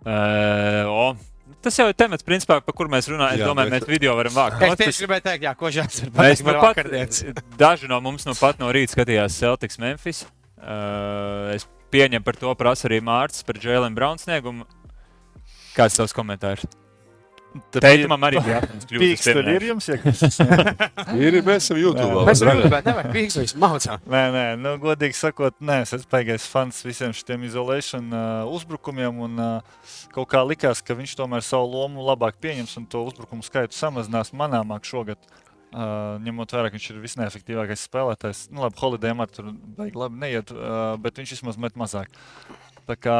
Uh, 0.04 0.84
o, 0.86 1.16
tas 1.62 1.78
jau 1.78 1.86
ir 1.90 1.96
temats, 1.98 2.24
principā, 2.26 2.60
par 2.64 2.74
kur 2.76 2.90
mēs 2.92 3.08
runājam. 3.10 3.38
Es 3.38 3.42
Jā, 3.42 3.48
domāju, 3.50 3.70
bet- 3.72 3.82
mēs 3.82 3.90
video 3.90 4.14
varam 4.18 4.34
vākt. 4.36 4.62
Es 4.62 4.78
tieši 4.80 5.04
gribēju 5.04 5.24
teikt, 5.28 5.46
jā, 5.48 5.54
ko 5.58 5.70
žēl 5.74 5.88
ir 5.88 6.10
nu 6.10 6.14
par 6.18 6.60
pat, 6.60 6.62
vakardienas. 6.68 7.22
daži 7.64 7.88
no 7.90 8.00
mums 8.04 8.26
nu 8.28 8.34
pat 8.38 8.58
no 8.62 8.70
rīta 8.74 8.94
skatījās 8.96 9.38
Celtics 9.38 9.78
Memphis. 9.82 10.24
Uh, 10.58 11.54
es 11.54 11.68
pieņemu 11.94 12.24
par 12.26 12.36
to 12.36 12.54
prasa 12.58 12.88
arī 12.88 12.98
Mārcis 13.04 13.46
par 13.46 13.60
Jēlenu 13.62 13.94
Braunu 13.96 14.18
sniegumu. 14.22 14.66
Kāds 15.76 15.96
tavs 15.98 16.14
komentārs? 16.16 16.64
Teitumam 17.72 18.24
arī 18.28 18.40
bija 18.44 18.58
jāatzīst. 18.58 18.90
Pīks 18.92 19.26
tur 19.30 19.48
ir 19.50 19.64
jums, 19.70 19.88
ja 19.88 19.96
Ir, 21.24 21.38
mēs 21.46 21.64
esam 21.64 21.80
YouTube. 21.80 22.24
Mēs 22.28 22.42
vēl. 22.44 22.60
gribētu, 22.60 22.72
bet 22.74 22.88
nevar 22.90 23.08
pīks, 23.14 23.38
viņš 23.40 23.54
maucā. 23.62 23.96
Nē, 24.04 24.22
nē, 24.34 24.44
nu, 24.60 24.74
godīgi 24.82 25.16
sakot, 25.16 25.56
nē, 25.64 25.80
es 25.86 25.94
esmu 25.96 26.12
baigais 26.12 26.46
fans 26.52 26.82
visiem 26.84 27.14
šiem 27.16 27.48
izolēšanu 27.48 28.12
uh, 28.12 28.52
uzbrukumiem. 28.54 29.24
Un, 29.24 29.42
uh, 29.42 29.98
kaut 30.14 30.30
kā 30.34 30.44
likās, 30.44 30.84
ka 30.84 30.96
viņš 30.98 31.16
tomēr 31.18 31.44
savu 31.46 31.72
lomu 31.72 32.04
labāk 32.06 32.38
pieņems 32.44 32.76
un 32.82 32.88
to 32.92 33.02
uzbrukumu 33.08 33.46
skaitu 33.46 33.76
samazinās 33.78 34.34
manāmāk 34.36 34.88
šogad. 34.88 35.20
Uh, 35.68 36.16
ņemot 36.24 36.52
vērā, 36.54 36.70
ka 36.70 36.78
viņš 36.78 36.86
ir 36.94 37.00
visneefektīvākais 37.02 37.82
spēlētājs. 37.90 38.46
Nu, 38.48 38.62
labi, 38.64 38.78
Holidayam 38.80 39.20
ar 39.20 39.28
tur 39.32 39.50
baigi 39.76 40.00
labi 40.00 40.20
neiet, 40.22 40.52
uh, 40.54 40.94
bet 41.00 41.20
viņš 41.20 41.34
vismaz 41.36 41.58
met 41.60 41.76
mazāk. 41.76 42.12
Tā 42.88 42.94
kā, 42.96 43.14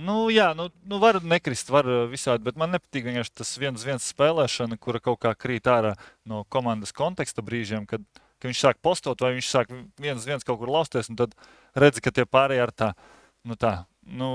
nu, 0.00 0.30
jā, 0.32 0.52
nu, 0.56 0.70
nu 0.88 0.98
var 1.02 1.18
nekrist, 1.20 1.68
var 1.68 1.84
uh, 1.84 2.04
visādi, 2.08 2.46
bet 2.46 2.56
man 2.56 2.72
nepatīk 2.72 3.04
vienkārši 3.04 3.34
tas 3.42 3.50
viens, 3.60 3.82
viens 3.84 4.06
spēlēšana, 4.14 4.78
kura 4.80 5.02
kaut 5.04 5.20
kā 5.20 5.34
krīt 5.36 5.68
ārā 5.68 5.92
no 6.24 6.46
komandas 6.48 6.96
konteksta 6.96 7.44
brīžiem, 7.44 7.84
kad, 7.90 8.06
kad 8.40 8.48
viņš 8.48 8.62
sāk 8.64 8.80
postot, 8.80 9.20
vai 9.20 9.34
viņš 9.36 9.50
sāk 9.52 9.74
viens, 10.00 10.24
viens 10.24 10.48
kaut 10.48 10.62
kur 10.62 10.72
lausties, 10.72 11.10
un 11.12 11.20
tad 11.20 11.36
redzi, 11.76 12.00
ka 12.00 12.14
tie 12.16 12.24
pārējie 12.24 12.64
ar 12.64 12.72
tā, 12.72 12.90
nu 13.44 13.58
tā. 13.60 13.74
Nu, 14.06 14.30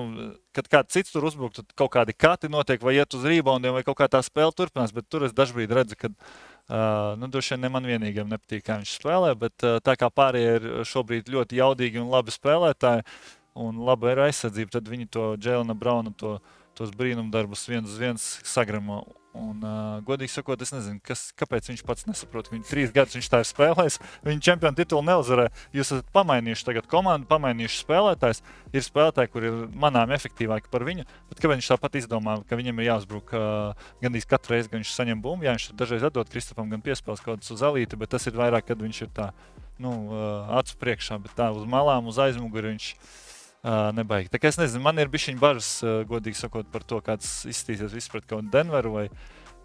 kad 0.52 0.68
kāds 0.68 0.94
cits 0.94 1.14
tur 1.14 1.26
uzbrūk, 1.30 1.56
tad 1.56 1.74
kaut 1.80 1.94
kādi 1.96 2.14
kati 2.14 2.50
notiek, 2.52 2.82
vai 2.84 2.98
iet 3.00 3.16
uz 3.16 3.24
reboundiem, 3.26 3.72
vai 3.74 3.86
kaut 3.88 3.98
kā 4.02 4.10
tā 4.12 4.20
spēle 4.22 4.52
turpinās. 4.52 4.92
Bet 4.92 5.08
tur 5.08 5.24
es 5.24 5.34
dažkārt 5.34 5.72
redzu, 5.78 5.96
ka 5.96 6.10
uh, 6.12 7.14
nu, 7.18 7.30
droši 7.32 7.56
vien 7.56 7.64
ne 7.64 7.70
man 7.72 7.88
vienīgam 7.88 8.28
nepatīk, 8.28 8.66
kā 8.68 8.82
viņš 8.82 8.98
spēlē. 9.00 9.32
Bet 9.40 9.64
uh, 9.64 9.80
tā 9.80 9.96
kā 9.96 10.12
pārējie 10.12 10.58
ir 10.60 10.68
šobrīd 10.92 11.32
ļoti 11.32 11.62
jaudīgi 11.64 12.04
un 12.04 12.12
labi 12.12 12.36
spēlētāji, 12.36 13.08
un 13.56 13.82
laba 13.86 14.14
ir 14.14 14.26
aizsardzība, 14.28 14.78
tad 14.78 14.92
viņi 14.92 15.10
to 15.12 15.32
Džēlina 15.40 15.76
Brauna, 15.78 16.14
to, 16.18 16.38
tos 16.78 16.94
brīnumdarbus 16.96 17.68
viens 17.70 17.90
uz 17.90 18.00
viens 18.00 18.30
sagramo. 18.48 19.04
Un, 19.32 19.62
uh, 19.64 20.02
godīgi 20.04 20.34
sakot, 20.34 20.60
es 20.60 20.74
nezinu, 20.74 21.00
kas, 21.08 21.30
kāpēc 21.40 21.70
viņš 21.70 21.82
pats 21.88 22.04
nesaprot. 22.04 22.50
ka 22.50 22.56
Viņš 22.58 22.68
trīs 22.68 22.92
gadus 22.92 23.16
viņš 23.16 23.30
tā 23.32 23.40
ir 23.40 23.48
spēlējis. 23.48 23.98
Viņa 24.28 24.44
čempionu 24.44 24.76
titulu 24.76 25.06
neuzvarēja. 25.08 25.54
Jūs 25.78 25.94
esat 25.96 26.10
pamainījuši 26.12 26.68
tagad 26.68 26.90
komandu, 26.92 27.30
pamainījuši 27.32 27.80
spēlētājs. 27.80 28.44
Ir 28.76 28.84
spēlētāji, 28.84 29.32
kur 29.32 29.48
ir 29.48 29.62
manām 29.72 30.12
efektīvāki 30.18 30.68
par 30.74 30.84
viņu. 30.88 31.08
Bet 31.32 31.40
kāpēc 31.40 31.62
viņš 31.62 31.72
tāpat 31.72 31.96
izdomā, 32.02 32.42
ka 32.50 32.60
viņam 32.60 32.84
ir 32.84 32.90
jāuzbruk 32.90 33.32
uh, 33.40 33.88
gandrīz 34.04 34.28
katru 34.28 34.58
reizi, 34.58 34.68
kad 34.68 34.82
viņš 34.82 34.94
saņem 35.00 35.24
bumbu? 35.24 35.48
Jā, 35.48 35.56
viņš 35.56 35.72
dažreiz 35.80 36.12
atdod 36.12 36.36
Kristofam 36.36 36.68
gan 36.76 36.84
piespēles 36.84 37.24
kaut 37.24 37.40
kādus 37.40 37.56
uz 37.56 37.64
alīti, 37.64 37.96
bet 38.04 38.12
tas 38.12 38.28
ir 38.28 38.36
vairāk, 38.36 38.68
kad 38.68 38.84
viņš 38.84 39.04
ir 39.08 39.16
tā, 39.16 39.32
nu, 39.80 39.96
uh, 40.12 40.58
acu 40.60 40.76
priekšā, 40.84 41.24
bet 41.24 41.40
tā 41.40 41.54
uz 41.56 41.64
malām, 41.64 42.12
uz 42.12 42.20
aizmuguri 42.20 42.76
viņš 42.76 42.94
Uh, 43.62 43.92
nebaigi. 43.94 44.32
Tā 44.34 44.40
kā 44.42 44.50
es 44.50 44.58
nezinu, 44.58 44.82
man 44.82 44.98
ir 44.98 45.10
bijusi 45.14 45.36
bažas, 45.38 45.68
uh, 45.86 46.00
godīgi 46.10 46.40
sakot, 46.40 46.66
par 46.74 46.82
to, 46.82 46.98
kāds 47.06 47.44
izskatīsies 47.46 47.94
viss 47.94 48.10
pret 48.10 48.26
kaut 48.26 48.40
kādu 48.40 48.50
Denveru 48.56 48.96
vai, 48.96 49.04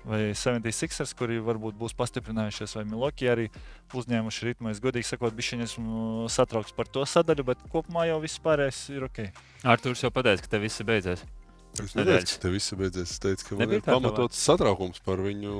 vai 0.04 0.18
76ers, 0.36 1.14
kuri 1.16 1.38
varbūt 1.40 1.78
būs 1.80 1.96
pastiprinājušies, 1.96 2.74
vai 2.76 2.84
Milwaukee 2.90 3.30
arī 3.32 3.46
uzņēmuši 3.96 4.50
ritmu. 4.50 4.68
Es 4.68 4.82
godīgi 4.84 5.08
sakot, 5.08 5.32
bijuši 5.38 5.62
esmu 5.64 6.28
satraukts 6.28 6.76
par 6.76 6.92
to 6.92 7.06
sadaļu, 7.08 7.48
bet 7.48 7.64
kopumā 7.72 8.04
jau 8.10 8.20
viss 8.20 8.42
pārējais 8.44 8.82
ir 8.92 9.08
ok. 9.08 9.22
Arthurs 9.64 10.04
jau 10.04 10.12
pateica, 10.12 10.44
ka 10.44 10.52
tev 10.58 10.68
viss 10.68 10.84
beidzies. 10.84 11.24
Es 11.80 11.96
neteicu, 11.96 12.36
ka 12.36 12.44
tev 12.44 12.56
viss 12.58 12.76
beidzies. 12.76 13.16
Es 13.16 13.24
teicu, 13.24 13.48
ka 13.48 13.56
man 13.56 13.64
Nebija 13.64 13.80
ir 13.80 13.88
pamatots 13.88 14.44
satraukums 14.44 15.00
par 15.08 15.24
viņu 15.24 15.56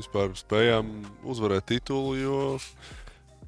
vispār 0.00 0.34
spējām 0.34 0.90
uzvarēt 1.22 1.70
titulu, 1.70 2.18
jo 2.18 2.40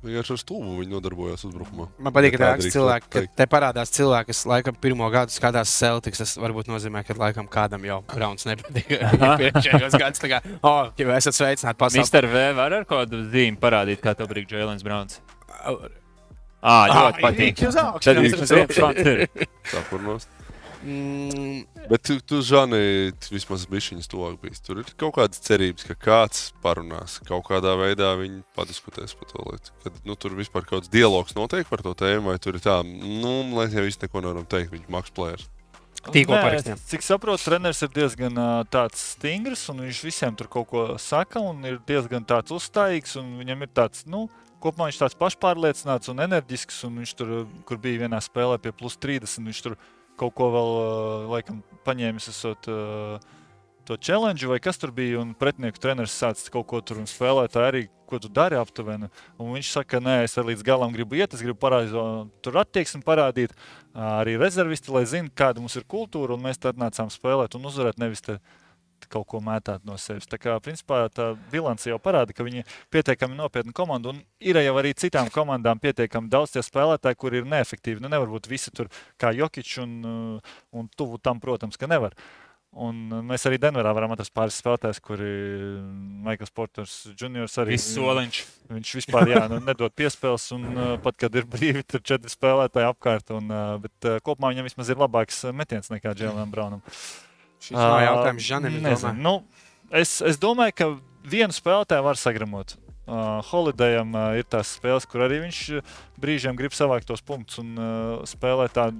vienkārši 0.08 0.34
ar 0.34 0.40
stūmu 0.40 0.76
viņi 0.80 0.94
nodarbojās 0.96 1.44
uzbrukumā. 1.48 1.86
Man 2.02 2.14
patīk, 2.16 2.34
ka 2.36 2.40
tā 2.42 2.70
cilvēks, 2.74 3.10
ka 3.12 3.22
te 3.40 3.46
parādās 3.50 3.92
cilvēki, 3.94 4.32
kas 4.32 4.40
laikam 4.48 4.78
pirmo 4.80 5.08
gadu 5.12 5.34
skatās 5.34 5.72
Celtics. 5.78 6.22
Tas 6.22 6.34
varbūt 6.40 6.70
nozīmē, 6.70 7.04
ka 7.06 7.16
laikam 7.18 7.46
kādam 7.52 7.84
jau 7.86 8.00
Browns 8.10 8.48
nepatīk. 8.48 8.90
Pēdējos 9.42 9.94
gados 10.00 10.24
tā 10.24 10.32
kā, 10.32 10.42
oh, 10.62 10.90
ja 10.98 11.14
esat 11.18 11.38
sveicināti 11.38 11.80
pasaulē. 11.84 12.02
Mister 12.02 12.28
V 12.32 12.48
var 12.58 12.80
ar 12.80 12.88
kādu 12.88 13.22
zīmi 13.28 13.60
parādīt, 13.60 14.02
kā 14.04 14.16
tev 14.18 14.32
brīd 14.32 14.50
Jēlens 14.56 14.84
Browns. 14.86 15.20
Ah, 16.58 16.90
ļoti 16.90 17.22
patīk. 17.22 17.54
viņš 17.60 17.68
uz 17.70 17.80
augšu. 17.84 18.04
Tad 18.08 18.16
viņš 18.24 18.42
uz 18.42 18.52
augšu 18.58 18.82
Mm, 20.88 21.66
Bet 21.88 22.02
tu, 22.04 22.18
tu 22.20 22.38
Žani, 22.44 23.12
vismaz 23.32 23.64
bišķiņas 23.68 24.08
tuvāk 24.12 24.38
bijis. 24.42 24.60
Tur 24.64 24.80
ir 24.82 24.88
kaut 25.00 25.14
kādas 25.16 25.40
cerības, 25.44 25.86
ka 25.88 25.96
kāds 25.96 26.42
parunās, 26.64 27.18
kaut 27.28 27.46
kādā 27.48 27.72
veidā 27.80 28.10
viņi 28.16 28.42
padiskutēs 28.56 29.16
par 29.16 29.30
to 29.30 29.44
lietu. 29.46 29.72
Kad 29.84 30.00
nu, 30.08 30.16
tur 30.20 30.36
vispār 30.36 30.66
kaut 30.68 30.82
kāds 30.82 30.92
dialogs 30.92 31.36
notiek 31.36 31.68
par 31.68 31.84
to 31.84 31.94
tēmu, 31.96 32.28
vai 32.28 32.36
tur 32.40 32.56
ir 32.56 32.64
tā, 32.64 32.80
nu, 32.84 33.34
lai 33.56 33.68
jau 33.72 33.86
viss 33.86 34.00
neko 34.00 34.24
nevaram 34.24 34.48
teikt, 34.48 34.72
viņš 34.76 34.92
maks 34.92 35.14
plērs. 35.16 35.48
Tīkla 36.12 36.42
parakstiem. 36.44 36.80
Cik 36.92 37.04
saprotu, 37.04 37.42
treneris 37.48 37.80
ir 37.84 37.90
diezgan 37.92 38.36
uh, 38.38 38.62
tāds 38.70 39.00
stingrs, 39.16 39.64
un 39.72 39.82
viņš 39.84 40.04
visiem 40.06 40.36
tur 40.38 40.48
kaut 40.52 40.68
ko 40.70 40.84
saka, 41.02 41.42
un 41.42 41.64
ir 41.68 41.80
diezgan 41.88 42.24
tāds 42.28 42.54
uzstājīgs, 42.54 43.16
un 43.20 43.34
viņam 43.40 43.64
ir 43.64 43.72
tāds, 43.74 44.04
nu, 44.08 44.26
kopumā 44.62 44.88
viņš 44.88 45.02
tāds 45.02 45.18
pašpārliecināts 45.18 46.12
un 46.12 46.22
enerģisks, 46.28 46.84
un 46.86 47.00
viņš 47.02 47.14
tur, 47.18 47.34
kur 47.68 47.80
bija 47.82 48.04
vienā 48.04 48.20
spēlē 48.24 48.60
pie 48.62 48.76
plus 48.76 48.96
30, 49.00 49.48
viņš 49.50 49.64
tur 49.66 49.76
kaut 50.18 50.34
ko 50.38 50.52
vēl, 50.54 50.72
uh, 50.76 51.26
laikam, 51.36 51.62
paņēmis 51.88 52.30
esot. 52.34 52.70
Uh, 52.70 53.36
To 53.88 53.96
challenge, 53.96 54.44
vai 54.44 54.58
kas 54.60 54.76
tur 54.76 54.90
bija, 54.92 55.16
un 55.16 55.30
pretinieku 55.32 55.80
treneris 55.80 56.12
sācis 56.12 56.50
kaut 56.52 56.66
ko 56.68 56.82
tur 56.84 56.98
un 57.00 57.06
spēlētāji 57.08 57.68
arī, 57.70 57.80
ko 58.04 58.18
tu 58.20 58.28
dari 58.28 58.58
aptuveni. 58.60 59.08
Un 59.40 59.54
viņš 59.54 59.70
saka, 59.78 59.96
nē, 60.04 60.18
es 60.26 60.36
līdz 60.36 60.60
galam 60.66 60.92
gribu 60.92 61.16
iet, 61.16 61.32
es 61.32 61.40
gribu 61.40 61.56
parādīt, 61.62 61.96
tur 62.44 62.58
attieksmi 62.60 63.00
parādīt. 63.06 63.54
Arī 63.96 64.36
rezervisti, 64.36 64.92
lai 64.92 65.06
zinātu, 65.08 65.32
kāda 65.40 65.64
mums 65.64 65.78
ir 65.80 65.88
kultūra, 65.88 66.36
un 66.36 66.44
mēs 66.44 66.60
tad 66.60 66.76
nācām 66.76 67.08
spēlēt 67.08 67.56
un 67.56 67.64
uzvarēt, 67.70 67.96
nevis 67.96 68.20
te 68.28 68.36
kaut 69.06 69.28
ko 69.30 69.40
mētāt 69.44 69.84
no 69.86 69.96
sevis. 70.00 70.26
Tā 70.30 70.40
kā 70.40 70.56
principā 70.64 71.04
tā 71.12 71.30
bilance 71.52 71.88
jau 71.88 72.00
parāda, 72.02 72.34
ka 72.34 72.46
viņi 72.46 72.64
ir 72.64 72.74
pietiekami 72.94 73.38
nopietna 73.38 73.74
komanda. 73.76 74.14
Un 74.14 74.20
ir 74.40 74.58
jau 74.62 74.74
arī 74.80 74.94
citām 74.98 75.30
komandām 75.34 75.80
pietiekami 75.82 76.32
daudz 76.32 76.56
tie 76.56 76.64
spēlētāji, 76.64 77.20
kuri 77.20 77.42
ir 77.42 77.48
neefektīvi. 77.48 78.02
Nu, 78.02 78.10
nevar 78.12 78.30
būt 78.32 78.50
visi 78.50 78.74
tur 78.74 78.90
kā 79.20 79.32
Jokic 79.36 79.78
un, 79.84 79.96
uh, 80.02 80.60
un 80.72 80.90
tuvu 80.96 81.22
tam, 81.22 81.40
protams, 81.40 81.78
ka 81.78 81.90
nevar. 81.90 82.16
Un 82.76 83.06
uh, 83.08 83.22
mēs 83.24 83.46
arī 83.48 83.56
Denverā 83.60 83.94
varam 83.96 84.12
atrast 84.12 84.34
pāris 84.36 84.58
spēlētājus, 84.60 85.00
kuri 85.04 85.28
Maikls 86.26 86.52
Porters 86.54 86.96
Juniors 87.16 87.56
arī 87.62 87.78
Viss 87.78 87.94
soliņš. 87.96 88.42
Viņš 88.74 88.92
vispār 89.00 89.32
jā, 89.32 89.44
nu, 89.50 89.62
nedod 89.70 89.94
piespēles, 89.96 90.50
un 90.56 90.66
uh, 90.74 90.90
pat 91.02 91.16
kad 91.20 91.38
ir 91.38 91.48
brīvi, 91.48 91.86
tur 91.88 92.04
četri 92.04 92.32
spēlētāji 92.32 92.90
apkārt. 92.90 93.32
Un, 93.34 93.48
uh, 93.48 93.78
bet 93.82 94.10
uh, 94.10 94.20
kopumā 94.24 94.52
viņam 94.52 94.68
vismaz 94.68 94.92
ir 94.92 95.00
labāks 95.00 95.40
uh, 95.46 95.56
metiens 95.56 95.88
nekā 95.94 96.12
Džēlam 96.18 96.52
Braunam. 96.52 96.84
Šis 97.60 97.76
nav 97.76 98.00
jautājums 98.04 98.44
Žanim. 98.48 98.76
es 98.78 98.82
Nezinu. 98.82 99.14
domāju. 99.14 99.22
Nu, 99.22 99.94
es, 100.02 100.18
es 100.22 100.38
domāju, 100.40 100.76
ka 100.78 100.90
vienu 101.28 101.56
spēlētāju 101.56 102.06
var 102.06 102.20
sagramot. 102.20 102.76
Uh, 103.08 103.40
Holidayam 103.48 104.10
uh, 104.12 104.34
ir 104.36 104.44
tās 104.44 104.74
spēles, 104.76 105.06
kur 105.08 105.22
arī 105.24 105.38
viņš 105.46 105.58
uh, 105.78 105.92
brīžiem 106.20 106.56
grib 106.58 106.74
savākt 106.76 107.08
tos 107.08 107.22
punktus 107.24 107.56
un 107.62 107.70
uh, 107.80 108.24
spēlēt 108.28 108.74
tā 108.76 108.90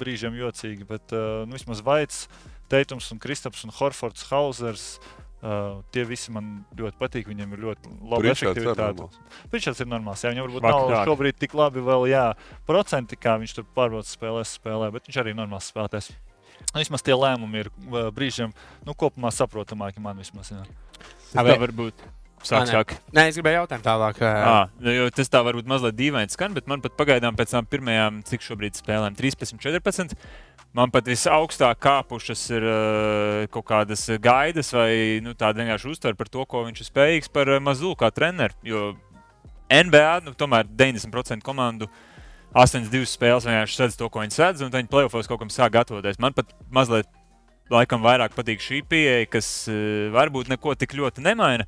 brīžiem 0.00 0.34
jocīgi. 0.34 0.82
Bet 0.88 1.14
uh, 1.14 1.44
nu, 1.46 1.54
vismaz 1.54 1.78
Vaits, 1.86 2.24
Teitums, 2.72 3.06
un 3.14 3.20
Kristaps 3.22 3.62
un 3.62 3.70
Horfords, 3.76 4.24
Hausers. 4.32 4.86
Uh, 5.42 5.78
tie 5.94 6.02
visi 6.06 6.30
man 6.34 6.64
ļoti 6.78 6.98
patīk. 6.98 7.30
Viņam 7.30 7.54
ir 7.54 7.62
ļoti 7.68 7.94
ir 8.22 8.28
efektivitāte. 8.30 9.06
Pritčards 9.50 9.82
ir 9.82 9.88
normāls. 9.90 10.22
Jā, 10.22 10.30
viņam 10.34 10.46
varbūt 10.48 10.66
Vakar 10.66 10.82
nav 10.82 10.92
tā. 10.94 11.06
šobrīd 11.06 11.38
tik 11.38 11.54
labi 11.58 11.82
vēl, 11.86 12.06
jā, 12.10 12.26
procenti, 12.66 13.18
kā 13.18 13.38
viņš 13.42 13.56
tur 13.60 13.66
pārbaudas 13.78 14.10
spēlēs, 14.14 14.58
spēlē, 14.58 14.90
bet 14.94 15.06
viņš 15.06 15.18
arī 15.22 15.34
ir 15.34 15.38
normāls 15.38 15.70
spēlētājs. 15.70 16.12
Nu, 16.72 16.80
Vismaz 16.80 17.02
tie 17.04 17.16
lēmumi 17.18 17.64
ir 17.64 17.70
uh, 17.72 18.08
brīžiem, 18.14 18.54
nu, 18.86 18.94
kopumā 18.98 19.30
saprotamāki 19.34 20.00
man 20.02 20.18
vismaz. 20.22 20.52
Jā. 20.54 20.64
Tā 21.34 21.44
Bet- 21.46 21.60
varbūt. 21.66 22.10
Ah, 22.42 22.48
Sāk, 22.48 22.64
nē. 22.66 22.72
sāk. 22.74 22.92
Nē, 23.14 23.22
es 23.30 23.36
gribēju 23.38 23.60
jautāt 23.60 23.84
tālāk. 23.86 24.16
À, 24.26 24.64
nu, 24.82 24.90
jo 24.90 25.04
tas 25.14 25.28
tā 25.30 25.38
varbūt 25.46 25.68
mazliet 25.70 25.94
dīvaini 25.94 26.32
skan, 26.34 26.50
bet 26.56 26.66
man 26.66 26.80
pat 26.82 26.96
pagaidām 26.98 27.36
pēc 27.38 27.52
tam 27.54 27.68
pirmajām, 27.70 28.16
cik 28.26 28.42
šobrīd 28.42 28.74
spēlēm, 28.80 29.14
13, 29.14 29.60
14. 29.62 30.16
Man 30.74 30.90
pat 30.90 31.06
visaugstāk 31.06 31.78
kāpušas 31.84 32.42
ir 32.56 32.66
uh, 32.66 33.46
kaut 33.52 33.68
kādas 33.68 34.02
gaidas 34.24 34.72
vai 34.74 35.20
nu, 35.22 35.36
tāda 35.38 35.62
vienkārši 35.62 35.92
uztvere 35.94 36.18
par 36.18 36.32
to, 36.34 36.42
ko 36.50 36.64
viņš 36.66 36.82
ir 36.82 36.88
spējīgs 36.90 37.30
par 37.30 37.46
uh, 37.52 37.60
Mazulu 37.62 37.94
kā 38.00 38.10
treneru. 38.10 38.58
Jo 38.66 38.88
NBA 39.70 40.24
nu, 40.26 40.34
tomēr 40.34 40.66
90% 40.66 41.46
komandu 41.46 41.86
8-2 42.52 43.06
spēles 43.08 43.46
vienkārši 43.48 43.78
sedz 43.78 43.96
to, 43.96 44.08
ko 44.12 44.20
viņi 44.22 44.36
sedz, 44.36 44.62
un 44.64 44.72
viņi 44.74 44.90
playoffs 44.92 45.30
kaut 45.30 45.40
kam 45.40 45.52
sāk 45.52 45.72
gatavoties. 45.78 46.20
Man 46.20 46.36
pat 46.36 46.52
mazliet 46.74 47.08
laikam 47.72 48.02
vairāk 48.04 48.34
patīk 48.36 48.60
šī 48.60 48.82
pieeja, 48.84 49.24
kas 49.32 49.48
uh, 49.72 50.10
varbūt 50.12 50.50
neko 50.52 50.74
tik 50.76 50.92
ļoti 50.98 51.24
nemaina. 51.24 51.64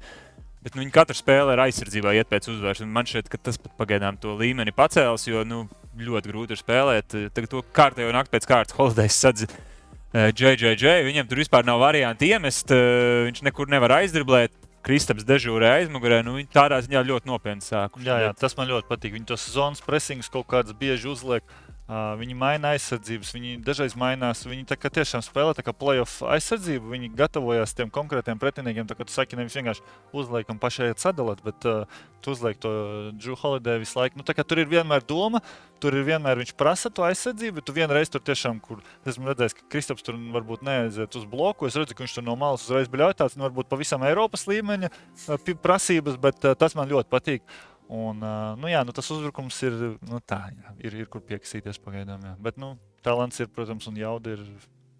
Bet 0.65 0.77
nu, 0.77 0.81
viņi 0.81 0.93
katru 0.95 1.17
spēli 1.17 1.53
ar 1.53 1.61
aizsardzībā 1.67 2.15
iet 2.17 2.29
pēc 2.31 2.49
uzvaras. 2.49 2.81
Man 2.89 3.05
šķiet, 3.09 3.29
ka 3.33 3.37
tas 3.37 3.59
pat 3.61 3.75
pagaidām 3.81 4.17
to 4.21 4.33
līmeni 4.37 4.73
pacēlis, 4.73 5.27
jo 5.29 5.43
nu, 5.45 5.67
ļoti 6.01 6.33
grūti 6.33 6.57
ir 6.57 6.61
spēlēt. 6.61 7.17
Tagad 7.37 7.51
to 7.53 7.61
kārtējo 7.77 8.13
nakti 8.17 8.33
pēc 8.33 8.49
kārtas 8.49 8.77
Holidays 8.79 9.19
sadz 9.21 9.45
eh, 9.45 10.31
JJJ. 10.33 11.03
Viņam 11.05 11.29
tur 11.29 11.43
vispār 11.43 11.69
nav 11.69 11.83
variantu 11.85 12.25
iemest. 12.31 12.73
eh, 12.73 13.27
Viņš 13.29 13.45
nekur 13.45 13.69
nevar 13.69 13.99
aizdriblēt. 14.01 14.57
Kristaps 14.85 15.25
dežūrē 15.25 15.71
aizmugurē. 15.81 16.21
Nu, 16.27 16.37
viņi 16.39 16.51
tādā 16.53 16.81
ziņā 16.85 17.05
ļoti 17.09 17.31
nopietni 17.31 17.65
sākuši. 17.65 18.05
Jā, 18.05 18.19
jā, 18.27 18.33
tas 18.37 18.57
man 18.59 18.69
ļoti 18.69 18.91
patīk. 18.91 19.15
Viņi 19.17 19.31
tos 19.33 19.47
zonas 19.55 19.81
pressings 19.85 20.29
kaut 20.33 20.49
kādas 20.51 20.77
bieži 20.77 21.09
uzliek. 21.09 21.47
Uh, 21.85 22.15
viņi 22.17 22.33
maina 22.33 22.71
aizsardzības, 22.73 23.31
viņi 23.37 23.59
dažreiz 23.61 23.93
mainās. 24.01 24.41
Viņi 24.49 24.63
tā 24.71 24.79
kā 24.81 24.89
tiešām 24.89 25.21
spēlē 25.21 25.53
tā 25.53 25.61
kā 25.67 25.75
playoff 25.77 26.23
aizsardzību. 26.25 26.89
Viņi 26.95 27.11
gatavojas 27.13 27.77
tiem 27.77 27.91
konkrētiem 27.93 28.41
pretiniekiem. 28.41 28.87
Tā 28.89 28.97
kā 28.97 29.05
tu 29.05 29.13
saki, 29.13 29.37
nevis 29.37 29.53
vienkārši 29.59 29.85
uzliek 30.17 30.49
un 30.49 30.61
pašai 30.63 30.95
sadalīt, 30.97 31.43
bet 31.45 31.67
uh, 31.69 31.85
tu 32.25 32.33
uzliek 32.33 32.57
to 32.57 32.73
Džu 33.21 33.37
Holiday 33.37 33.83
visu 33.83 33.99
laiku. 33.99 34.17
Nu, 34.17 34.25
tur 34.25 34.63
ir 34.63 34.71
vienmēr 34.71 35.05
doma, 35.05 35.43
tur 35.77 35.99
ir 35.99 36.07
vienmēr 36.09 36.41
viņš 36.41 36.55
prasa 36.57 36.89
to 36.89 37.05
aizsardzību. 37.05 37.61
Tu 37.61 37.77
vienreiz 37.77 38.09
tur 38.09 38.25
tiešām, 38.25 38.65
kur 38.65 38.81
esmu 39.05 39.29
redzējis, 39.29 39.57
ka 39.61 39.69
Kristaps 39.77 40.09
tur 40.09 40.17
varbūt 40.39 40.65
neaiziet 40.65 41.21
uz 41.21 41.29
bloku. 41.29 41.69
Es 41.69 41.77
redzu, 41.77 41.93
ka 41.93 42.07
viņš 42.07 42.17
tur 42.17 42.25
no 42.25 42.39
malas 42.41 42.65
uzreiz 42.65 42.89
bija 42.89 43.11
ļauts. 43.11 43.37
Nu, 43.37 43.45
varbūt 43.51 43.69
pavisam 43.69 44.09
Eiropas 44.09 44.49
līmeņa 44.49 44.89
uh, 44.89 45.55
prasības, 45.61 46.17
bet 46.17 46.49
uh, 46.49 46.57
tas 46.57 46.81
man 46.81 46.89
ļoti 46.89 47.13
patīk. 47.13 47.45
Un, 47.93 48.23
nu, 48.61 48.69
jā, 48.71 48.81
nu, 48.87 48.95
tas 48.97 49.11
uzbrukums 49.13 49.59
ir, 49.67 49.75
nu, 50.09 50.21
tā, 50.25 50.41
jā, 50.55 50.77
ir, 50.89 50.95
ir 51.05 51.11
kur 51.13 51.21
piekasīties 51.27 51.81
pagaidām. 51.85 52.23
Jā. 52.25 52.37
Bet 52.43 52.57
nu, 52.61 52.75
talants 53.05 53.43
ir, 53.45 53.51
protams, 53.53 53.89
un 53.91 53.99
jauda 54.01 54.39
ir 54.39 54.47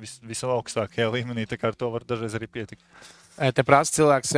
vis, 0.01 0.19
visaugstākajā 0.25 1.09
līmenī. 1.17 1.49
Tā 1.49 1.61
kā 1.61 1.73
ar 1.73 1.79
to 1.79 1.89
var 1.95 2.05
dažreiz 2.09 2.37
arī 2.37 2.51
pietikt. 2.51 2.85
Te 3.35 3.65
prasa 3.67 3.97
cilvēks, 3.97 4.35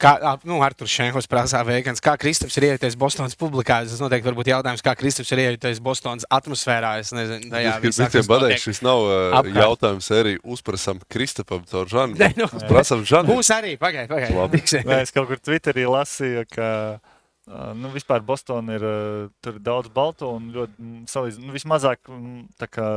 kā 0.00 0.12
nu, 0.46 0.58
Arthurs 0.64 0.92
Šenhos 0.92 1.28
prasā 1.30 1.60
veikans, 1.66 2.02
kā 2.04 2.14
Kristaps 2.20 2.56
ir 2.58 2.66
iejuties 2.68 2.96
Bostonas 2.98 3.36
publikā. 3.38 3.80
Tas 3.86 4.02
noteikti 4.02 4.28
var 4.28 4.36
būt 4.36 4.50
jautājums, 4.50 4.82
kā 4.84 4.94
Kristaps 4.98 5.30
ir 5.34 5.42
iejuties 5.44 5.80
Bostonas 5.84 6.26
atmosfērā. 6.34 6.96
Es 7.02 7.12
nezinu, 7.16 7.50
tajā 7.52 7.72
Tas 7.72 7.78
ir 7.78 7.86
visā, 7.86 8.08
visiem 8.12 8.32
notiek. 8.34 8.62
Šis 8.62 8.82
nav 8.84 9.04
apkārt. 9.40 9.60
jautājums 9.62 10.10
arī 10.18 10.34
uzprasam 10.42 11.00
Kristapam 11.10 11.64
caur 11.70 11.90
Žanu. 11.90 12.18
Nē, 12.22 12.32
nu, 12.38 12.50
Prasam 12.68 13.06
Žanu. 13.08 13.38
Būs 13.38 13.52
arī, 13.54 13.76
pagaidi, 13.80 14.10
pagaidi. 14.12 14.82
Es 14.98 15.14
kaut 15.14 15.30
kur 15.30 15.40
Twitterī 15.40 15.86
lasīju, 15.88 16.44
ka 16.52 16.68
nu, 17.78 17.92
vispār 17.94 18.24
Bostonā 18.26 18.76
ir 18.78 18.84
uh, 18.84 19.56
daudz 19.62 19.90
balto 19.94 20.34
un 20.36 20.50
ļoti 20.54 20.92
salīdz, 21.10 21.40
nu, 21.42 21.54
vismazāk 21.56 22.04
kā 22.68 22.90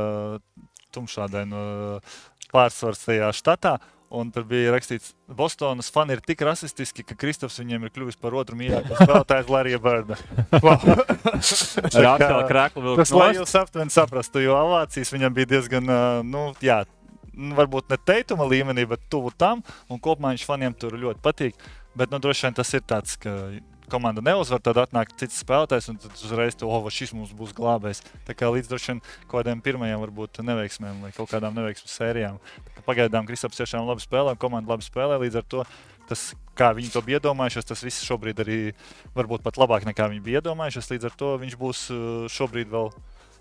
tumšādainu 0.92 1.64
uh, 1.64 2.14
pārsvars 2.52 3.04
tajā 3.06 3.32
štatā. 3.36 3.76
Un 4.12 4.28
tur 4.28 4.44
bija 4.44 4.74
rakstīts, 4.74 5.14
ka 5.24 5.34
Bostonas 5.38 5.86
fani 5.88 6.12
ir 6.12 6.20
tik 6.20 6.42
rasistiski, 6.44 7.00
ka 7.08 7.14
Kristaps 7.16 7.56
viņiem 7.62 7.86
ir 7.86 7.92
kļuvis 7.94 8.18
par 8.20 8.34
otru 8.36 8.58
mīļāko 8.60 8.98
spēlētāju 8.98 9.54
Larija 9.54 9.78
Bērda. 9.80 10.18
Ar 10.60 12.08
atkal 12.10 12.42
krēklu 12.50 12.98
Tas, 13.00 13.14
lai 13.16 13.30
jūs 13.38 13.56
aptuveni 13.56 13.94
saprastu, 13.94 14.42
jo 14.44 14.58
ovācijas 14.58 15.14
viņam 15.14 15.38
bija 15.38 15.54
diezgan, 15.54 15.88
ā, 15.88 16.02
nu, 16.28 16.50
jā, 16.60 16.82
varbūt 17.32 17.88
ne 17.88 17.96
teituma 18.04 18.44
līmenī, 18.52 18.84
bet 18.90 19.08
tuvu 19.08 19.32
tam. 19.32 19.64
Un 19.88 20.00
kopumā 20.02 20.34
viņš 20.34 20.44
faniem 20.44 20.76
tur 20.76 20.98
ļoti 21.00 21.24
patīk. 21.24 21.56
Bet, 21.96 22.12
nu, 22.12 22.20
droši 22.20 22.50
vien 22.50 22.60
tas 22.60 22.76
ir 22.76 22.84
tāds, 22.84 23.16
ka 23.20 23.32
komanda 23.92 24.24
neuzvar, 24.24 24.62
tad 24.64 24.80
atnāk 24.82 25.12
cits 25.20 25.42
spēlētājs, 25.44 25.90
un 25.92 26.00
tad 26.00 26.16
uzreiz 26.16 26.56
to 26.58 26.68
oh, 26.70 26.88
šis 26.92 27.12
mums 27.16 27.34
būs 27.36 27.54
glābējs. 27.56 28.02
Tā 28.26 28.36
kā 28.36 28.50
līdz 28.52 28.70
droši 28.72 28.92
vien 28.92 29.02
kaut 29.26 29.42
kādiem 29.42 29.62
pirmajiem 29.64 30.02
varbūt 30.02 30.42
neveiksmēm 30.48 31.04
vai 31.04 31.12
kaut 31.16 31.30
kādām 31.32 31.56
neveiksmu 31.58 31.92
sērijām. 31.92 32.40
Pagaidām 32.86 33.28
Kristaps 33.28 33.60
tiešām 33.60 33.86
labi 33.86 34.04
spēlē, 34.04 34.34
komanda 34.40 34.74
labi 34.74 34.86
spēlē. 34.86 35.20
Līdz 35.22 35.40
ar 35.42 35.48
to 35.54 35.64
tas, 36.10 36.32
kā 36.58 36.72
viņi 36.76 36.92
to 36.92 37.02
bija 37.04 37.20
iedomājušies, 37.20 37.68
tas 37.68 37.84
viss 37.84 38.06
šobrīd 38.06 38.42
arī 38.42 38.60
varbūt 39.16 39.44
pat 39.44 39.60
labāk 39.60 39.86
nekā 39.88 40.08
viņi 40.10 40.24
bija 40.24 40.42
iedomājušies. 40.42 40.90
Līdz 40.94 41.10
ar 41.10 41.18
to 41.18 41.34
viņš 41.42 41.58
būs 41.60 41.84
uh, 41.94 42.06
šobrīd 42.32 42.72
vēl 42.72 42.90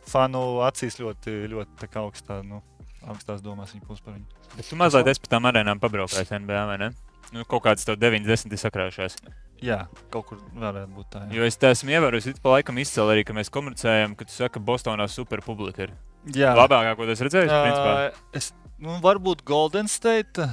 fanu 0.09 0.61
acīs 0.65 0.99
ļoti, 1.01 1.37
ļoti 1.51 1.89
augstā, 2.01 2.41
nu, 2.45 2.61
augstās 3.07 3.43
domās 3.45 3.73
viņa 3.75 3.87
būs 3.87 4.03
par 4.03 4.17
viņu. 4.17 4.41
Bet 4.55 4.67
tu 4.67 4.77
mazliet 4.79 5.11
esi 5.11 5.23
pa 5.23 5.35
tām 5.35 5.47
arēnām 5.49 5.81
pabraukājis 5.81 6.33
NBA, 6.37 6.65
vai 6.69 6.77
ne? 6.81 6.91
Nu, 7.31 7.45
kaut 7.47 7.63
kāds 7.63 7.87
tev 7.87 7.99
90 8.01 8.51
ir 8.51 8.59
sakrājušies. 8.59 9.17
Jā, 9.62 9.84
kaut 10.09 10.26
kur 10.32 10.39
varētu 10.57 10.89
būt 10.95 11.09
tā. 11.14 11.20
Jā, 11.28 11.36
Jo 11.38 11.45
es 11.45 11.57
te 11.62 11.70
esmu 11.70 11.93
ievērojis, 11.93 12.39
pa 12.41 12.55
laikam 12.55 12.80
izcēlīt 12.82 13.14
arī, 13.14 13.26
ka 13.28 13.36
mēs 13.38 13.51
komunicējam, 13.53 14.16
ka 14.18 14.26
tu 14.26 14.34
saki, 14.34 14.55
ka 14.55 14.64
Bostonā 14.72 15.05
super 15.12 15.43
publika 15.45 15.86
ir. 15.86 15.93
jā. 16.34 16.55
Labākā, 16.57 16.95
ko 16.97 17.05
redzējis, 17.05 17.34
principā. 17.53 17.91
Ā, 17.93 18.12
es, 18.34 18.51
nu, 18.82 18.97
varbūt 19.03 19.45
Golden 19.45 19.89
State. 19.91 20.49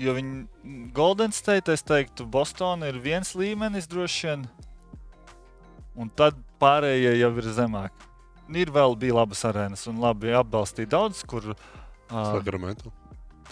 Jo 0.00 0.12
viņi 0.16 0.90
Golden 0.96 1.32
State, 1.36 1.72
es 1.72 1.84
teiktu, 1.84 2.24
Bostonā 2.28 2.88
ir 2.92 3.00
viens 3.00 3.34
līmenis 3.36 3.88
droši 3.88 4.26
vien. 4.28 4.48
Un 5.96 6.10
tad 6.12 6.36
pārējie 6.60 7.14
jau 7.20 7.32
ir 7.40 7.48
zemāk. 7.56 8.04
Ir 8.52 8.70
vēl 8.72 8.96
bija 9.00 9.16
labas 9.16 9.40
arēnas 9.48 9.84
un 9.90 10.00
labi 10.00 10.32
atbalstīja 10.36 10.92
daudz, 10.96 11.24
kur. 11.28 11.52
Uh, 11.52 12.36
Sakramentu. 12.36 12.92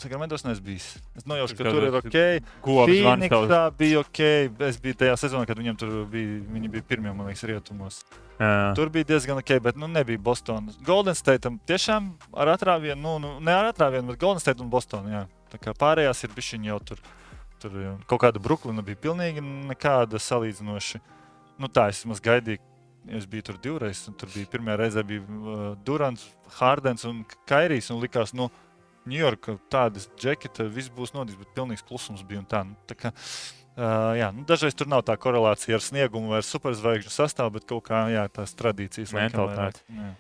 Sakramentos 0.01 0.45
neesmu 0.45 0.65
bijis. 0.67 0.87
Es 1.17 1.27
nojaušu, 1.29 1.57
ka 1.59 1.71
tur 1.71 1.87
ir 1.87 1.97
ok. 2.01 2.17
Phoenixā 2.65 3.63
bija 3.79 4.03
ok. 4.03 4.21
Es 4.69 4.79
biju 4.83 4.99
tajā 5.05 5.17
sezonā, 5.21 5.47
kad 5.49 5.59
viņiem 5.61 5.79
tur 5.81 5.95
bija, 6.11 6.41
viņi 6.57 6.71
bija 6.73 6.87
pirmie, 6.89 7.13
man 7.13 7.31
liekas, 7.31 7.45
rietumos. 7.49 8.01
Jā. 8.41 8.73
Tur 8.75 8.91
bija 8.95 9.07
diezgan 9.13 9.39
ok, 9.39 9.55
bet 9.63 9.79
nu, 9.79 9.87
nebija 9.91 10.19
Bostonas. 10.19 10.79
Golden 10.87 11.15
State 11.15 11.53
tiešām 11.71 12.11
ar 12.35 12.51
atrāvienu, 12.57 12.99
nu, 13.01 13.17
nu, 13.23 13.35
ne 13.45 13.55
ar 13.55 13.71
atrāvienu, 13.71 14.11
bet 14.11 14.21
Golden 14.21 14.43
State 14.43 14.65
un 14.65 14.73
Boston. 14.73 15.07
Jā. 15.13 15.25
Tā 15.55 15.61
kā 15.63 15.77
pārējās 15.79 16.25
ir 16.27 16.35
bijusi 16.35 16.59
jau 16.67 16.81
tur. 16.83 17.03
Tur 17.63 17.77
kaut 18.11 18.21
kāda 18.27 18.43
Brooklyna 18.43 18.83
bija 18.85 18.99
pilnīgi 19.07 19.43
nekāda 19.71 20.19
salīdzinoša. 20.21 21.01
Nu, 21.63 21.71
tā 21.71 21.89
es 21.93 22.03
maz 22.09 22.21
gaidīju. 22.25 22.61
Es 23.15 23.27
biju 23.29 23.45
tur 23.45 23.57
divreiz. 23.61 24.07
un 24.09 24.17
Tur 24.17 24.31
bija 24.33 24.49
pirmā 24.49 24.79
reize, 24.81 25.03
bija 25.05 25.21
uh, 25.21 25.65
Durants, 25.85 26.25
Hārdens 26.59 27.05
un 27.05 27.21
Kairijs. 27.49 27.91
Un 27.93 28.01
likās, 28.01 28.33
nu, 28.33 28.49
Ņujorka 29.11 29.59
tādas 29.73 30.09
džekita, 30.21 30.65
viss 30.73 30.93
būs 30.95 31.13
noticis, 31.17 31.39
bet 31.41 31.53
pilnīgs 31.57 31.85
klusums 31.85 32.23
bija. 32.27 32.41
un 32.41 32.49
Tā, 32.49 32.63
nu, 32.65 32.77
tā 32.89 32.97
kā, 32.97 33.13
uh, 33.13 34.13
jā, 34.17 34.31
nu, 34.33 34.45
dažreiz 34.49 34.77
tur 34.79 34.89
nav 34.91 35.05
tā 35.09 35.17
korelācija 35.21 35.77
ar 35.77 35.85
sniegumu 35.85 36.33
vai 36.33 36.41
ar 36.41 36.49
superzvaigžņu 36.49 37.13
sastāvu, 37.13 37.57
bet 37.59 37.69
kaut 37.69 37.85
kā 37.91 38.07
jā, 38.13 38.25
tās 38.33 38.57
tradīcijas. 38.57 39.13
Mentalitāte. 39.17 39.85
jā. 39.93 40.13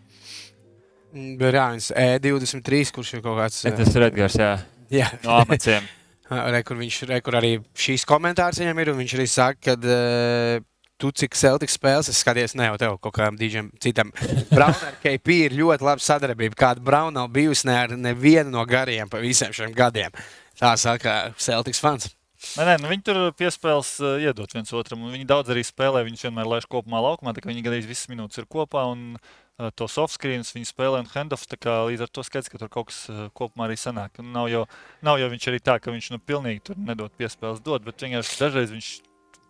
Brāns 1.38 1.92
E23, 1.94 2.90
kurš 2.94 3.12
ir 3.14 3.20
kaut 3.22 3.38
kāds. 3.38 3.60
Tas 3.62 3.94
ir 3.94 4.06
Edgars, 4.08 4.34
jā. 4.40 4.54
Jā, 4.92 5.10
No 5.24 5.38
amaciem. 5.44 5.86
Re, 6.34 6.62
kur 6.64 6.78
viņš 6.80 6.96
re, 7.10 7.18
kur 7.22 7.36
arī 7.36 7.50
šīs 7.76 8.06
komentārs 8.08 8.56
viņam 8.58 8.78
ir. 8.80 8.90
un 8.94 8.96
Viņš 9.02 9.12
arī 9.18 9.26
saka, 9.28 9.58
ka 9.60 9.74
uh, 9.76 10.64
tu 11.04 11.12
cik 11.12 11.36
Celtics 11.36 11.76
spēles 11.76 12.08
es 12.08 12.22
skaties, 12.24 12.54
ne 12.56 12.70
jau 12.70 12.78
tev, 12.80 12.96
kaut 13.04 13.12
kādam 13.18 13.36
dīdžam 13.36 13.68
citam. 13.82 14.12
Braunam 14.48 14.88
ar 14.88 14.96
KP 15.02 15.38
ir 15.50 15.56
ļoti 15.58 15.84
laba 15.84 16.00
sadarbība. 16.00 16.56
Kāda 16.56 16.84
Brauna 16.84 17.18
nav 17.20 17.30
bijusi 17.34 17.68
ne 17.68 17.76
ar 17.76 17.92
nevienu 17.98 18.54
no 18.54 18.64
gariem 18.68 19.10
pa 19.12 19.20
visiem 19.20 19.52
šiem 19.52 19.74
gadiem. 19.76 20.14
Tā 20.56 20.72
saka 20.80 21.34
Celtics 21.36 21.82
fans. 21.82 22.08
Nē, 22.54 22.64
nē, 22.68 22.74
nu 22.82 22.90
viņi 22.90 23.04
tur 23.04 23.18
piespēles 23.36 23.94
uh, 24.04 24.18
iedot 24.22 24.52
viens 24.52 24.72
otram. 24.76 25.06
Viņi 25.12 25.28
daudz 25.28 25.52
arī 25.52 25.64
spēlē. 25.64 26.04
Viņi 26.06 26.26
vienmēr 26.26 26.48
laiž 26.50 26.68
kopumā 26.70 27.00
laukumā, 27.02 27.32
tā 27.34 27.42
kā 27.42 27.50
viņi 27.50 27.64
gandrīz 27.64 27.88
visas 27.88 28.10
minūtes 28.12 28.42
ir 28.42 28.48
kopā. 28.52 28.84
Un, 28.92 29.16
uh, 29.16 29.70
to 29.76 29.88
soft 29.90 30.16
screens 30.16 30.52
viņi 30.54 30.68
spēlē 30.68 31.00
un 31.02 31.08
handoff. 31.14 31.48
tā 31.50 31.58
kā 31.60 31.80
Līdz 31.88 32.04
ar 32.04 32.12
to 32.12 32.24
skaidrs, 32.26 32.52
ka 32.52 32.60
tur 32.60 32.72
kaut 32.72 32.92
kas 32.92 33.00
uh, 33.08 33.26
kopumā 33.36 33.68
arī 33.68 33.80
sanāk. 33.80 34.20
Un 34.20 34.30
Nav 34.36 34.52
jau, 34.52 34.66
nav 35.04 35.18
jau 35.22 35.32
viņš 35.32 35.48
arī 35.50 35.64
tā, 35.64 35.80
ka 35.80 35.94
viņš 35.94 36.12
nu, 36.14 36.20
pilnīgi 36.20 36.76
nedod 36.76 37.16
piespēles 37.16 37.64
dot, 37.64 37.84
bet 37.88 38.04
vienkārši 38.04 38.40
dažreiz 38.44 38.76
viņš. 38.76 38.94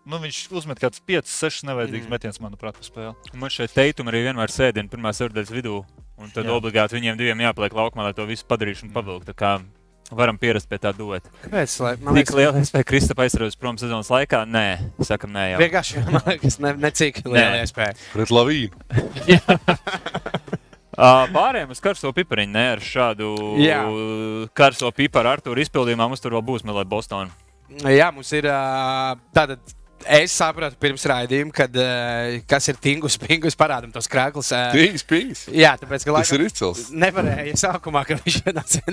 Nu, 0.05 0.19
viņš 0.21 0.39
uzmet 0.53 0.79
kaut 0.83 0.93
kāds 0.93 1.01
5, 1.09 1.31
6 1.33 1.63
nevajadzīgs 1.71 2.05
Mm. 2.05 2.11
mm. 2.11 2.13
metiens, 2.13 2.41
manuprāt, 2.45 2.77
uz 2.81 2.91
spēli. 2.91 3.15
Man 3.41 3.51
šeit 3.53 3.73
teikumi 3.73 4.13
arī 4.13 4.21
vienmēr 4.29 4.53
sēdina 4.53 4.91
pirmā 4.93 5.15
sērijas 5.17 5.49
vidū. 5.55 5.79
Un 6.21 6.29
tad 6.31 6.45
Jā. 6.47 6.53
obligāti 6.55 6.95
viņiem 6.99 7.17
diviem 7.19 7.41
jāpaliek 7.43 7.73
laukumā, 7.75 8.05
lai 8.07 8.13
to 8.15 8.23
visu 8.29 8.45
padarītu 8.47 8.85
un 8.87 8.93
pavilktu. 8.95 9.33
Tā 9.33 9.35
kā 9.35 9.55
varam 10.15 10.37
pierast 10.39 10.69
pie 10.71 10.77
tā 10.79 10.93
dueta. 10.95 11.33
Kāpēc? 11.43 11.73
Lai, 11.83 11.95
man 12.05 12.15
liekas, 12.15 12.37
liela 12.37 12.61
iespēja 12.61 12.87
Kristapam 12.87 13.25
aizsargāt 13.25 13.57
prom 13.59 13.81
sezonas 13.81 14.13
laikā? 14.13 14.45
Nē, 14.47 14.93
sakam, 15.03 15.33
nē, 15.35 15.47
jau. 15.55 15.59
vienkārši 15.65 16.05
man 16.13 16.23
liekas, 16.29 16.61
ne, 16.63 16.75
necik 16.85 17.23
liela 17.25 17.65
iespēja. 17.65 17.97
Pret 18.13 18.31
Lavīnu. 18.31 18.77
Uh, 20.95 21.25
Pārējiem 21.35 21.73
uz 21.75 21.81
karsto 21.83 22.13
pipariņu, 22.15 22.53
ne 22.55 22.61
ar 22.77 22.79
šādu 22.79 23.33
Jā. 23.59 23.81
karsto 24.55 24.87
piparu 24.95 25.33
ar 25.33 25.41
to 25.43 25.51
izpildījumā. 25.59 26.07
Mums 26.07 26.23
tur 26.23 26.37
vēl 26.37 26.45
būs 26.47 26.63
Melē 26.63 26.85
Bostonā. 26.87 27.33
Jā, 27.83 28.13
mums 28.15 28.31
ir 28.39 28.47
ā, 28.47 29.17
tātad. 29.35 29.59
Es 30.07 30.33
sapratu 30.37 30.77
pirms 30.81 31.05
raidījuma, 31.09 31.53
kad, 31.55 31.75
ā, 31.81 32.41
kas 32.51 32.69
ir 32.69 32.77
tingus, 32.83 33.17
pingus, 33.25 33.57
parādām 33.59 33.93
tos 33.95 34.09
krāklus. 34.11 34.51
ā. 34.55 34.67
Pings, 34.75 35.05
pings. 35.09 35.45
Jā, 35.49 35.75
tāpēc, 35.81 36.05
ka 36.05 36.13
Tas 36.13 36.17
laikam, 36.31 36.37
ir 36.41 36.47
izcils. 36.51 36.83
nevarēja 36.93 37.55
sākumā, 37.63 38.03
kad 38.09 38.21
viņš 38.25 38.41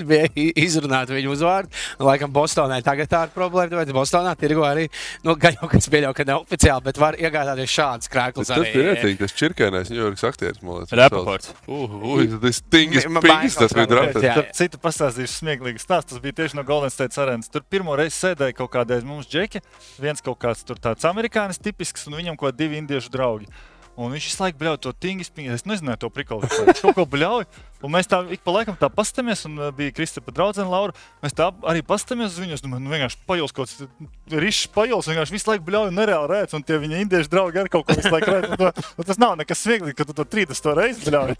NBA 0.02 0.46
izrunāt 0.66 1.12
viņu 1.12 1.34
uzvārdu. 1.34 1.72
Un, 1.98 2.06
Laikam, 2.08 2.32
Bostonai 2.32 2.80
tagad 2.86 3.10
tā 3.12 3.24
ir 3.28 3.34
problēma. 3.34 3.70
Tāpēc 3.74 3.92
Bostonā 3.96 4.32
tirgo 4.40 4.64
arī, 4.66 4.86
nu, 5.26 5.34
gan 5.40 5.56
jau 5.60 5.68
kas 5.72 5.88
pieļauj, 5.92 6.14
ka 6.18 6.26
neoficiāli, 6.28 6.84
bet 6.88 7.00
var 7.02 7.18
iegādāties 7.20 7.72
šādas 7.72 8.10
krāklus. 8.12 8.50
Tas 8.52 8.62
bija 8.64 8.92
rētīgi, 8.92 9.18
tas 9.20 9.36
čirkēnais 9.38 9.92
Ņujorkas 9.92 10.26
aktieris. 10.30 10.62
man 10.64 10.80
liekas, 10.82 10.96
sauc. 11.12 11.50
Uh, 11.68 11.96
ui, 12.14 12.26
tas 12.42 12.62
tingis 12.72 13.06
Ma- 13.12 13.22
pings, 13.24 13.58
tas 13.60 13.74
bija. 13.76 14.08
Tad 14.12 14.52
citu 14.56 14.80
pastāstīšu 14.82 15.42
smieklīgu 15.42 15.82
stāstu. 15.82 16.14
Tas 16.16 16.22
bija 16.24 16.38
tieši 16.42 16.58
no 16.58 16.64
Golden 16.68 16.90
State 16.92 17.16
arēnas. 17.22 17.50
Tur 17.52 17.64
pirmo 17.68 17.94
reizi 17.98 18.16
sēdēja 18.18 18.56
kaut 18.58 18.72
kādreiz 18.74 19.04
mums 19.06 19.28
džeki, 19.30 19.60
viens 20.02 20.22
kaut 20.24 20.38
kāds 20.42 20.64
tur 20.66 20.80
tāds 20.82 21.01
amerikānis 21.08 21.60
tipisks, 21.62 22.08
un 22.08 22.18
viņam 22.18 22.38
kaut 22.38 22.52
kādi 22.52 22.64
divi 22.64 22.80
indiešu 22.82 23.12
draugi. 23.12 23.50
Un 23.92 24.08
viņš 24.14 24.24
visu 24.24 24.40
laiku 24.40 24.56
bļauj 24.56 24.78
to 24.86 24.90
tingu 24.96 25.24
spīņu. 25.26 25.52
Es 25.52 25.66
nezināju 25.68 26.00
to 26.00 26.08
prikolu. 26.12 26.48
Viņš 26.48 26.78
kaut 26.86 26.94
ko 26.96 27.04
bļauj. 27.12 27.44
Un 27.84 27.92
mēs 27.92 28.08
tā 28.08 28.22
ik 28.32 28.40
pa 28.40 28.54
laikam 28.54 28.76
tā 28.80 28.88
pastamies, 28.88 29.42
un 29.44 29.58
uh, 29.58 29.68
bija 29.76 29.92
Kristapa 29.92 30.32
draudzene 30.32 30.70
Laura. 30.72 30.96
Mēs 31.20 31.36
tā 31.36 31.50
arī 31.68 31.82
pastamies 31.84 32.32
uz 32.32 32.40
viņu. 32.40 32.56
Es 32.56 32.64
domāju, 32.64 32.86
nu 32.86 32.92
vienkārši 32.94 33.20
pajūs 33.28 33.52
kaut 33.52 33.68
kāds 33.68 34.32
rišs 34.32 34.70
pajūs. 34.72 35.10
Vienkārši 35.12 35.36
visu 35.36 35.50
laiku 35.50 35.66
bļauj 35.68 35.92
un 35.92 36.00
nereāli 36.00 36.30
rēc. 36.32 36.54
Un 36.56 36.64
tie 36.64 36.78
viņa 36.80 37.02
indiešu 37.04 37.32
draugi 37.34 37.60
arī 37.60 37.72
kaut 37.74 37.84
ko 37.84 37.98
visu 37.98 38.12
laiku 38.14 38.32
rēc. 38.32 38.54
Un 38.96 39.10
Tas 39.12 39.20
nav 39.20 39.36
nekas 39.42 39.60
smieklīgs, 39.66 39.98
ka 39.98 40.08
tu 40.08 40.16
to 40.16 40.24
30 40.24 40.72
reizi 40.78 41.10
bļauj. 41.10 41.36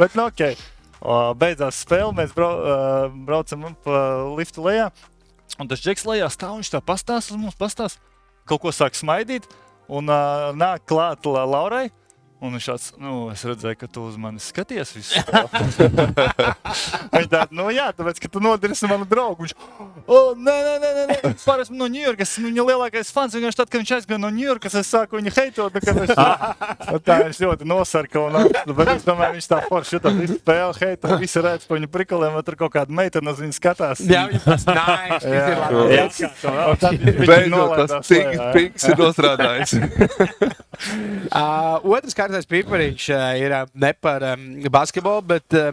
Bet, 0.00 0.18
nu, 0.18 0.26
ok. 0.26 0.42
Beidzās 1.38 1.78
spēle, 1.84 2.10
mēs 2.16 2.34
brau, 2.34 2.50
uh, 2.58 3.16
braucam 3.28 3.68
pa 3.86 4.02
liftu 4.34 4.66
lejā. 4.66 4.88
Un 5.60 5.70
tas 5.70 5.78
džeks 5.78 6.06
lejā 6.08 6.26
stāv, 6.32 6.56
viņš 6.58 6.72
tā 6.72 6.80
pastāsta 6.82 7.36
uz 7.36 7.38
mums, 7.38 7.54
pastāsta, 7.60 8.00
kaut 8.48 8.64
ko 8.64 8.72
sāk 8.74 8.96
smaidīt. 8.98 9.48
Un 9.92 10.08
uh, 10.08 10.52
nāk 10.56 10.86
klāt 10.88 11.26
la 11.28 11.44
Laurai. 11.44 11.88
Un 12.44 12.52
viņš 12.58 12.66
tāds, 12.68 12.86
nu, 13.00 13.12
es 13.32 13.40
redzēju, 13.46 13.76
ka 13.80 13.86
tu 13.88 14.02
uz 14.04 14.16
mani 14.20 14.42
skaties. 14.42 14.90
visu 14.98 15.22
spēli." 15.22 15.48
Viņš 17.14 17.28
tāds, 17.32 17.54
nu, 17.56 17.68
jā, 17.72 17.86
tāpēc, 17.96 18.18
ka 18.20 18.28
tu 18.34 18.42
nodarīsi 18.44 18.88
manu 18.90 19.06
draugu. 19.08 19.46
Viņš, 19.46 19.54
oh, 20.04 20.34
nē, 20.36 20.56
nē, 20.66 20.74
nē, 20.82 20.90
nē, 20.98 21.04
nē. 21.08 21.16
es 21.30 21.46
pār 21.46 21.62
esmu 21.62 21.78
no 21.78 21.88
Ņujorkas, 21.94 22.34
viņa 22.44 22.66
lielākais 22.68 23.12
fans. 23.14 23.36
Vienkārši 23.38 23.60
tad, 23.62 23.70
kad 23.72 23.80
viņš 23.80 23.92
aizgāja 23.96 24.20
no 24.20 24.30
Ņujorkas, 24.34 24.76
es 24.80 24.90
sāku 24.92 25.20
viņu 25.20 25.32
heitot. 25.38 25.78
Un 26.94 27.00
tā 27.06 27.18
viņš 27.22 27.40
ļoti 27.46 27.68
nosarka. 27.70 28.26
Un, 28.28 28.50
bet 28.76 28.92
es 28.96 29.06
domāju, 29.08 29.38
viņš 29.38 29.48
tā 29.54 29.62
forši 29.70 29.96
jutās 29.96 30.18
visu 30.18 30.38
spēli, 30.42 30.78
heito, 30.82 31.16
visi 31.22 31.44
redz 31.44 31.64
pa 31.68 31.78
viņu 31.78 31.90
prikoliem, 31.96 32.36
vai 32.36 32.44
tur 32.44 32.58
kaut 32.60 32.74
kāda 32.76 32.98
meitene 33.00 33.32
uz 33.32 33.40
viņu 33.40 33.56
skatās. 33.56 34.04
Jā, 34.04 34.26
viņš 34.32 34.46
tas 34.50 34.68
nice. 34.68 35.32
Jā, 35.32 35.56
labi. 35.62 35.96
jā. 35.96 36.28
Un 36.74 36.82
tad 36.84 37.08
viņš 37.08 37.50
nolaidās 37.54 37.94
tas 37.94 38.12
jā. 38.12 38.50
pings 38.52 38.88
ir 38.90 39.00
nostrādājis. 39.00 39.76
Uh, 41.34 41.78
otrs 41.86 42.16
kārtais 42.18 42.33
pipariņš 42.42 43.06
uh, 43.14 43.24
ir 43.38 43.54
uh, 43.54 43.64
ne 43.78 43.94
par 43.94 44.26
um, 44.34 44.44
basketbolu, 44.74 45.22
bet 45.34 45.54
uh, 45.54 45.70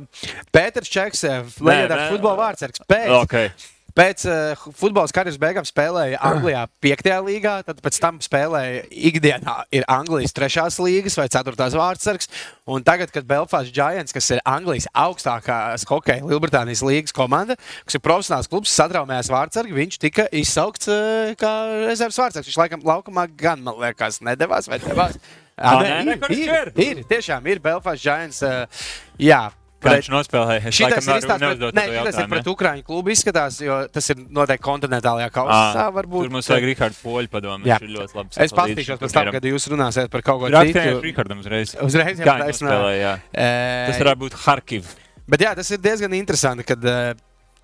Pēters 0.53 0.91
Čeks, 0.93 1.26
leģendārs 1.57 2.09
futbola 2.14 2.38
vārdsargs. 2.45 2.86
Pēc, 2.88 3.09
Okay. 3.22 3.49
pēc 3.97 4.24
uh, 4.30 4.62
futbola 4.78 5.09
karjeras 5.12 5.36
beigām 5.41 5.66
spēlēja 5.68 6.20
Anglijā 6.24 6.62
5. 6.86 7.09
līgā, 7.26 7.57
tad 7.68 7.82
pēc 7.84 7.97
tam 7.99 8.22
spēlēja 8.24 8.86
ikdienā 8.89 9.55
ir 9.76 9.84
Anglijas 9.91 10.32
3. 10.38 10.70
līgas 10.86 11.18
vai 11.20 11.28
4. 11.34 11.68
vārdsargs. 11.76 12.30
Un 12.72 12.86
tagad, 12.88 13.12
kad 13.12 13.28
Belfast 13.28 13.74
Giants, 13.76 14.14
kas 14.16 14.30
ir 14.32 14.39
Anglijas 14.47 14.88
augstākās 14.95 15.84
hokeja 15.89 16.24
Lielbritānijas 16.24 16.86
līgas 16.88 17.12
komanda, 17.18 17.57
kas 17.84 17.99
ir 17.99 18.05
profesionāls 18.05 18.47
klubs, 18.51 18.72
satraumējās 18.80 19.32
vārdsargi, 19.34 19.76
viņš 19.76 19.99
tika 20.05 20.30
izsaukts 20.32 20.88
uh, 20.88 21.34
kā 21.41 21.53
rezerves 21.89 22.22
vārdsargs. 22.22 22.47
Viņš 22.47 22.62
laikam 22.64 22.88
laukumā 22.88 23.28
gan, 23.36 23.59
man 23.68 23.76
liekas, 23.84 24.22
nedavās 24.24 24.72
vai 24.72 24.80
devās. 24.80 25.20
Ā, 25.62 25.74
nē, 25.86 25.95
nē, 26.09 26.20
viņš 26.28 26.43
ir, 26.43 26.76
ir, 26.89 27.01
tiešām 27.09 27.49
ir 27.53 27.64
Belfast 27.64 28.03
Giants. 28.03 28.43
Jā, 29.22 29.43
Kā 29.82 29.95
viņš 29.97 30.09
nospēlēja? 30.14 30.62
Es 30.70 30.78
Šitais 30.78 30.91
laikam 30.91 31.01
ir, 31.01 31.09
varu 31.09 31.22
izstāsts 31.24 31.41
pret, 31.41 31.78
ne, 31.78 31.84
šitais 31.89 32.18
ir 32.22 32.28
pret? 32.30 32.49
Ukrāņu 32.51 32.84
klubu, 32.86 33.12
izskatās, 33.16 33.57
jo 33.66 33.78
tas 33.89 34.09
ir 34.14 34.20
noteikti 34.38 34.66
kontinentālajā 34.68 35.32
kausā. 35.34 35.88
Varbūt 35.95 36.28
Tur 36.28 36.36
mums 36.36 36.49
vajag 36.51 36.68
Rihards 36.70 36.99
Poļu 37.01 37.32
padomu. 37.34 37.66
Jā. 37.66 37.80
Viņš 37.82 37.88
ir 37.88 37.95
ļoti 37.95 38.20
labs. 38.20 38.41
Es 38.45 38.53
paskatīšos 38.59 39.01
pēc 39.01 39.16
tam, 39.18 39.32
kad 39.34 39.47
jūs 39.49 39.66
runāsiet 39.74 40.14
par 40.14 40.26
kaut 40.28 40.43
ko 40.43 40.51
Rakstījums 40.53 40.86
citu. 40.91 41.01
Rihardam 41.07 41.41
uzreiz. 41.41 41.74
Uzreiz 41.82 42.22
jau 42.22 42.38
jā. 42.93 43.16
Eh, 43.34 43.89
Tas 43.89 44.03
varētu 44.03 44.24
būt 44.28 44.38
Harkiv. 44.45 44.93
Bet 45.32 45.47
jā, 45.47 45.55
tas 45.57 45.74
ir 45.74 45.82
diezgan 45.82 46.14
interesanti, 46.18 46.66
kad 46.68 46.86
uh, 46.86 47.18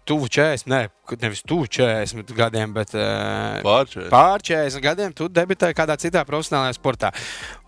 tuvu 0.08 0.30
40, 0.32 0.68
ne, 0.72 0.80
nevis 1.22 1.44
tuvu 1.48 1.68
40 1.78 2.34
gadiem, 2.38 2.74
bet 2.76 2.96
uh, 2.98 3.60
Pārčēs. 3.66 4.08
pār 4.14 4.44
40 4.48 4.84
gadiem 4.88 5.14
tu 5.18 5.28
debitēji 5.32 5.78
kādā 5.78 6.00
citā 6.02 6.24
profesionālajā 6.28 6.78
sportā. 6.80 7.12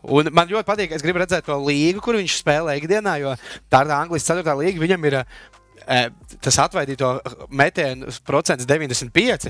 Un 0.08 0.32
man 0.36 0.50
ļoti 0.52 0.68
patīk, 0.68 0.96
es 0.96 1.04
gribu 1.06 1.22
redzēt 1.24 1.46
to 1.50 1.60
līgu, 1.68 2.02
kur 2.06 2.18
viņš 2.20 2.40
spēlē 2.42 2.80
ikdienā, 2.80 3.18
jo 3.22 3.36
tā 3.70 3.84
ir 3.86 3.92
tā 3.92 4.02
Anglijas 4.02 4.28
4. 4.32 4.56
līga. 4.64 4.80
Viņam 4.86 5.08
ir 5.10 5.18
eh, 5.20 6.06
tas 6.44 6.58
atvaidīto 6.64 7.10
metienu 7.60 8.12
procents 8.28 8.68
95, 8.70 9.50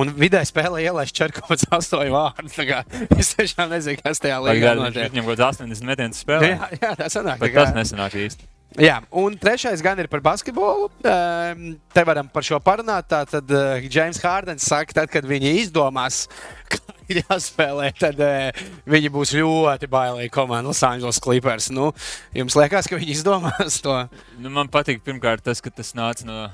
un 0.00 0.12
vidē 0.16 0.40
spēlē 0.48 0.84
ielaiž 0.86 1.12
4,8 1.16 2.14
vārdu. 2.14 2.48
Es 3.20 3.34
tiešām 3.36 3.70
nezinu, 3.74 4.00
kas 4.04 4.22
tajā 4.22 4.38
viņš 4.46 4.80
notiek. 4.80 5.12
viņam 5.12 5.28
kaut 5.28 5.36
kāds 5.42 5.60
80 5.60 5.88
metienus 5.92 6.24
spēlē. 6.24 6.54
Jā, 6.54 6.70
jā, 6.80 6.94
tā 7.00 7.10
sanāk. 7.12 7.42
Bet 7.42 7.56
tas 7.58 7.76
nesanāk 7.76 8.16
īsti. 8.26 8.49
Jā, 8.78 9.00
un 9.10 9.34
trešais 9.34 9.82
gan 9.82 9.98
ir 9.98 10.06
par 10.06 10.22
basketbolu. 10.22 10.86
Ehm, 11.02 11.72
Te 11.90 12.04
varam 12.06 12.28
par 12.30 12.46
šo 12.46 12.60
parunāt. 12.62 13.08
Tātad 13.10 13.50
Džeims 13.82 14.20
Hārdens 14.22 14.68
saka, 14.68 15.00
tad, 15.00 15.10
kad 15.10 15.26
viņi 15.26 15.56
izdomās, 15.64 16.28
kā 16.70 16.94
ir 17.10 17.22
jāspēlē, 17.24 17.90
tad 17.98 18.20
uh, 18.22 18.62
viņi 18.90 19.10
būs 19.10 19.34
ļoti 19.34 19.90
bailīgi 19.90 20.30
komanda 20.34 20.70
Los 20.70 20.82
Angeles 20.86 21.18
Clippers. 21.22 21.70
Nu, 21.74 21.90
jums 22.36 22.54
liekas, 22.58 22.86
ka 22.86 23.00
viņi 23.00 23.16
izdomās 23.16 23.80
to? 23.82 23.96
Nu, 24.38 24.52
man 24.54 24.70
patīk 24.70 25.02
pirmkārt 25.06 25.42
tas, 25.46 25.62
ka 25.64 25.72
tas 25.74 25.90
nāca 25.98 26.28
no 26.28 26.44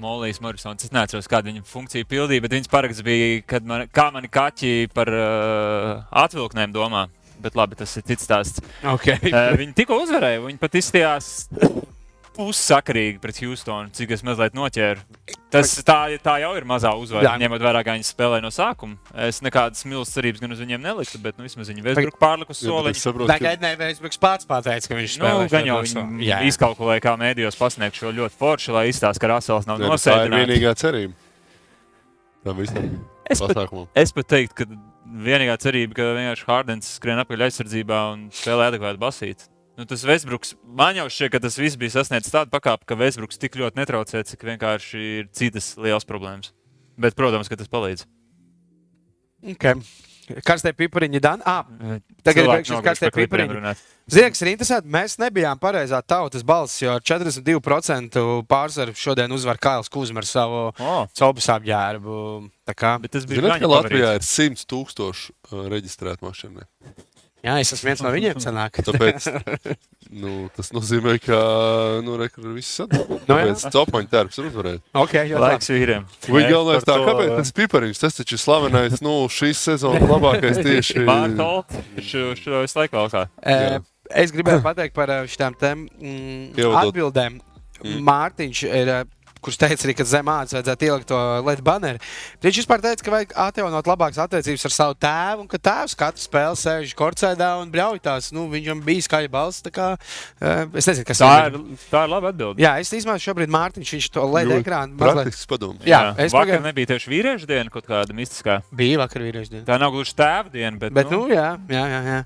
Molijas 0.00 0.40
Morisons. 0.44 0.84
Es 0.84 0.92
neatceros, 0.92 1.28
kāda 1.28 1.50
viņa 1.50 1.64
funkcija 1.68 2.08
pildīja, 2.08 2.44
bet 2.44 2.56
viņas 2.56 2.72
paraksts 2.72 3.04
bija, 3.04 3.44
kad 3.48 3.68
man, 3.68 3.86
kā 3.92 4.08
mani 4.14 4.32
kaķi 4.32 4.88
par 4.96 5.12
uh, 5.12 5.92
atvilknēm 6.24 6.72
domā. 6.74 7.06
Bet 7.42 7.58
labi, 7.58 7.76
tas 7.78 7.92
ir 7.98 8.06
cits 8.08 8.24
stāsts. 8.26 8.62
Okay. 8.94 9.18
Uh, 9.28 9.52
viņi 9.60 9.76
tikko 9.76 10.00
uzvarēja. 10.04 10.40
Viņi 10.46 10.62
pat 10.62 10.78
izstājās 10.80 11.30
pussakarīgi 12.36 13.20
pret 13.20 13.38
Houstonu, 13.40 13.90
cik 13.96 14.12
es 14.16 14.22
mazliet 14.26 14.56
noķēru. 14.56 15.00
Tas, 15.52 15.72
tā, 15.86 15.98
tā 16.20 16.34
jau 16.42 16.50
ir 16.58 16.66
mazā 16.68 16.90
uzvara. 16.98 17.36
Ņemot 17.40 17.62
vērā, 17.64 17.80
kā 17.86 17.94
viņi 17.96 18.06
spēlē 18.08 18.42
no 18.44 18.50
sākuma. 18.52 18.98
Es 19.26 19.40
nekādas 19.44 19.86
milzīgas 19.88 20.12
cerības 20.18 20.42
gan 20.44 20.52
uz 20.52 20.60
viņiem 20.60 20.82
neliktu, 20.84 21.20
bet 21.22 21.38
nu, 21.38 21.46
vismaz 21.46 21.70
viņi 21.72 21.84
Vēsturku 21.86 22.20
pārliku 22.20 22.56
ka 23.30 23.30
Tagad 23.32 23.64
Nevēsbruks 23.64 24.20
pats 24.20 24.48
pateica, 24.48 24.90
ka 24.90 25.00
viņš 25.00 25.18
Nu, 25.22 25.32
gan 25.52 25.70
jau 25.70 25.80
izkalkulēja, 26.50 27.04
kā 27.06 27.16
mēdījos 27.20 27.56
pasniegt 27.60 27.96
šo 28.00 28.12
ļoti 28.16 28.36
foršu, 28.36 28.76
lai 28.76 28.88
izstāsta, 28.92 29.22
ka 29.22 29.32
Rasels 29.32 29.68
nav 29.70 29.80
nu, 29.80 29.86
tā 29.86 29.88
ir 29.88 29.96
nosēdināts. 29.96 30.44
vienīgā 30.44 30.76
cerība. 30.82 31.16
Tā 32.44 32.58
visam 32.58 32.90
Es 33.26 33.40
pat, 33.42 33.58
es 33.98 34.12
pat 34.14 34.28
teiktu, 34.30 34.54
ka 34.60 34.66
vienīgā 35.26 35.56
cerība, 35.62 35.96
ka 35.98 36.08
vienkārši 36.16 36.48
Hārdens 36.48 36.88
skrien 36.98 37.20
apakaļ 37.22 37.46
aizsardzībā 37.46 38.00
un 38.14 38.26
spēlē 38.34 38.70
adekvāti 38.70 39.02
basīt. 39.02 39.46
Nu, 39.76 39.84
tas 39.84 40.06
Vēsbruks, 40.08 40.54
man 40.64 40.96
jau 40.96 41.04
šķiet, 41.12 41.34
ka 41.34 41.40
tas 41.44 41.58
viss 41.60 41.76
bija 41.76 41.98
sasniedzis 41.98 42.32
tādu 42.32 42.52
pakāpi, 42.54 42.88
ka 42.88 42.96
Vēsbruks 42.96 43.40
tik 43.40 43.58
ļoti 43.60 43.76
netraucē, 43.82 44.22
cik 44.24 44.46
vienkārši 44.48 45.02
ir 45.20 45.28
citas 45.36 45.74
lielas 45.76 46.08
problēmas. 46.08 46.54
Bet, 46.96 47.16
protams, 47.18 47.50
ka 47.52 47.58
tas 47.60 47.68
palīdz. 47.68 48.06
Okay. 49.52 49.76
Karstie 50.46 50.72
pipariņi, 50.74 51.20
Dan. 51.22 51.42
Ah, 51.46 51.64
Tagad 52.26 52.42
ir 52.42 52.50
noguruši 52.50 52.82
karstie 52.84 53.10
pipariņi. 53.14 53.74
kas 54.34 54.42
ir 54.42 54.50
interesanti, 54.52 54.90
mēs 54.90 55.16
nebijām 55.22 55.58
pareizā 55.62 56.00
tautas 56.02 56.44
balss, 56.46 56.80
jo 56.82 56.96
ar 56.96 57.02
42% 57.06 58.22
pārsvaru 58.50 58.94
šodien 58.98 59.32
uzvar 59.34 59.58
Kails 59.62 59.90
Kuzma 59.92 60.22
ar 60.22 60.28
savu 60.28 60.62
O, 60.74 60.96
cobas 61.18 61.50
apģērbu. 61.56 62.20
Tā 62.66 62.74
kā, 62.74 62.96
bet 63.02 63.14
tas 63.14 63.26
bija 63.26 63.44
Zināt, 63.44 63.62
ka 63.62 63.70
Latvijā 63.70 64.16
ir 64.18 64.26
100 64.26 64.66
tūkstoši 64.70 65.30
uh, 65.32 65.66
reģistrētu 65.70 66.26
mašīnu. 66.26 66.66
Jā, 67.44 67.56
es 67.62 67.72
esmu 67.76 67.90
viens 67.90 68.02
no 68.04 68.12
viņiem. 68.14 68.40
Sanāk. 68.42 68.80
Tāpēc 68.86 69.26
nu, 70.22 70.34
tas 70.56 70.70
nozīmē, 70.76 71.16
ka 71.22 71.40
nu, 72.06 72.16
kur 72.32 72.52
viss. 72.54 72.78
Nu, 72.86 73.08
jā. 73.18 73.18
Tāpēc 73.28 73.66
copaņu 73.74 74.12
darbs 74.12 74.40
ir 74.40 74.48
uzvarēt. 74.50 74.84
okay, 74.94 75.32
labi. 75.32 75.42
Laiks 75.56 75.72
vīriem. 75.72 76.06
Viņa 76.28 76.52
galvenais 76.52 76.86
tā, 76.86 76.94
to- 76.96 77.08
kāpēc 77.08 77.34
tas 77.40 77.52
pipariņš, 77.60 78.02
tas 78.04 78.20
taču 78.20 78.38
ir 78.38 78.42
slavenais, 78.44 79.02
nu, 79.04 79.16
šīs 79.32 79.64
sezonas 79.70 80.06
labākais 80.10 80.62
tieši. 80.62 81.02
Mārtolt, 81.08 81.76
šo, 82.00 82.30
šo 82.38 82.62
visu 82.64 82.80
laiku 82.82 83.00
vēl 83.00 83.12
kā. 83.16 83.26
Eh, 83.42 83.76
Es 84.06 84.30
gribēju 84.30 84.62
pateikt 84.62 84.94
par 84.94 85.10
eh, 85.10 85.24
šīm 85.26 85.56
mm, 85.98 86.76
atbildēm. 86.78 87.40
Mm. 87.82 88.04
Mārtiņš 88.06 88.60
ir. 88.70 88.92
Eh, 89.46 89.50
Kurš 89.50 89.58
teica 89.62 89.86
arī, 89.86 89.94
ka 89.94 90.04
zem 90.04 90.26
ādas 90.26 90.56
vajadzētu 90.56 90.86
ielikt 90.88 91.06
to 91.06 91.18
LED 91.46 91.60
baneri. 91.62 92.00
Viņš 92.42 92.56
vispār 92.62 92.82
teica, 92.82 93.04
ka 93.06 93.12
vajag 93.14 93.34
atjaunot 93.46 93.86
labākas 93.86 94.18
attiecības 94.26 94.66
ar 94.66 94.74
savu 94.74 94.96
tēvu, 94.98 95.44
un 95.44 95.48
ka 95.48 95.60
tēvs 95.62 95.94
katru 95.94 96.24
spēli 96.24 96.58
sēž 96.58 96.94
korcēdā 96.98 97.52
un 97.62 97.70
bļauj 97.70 98.00
tās. 98.02 98.32
Nu, 98.34 98.48
viņam 98.50 98.82
bija 98.82 99.06
skaļa 99.06 99.30
balss. 99.30 99.62
tā 99.62 99.70
Kā, 99.76 99.92
uh, 99.94 100.64
es 100.74 100.88
nezinu, 100.90 101.06
kas 101.06 101.22
Tā 101.22 101.30
ir, 101.46 101.60
tā 101.92 102.02
ir 102.06 102.10
laba 102.10 102.32
atbilde. 102.32 102.62
Jā, 102.62 102.74
es 102.80 102.90
izmantoju 102.90 103.28
šobrīd 103.30 103.52
Mārtiņš. 103.54 103.94
Viņš 103.96 104.10
to 104.14 104.26
LED 104.26 104.50
Ļoti 104.50 104.64
ekrānu 104.64 104.96
mazliet. 104.96 105.22
Praktisks 105.22 105.46
padoms. 105.46 105.86
Jā, 105.86 106.02
es 106.18 106.32
vakar 106.32 106.56
pagāju- 106.56 106.66
nebija 106.66 106.86
tieši 106.94 107.12
vīriešu 107.12 107.46
diena, 107.46 107.70
kaut 107.70 107.86
kāda 107.86 108.16
mistiskā. 108.16 108.62
Bija 108.74 108.98
vakar 109.04 109.22
vīriešu 109.22 109.50
diena. 109.54 109.64
Tā 109.68 109.78
nav 109.78 109.92
gluži 109.92 110.14
tēva 110.16 110.50
diena, 110.50 110.76
bet, 110.78 110.92
Bet, 110.92 111.10
nu, 111.10 111.28
jā, 111.28 111.58
jā, 111.68 111.84
jā. 111.94 112.02
jā. 112.10 112.24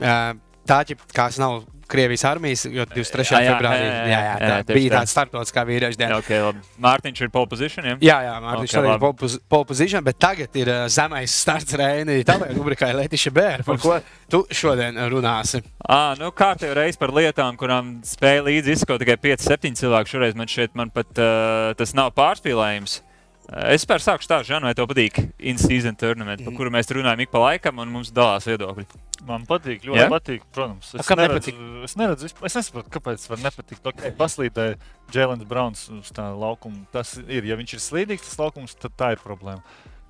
Uh, 0.00 0.38
tā 0.66 0.80
ķipkās 0.88 1.38
nav 1.38 1.64
Krievijas 1.90 2.24
armijas, 2.28 2.64
jo 2.66 2.86
23. 2.90 3.26
Jā, 3.34 3.40
jā, 3.44 3.54
februārī 3.54 3.84
jā, 3.84 3.94
jā, 3.94 4.18
jā, 4.24 4.34
tā 4.40 4.50
jā, 4.50 4.66
bija 4.68 4.90
tā. 4.90 5.00
tāds 5.00 5.14
starptautiskā 5.14 5.64
vīriešu 5.68 6.00
diena. 6.00 6.18
okay, 6.18 6.40
labi. 6.42 6.62
Mārtiņš 6.84 7.22
ir 7.26 7.32
pole 7.34 7.50
position. 7.50 7.88
Ja? 7.88 7.96
Jā, 8.00 8.18
jā, 8.28 8.34
Mārtiņš 8.44 8.74
Ok, 8.74 8.74
okay, 8.74 8.82
arī 8.82 9.30
ir 9.34 9.38
pole 9.54 9.68
position, 9.70 10.04
bet 10.06 10.20
tagad 10.24 10.60
ir 10.60 10.72
uh, 10.72 10.82
zemais 10.92 11.38
starts 11.44 11.78
Reini. 11.78 12.18
Tavai 12.26 12.50
rubrikai 12.56 12.92
Letiša 12.96 13.34
Bēra, 13.34 13.66
par 13.66 13.80
ko 13.82 13.98
tu 14.32 14.44
šodien 14.54 14.98
runāsi. 15.12 15.62
À, 15.84 16.14
nu, 16.20 16.32
kārtīgi 16.34 16.76
reiz 16.76 17.00
par 17.00 17.14
lietām, 17.14 17.58
kurām 17.60 17.98
spēja 18.06 18.46
līdzi 18.48 18.78
izskot 18.78 19.02
tikai 19.04 19.18
5-7 19.30 19.76
cilvēki. 19.82 20.16
Šoreiz 20.16 20.38
man 20.38 20.50
šeit 20.50 20.76
man 20.78 20.92
pat 20.94 21.10
uh, 21.18 21.72
tas 21.78 21.96
nav 21.96 22.14
pārspīlējums. 22.16 23.00
Uh, 23.00 23.13
Es 23.44 23.84
pēc 23.84 24.00
sāku 24.00 24.24
stāstu, 24.24 24.48
Žanu, 24.54 24.70
vai 24.70 24.76
tev 24.76 24.86
patīk 24.88 25.18
in-season 25.36 25.98
tournament, 26.00 26.40
par 26.46 26.54
kuru 26.56 26.70
mēs 26.72 26.88
runājam 26.96 27.20
ik 27.24 27.32
pa 27.32 27.42
laikam, 27.42 27.82
un 27.82 27.90
mums 27.92 28.12
dalās 28.14 28.46
viedokļi. 28.48 28.86
Man 29.28 29.44
patīk, 29.48 29.84
ļoti 29.84 30.00
yeah? 30.00 30.10
patīk. 30.12 30.46
Protams, 30.56 30.94
A, 30.94 31.02
es 31.02 31.10
kam 31.10 31.20
neredzu, 31.20 31.52
es 31.84 31.96
neredzu, 32.00 32.30
es 32.32 32.56
nesaprotu, 32.56 32.92
kāpēc 32.94 33.26
man 33.32 33.44
nepatīk. 33.44 33.82
Okay, 33.84 34.14
paslīdēja 34.16 34.78
Jēlins 35.12 35.48
Browns 35.48 35.84
uz 35.92 36.12
tā 36.16 36.30
laukuma. 36.32 36.86
Tas 36.92 37.18
ir, 37.20 37.44
ja 37.50 37.58
viņš 37.60 37.76
ir 37.76 37.84
slīdīgs, 37.84 38.30
tas 38.30 38.40
laukums, 38.40 38.76
tad 38.80 38.96
tā 39.00 39.12
ir 39.14 39.22
problēma. 39.24 39.60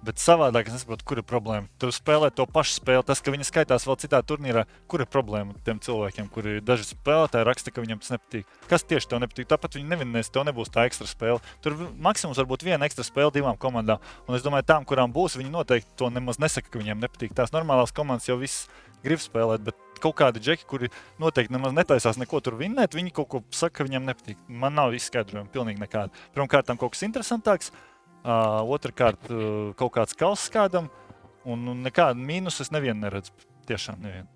Bet 0.04 0.20
savādāk 0.20 0.68
es 0.68 0.74
nesaprotu, 0.76 1.04
kur 1.08 1.20
ir 1.20 1.24
problēma. 1.24 1.68
Tur 1.80 1.92
spēlē 1.94 2.28
to 2.36 2.44
pašu 2.50 2.76
spēli. 2.76 3.04
Tas, 3.08 3.22
ka 3.24 3.32
viņi 3.32 3.46
skaitās 3.48 3.86
vēl 3.88 3.96
citā 4.02 4.20
turnīrā, 4.26 4.66
kur 4.90 5.00
ir 5.00 5.08
problēma 5.08 5.56
tiem 5.64 5.80
cilvēkiem, 5.84 6.28
kuri 6.34 6.58
daži 6.64 6.90
spēlētāji 6.90 7.46
raksta, 7.48 7.72
ka 7.72 7.84
viņiem 7.84 8.02
tas 8.02 8.12
nepatīk. 8.12 8.50
Kas 8.68 8.84
tieši 8.84 9.08
tev 9.10 9.22
nepatīk? 9.24 9.48
Tāpat 9.48 9.78
viņi 9.78 9.88
nevinnēs, 9.94 10.28
tev 10.34 10.44
nebūs 10.48 10.72
tā 10.74 10.84
ekstra 10.90 11.08
spēle. 11.08 11.40
Tur 11.64 11.78
maksimums 11.96 12.40
var 12.42 12.50
būt 12.50 12.66
viena 12.68 12.84
ekstra 12.84 13.06
spēle 13.06 13.32
divām 13.32 13.56
komandām. 13.60 14.02
Un 14.28 14.36
es 14.36 14.44
domāju, 14.44 14.68
tām, 14.68 14.84
kurām 14.88 15.14
būs, 15.14 15.38
viņi 15.40 15.54
noteikti 15.54 15.96
to 15.96 16.12
nemaz 16.12 16.40
nesaka, 16.42 16.68
ka 16.68 16.82
viņiem 16.82 17.00
nepatīk. 17.06 17.32
Tās 17.38 17.54
normālās 17.56 17.94
komandas 17.96 18.28
jau 18.28 18.36
viss 18.40 18.68
grib 19.04 19.20
spēlēt, 19.22 19.64
bet 19.64 19.80
kaut 20.04 20.16
kādi 20.18 20.42
džeki, 20.42 20.66
kuri 20.68 20.90
noteikti 21.22 21.54
nemaz 21.54 21.74
netaisās 21.76 22.18
neko 22.20 22.40
tur 22.44 22.58
vinnēt, 22.60 22.96
viņi 22.96 23.12
kaut 23.14 23.30
ko 23.32 23.42
saka, 23.54 23.80
ka 23.80 23.88
viņiem 23.88 24.08
nepatīk. 24.08 24.40
Man 24.48 24.76
nav 24.76 24.96
izskaidrojuma, 24.96 25.52
pilnīgi 25.52 25.80
nekāda. 25.80 26.24
Pirmkārt, 26.36 26.72
kaut 26.80 26.96
kas 26.96 27.04
interesantāks, 27.06 27.72
uh, 28.24 28.60
otrkārt, 28.76 29.30
uh, 29.30 29.70
kaut 29.78 29.94
kāds 29.96 30.16
kauss 30.18 30.50
kādam, 30.52 30.90
un, 31.44 31.68
un 31.70 31.84
nekādu 31.86 32.20
mīnusu 32.24 32.64
es 32.66 32.72
nevienu 32.74 33.04
neredzu. 33.06 33.32
Tiešām 33.68 34.02
nevienu. 34.04 34.28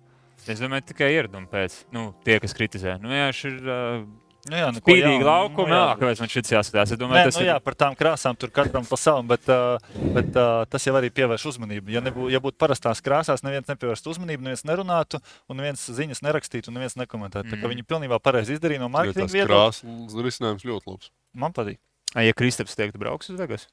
Es 0.49 0.61
domāju, 0.61 0.87
tikai 0.89 1.11
ieradumi 1.13 1.49
pēc 1.51 1.83
nu, 1.93 2.09
tie, 2.25 2.39
kas 2.41 2.55
kritizē. 2.57 2.95
Nu, 3.03 3.11
jā, 3.13 3.27
ir 3.45 3.59
uh, 3.67 4.07
Nu, 4.47 4.55
jā, 4.55 4.69
neko 4.71 4.87
spīdīgi 4.87 5.25
laukumi. 5.25 5.67
Nu, 5.67 5.75
Jā, 5.75 5.81
jā. 5.83 5.95
kāpēc 5.99 6.21
man 6.23 6.31
šis 6.31 6.51
jāskatās? 6.53 6.91
Es 6.93 6.95
Nē, 6.95 6.99
domāju, 7.01 7.27
tas 7.27 7.37
nu, 7.37 7.43
ir. 7.43 7.49
jā, 7.51 7.55
par 7.63 7.75
tām 7.77 7.95
krāsām 7.99 8.37
tur 8.39 8.51
katram 8.55 8.85
pa 8.87 8.97
savam, 8.99 9.27
bet, 9.27 9.49
uh, 9.51 9.99
bet 10.15 10.29
uh, 10.39 10.63
tas 10.71 10.85
jau 10.87 10.93
arī 10.95 11.09
pievērš 11.13 11.45
uzmanību. 11.51 11.91
Ja, 11.91 12.01
nebū, 12.05 12.29
ja 12.31 12.39
būtu 12.43 12.55
parastās 12.61 13.03
krāsās, 13.03 13.43
neviens 13.43 13.67
nepievērstu 13.69 14.13
uzmanību, 14.13 14.45
neviens 14.47 14.63
nerunātu, 14.69 15.19
un 15.51 15.59
neviens 15.59 15.83
ziņas 15.91 16.23
nerakstītu, 16.25 16.71
un 16.71 16.79
neviens 16.79 16.95
nekomentētu. 17.01 17.51
Mm. 17.51 17.67
Viņi 17.75 17.85
pilnībā 17.89 18.21
pareizi 18.23 18.55
izdarīja 18.55 18.85
no 18.85 18.89
mārketinga 18.95 19.27
Tas 19.27 19.35
viedokļa. 19.35 19.59
krāsas 19.83 20.23
risinājums 20.29 20.65
ļoti 20.71 20.93
labs. 20.93 21.11
Man 21.35 21.55
patīk. 21.55 21.81
Ja 22.15 22.33
Kristaps 22.33 22.79
teiktu, 22.79 23.01
brauks 23.01 23.29
uz 23.29 23.37
Vegas. 23.37 23.67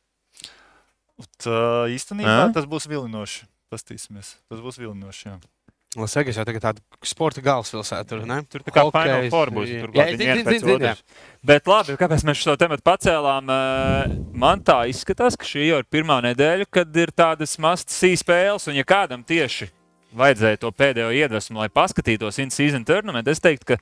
Tā, 1.41 1.61
īstenībā 1.93 2.39
Ā? 2.47 2.49
tas 2.55 2.67
būs 2.69 2.89
vilinoši. 2.91 3.47
Pastīsimies. 3.73 4.37
Tas 4.51 4.61
būs 4.62 4.77
vilinoši. 4.79 5.31
Jā. 5.31 5.37
Lasvegas 5.97 6.37
jau 6.37 6.45
tagad 6.45 6.61
tāda 6.61 6.83
sporta 7.09 7.41
galvaspilsēta. 7.41 8.05
Tur, 8.11 8.25
ne? 8.29 8.43
Tur 8.53 8.61
tā 8.67 8.75
kā 8.75 8.85
Final 8.93 9.31
Four 9.33 9.53
būs. 9.55 9.71
jā. 9.73 9.87
Tur 9.87 9.97
Jā, 9.97 10.07
zinu, 10.12 10.43
pēc 10.45 10.61
zinu, 10.61 10.75
otras. 10.77 11.01
Bet 11.47 11.71
labi, 11.71 11.97
kāpēc 11.97 12.27
mēs 12.29 12.43
šo 12.43 12.57
tematu 12.61 12.85
pacēlām? 12.85 13.49
Man 14.37 14.64
tā 14.67 14.83
izskatās, 14.93 15.39
ka 15.41 15.49
šī 15.49 15.71
jau 15.71 15.81
ir 15.81 15.89
pirmā 15.89 16.19
nedēļa, 16.29 16.69
kad 16.69 17.01
ir 17.01 17.14
tādas 17.17 17.57
mazas 17.62 17.97
spēles, 18.21 18.69
un 18.69 18.77
ja 18.77 18.85
kādam 18.85 19.25
tieši 19.25 19.71
vajadzēja 20.17 20.61
to 20.62 20.73
pēdējo 20.73 21.12
iedvesmu, 21.17 21.61
lai 21.62 21.71
paskatītos 21.73 22.41
in-season 22.43 22.87
tournament, 22.89 23.29
es 23.29 23.43
teiktu, 23.43 23.75
ka 23.75 23.79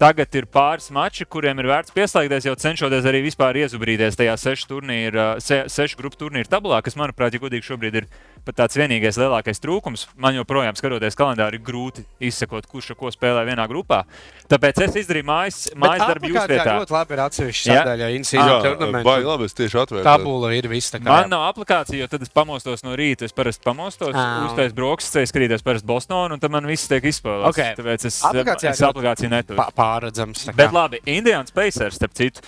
tagad 0.00 0.34
ir 0.34 0.48
pāris 0.50 0.90
mači, 0.94 1.26
kuriem 1.28 1.60
ir 1.62 1.70
vērts 1.70 1.94
pieslēgties, 1.94 2.48
jau 2.48 2.56
cenšoties 2.58 3.06
arī 3.08 3.22
vispār 3.26 3.60
iezubrīties 3.62 4.18
tajā 4.18 4.34
sešu, 4.40 4.70
turnīra, 4.72 5.28
se, 5.44 5.62
sešu 5.70 6.00
grupu 6.00 6.18
turnīra 6.24 6.50
tabulā, 6.56 6.80
kas, 6.84 6.98
manuprāt, 6.98 7.36
ja 7.36 7.42
godīgi 7.42 7.68
šobrīd 7.68 8.00
ir 8.02 8.08
pat 8.44 8.56
tāds 8.62 8.76
vienīgais 8.76 9.16
lielākais 9.20 9.60
trūkums. 9.62 10.06
Man 10.20 10.34
joprojām, 10.36 10.76
skatoties 10.76 11.16
kalendāru, 11.18 11.58
ir 11.58 11.64
grūti 11.64 12.04
izsekot, 12.20 12.66
kurš 12.70 12.90
ar 12.92 12.96
ko 13.00 13.10
spēlē 13.14 13.44
vienā 13.48 13.64
grupā. 13.70 14.02
Tāpēc 14.50 14.82
es 14.84 14.98
izdarīju 15.04 15.24
mājas, 15.28 15.58
mājas 15.74 16.04
darbu 16.04 16.28
jūsu 16.28 16.48
vietā. 16.52 16.74
ļoti 16.80 16.94
labi 16.94 17.16
ir 17.16 17.22
atsevišķi 17.24 17.70
Jā. 17.70 17.76
sadaļa. 17.80 18.04
Jā, 18.04 18.08
labi, 19.24 19.44
es 19.48 19.54
tieši 19.56 19.80
atvēru. 19.80 20.04
Tabula 20.04 20.52
ir 20.54 20.68
viss. 20.68 20.90
tā 20.92 21.00
kā- 21.00 21.04
Man 21.08 21.30
nav 21.30 21.54
aplikācija, 21.54 21.98
jo 21.98 22.06
tad 22.06 22.22
es 22.22 22.28
pamostos 22.28 22.84
no 22.84 22.94
rīta. 22.96 23.22
Es 23.22 23.32
parasti 23.32 23.64
pamostos, 23.64 24.12
Ā. 24.14 24.48
uztaisīju 24.50 24.74
brokastis, 24.74 25.32
skatīties 25.32 25.62
parasti 25.64 25.86
Bostonā, 25.86 26.32
un 26.32 26.38
tad 26.40 26.50
man 26.50 26.66
viss 26.66 26.86
tiek 26.88 27.02
izspēlēts. 27.02 27.48
Ok. 27.48 27.62
Tāpēc 27.80 28.04
es, 28.04 28.22
es 28.22 28.80
aplikāciju 28.80 29.30
neturu. 29.30 29.56
Pā- 29.56 29.72
Pārredzams. 29.72 30.44
tā 30.44 30.52
kā. 30.52 30.56
Bet 30.56 30.72
labi, 30.72 31.00
Indiāns 31.06 31.52
Pacers, 31.52 31.96
starp 31.96 32.12
citu, 32.14 32.40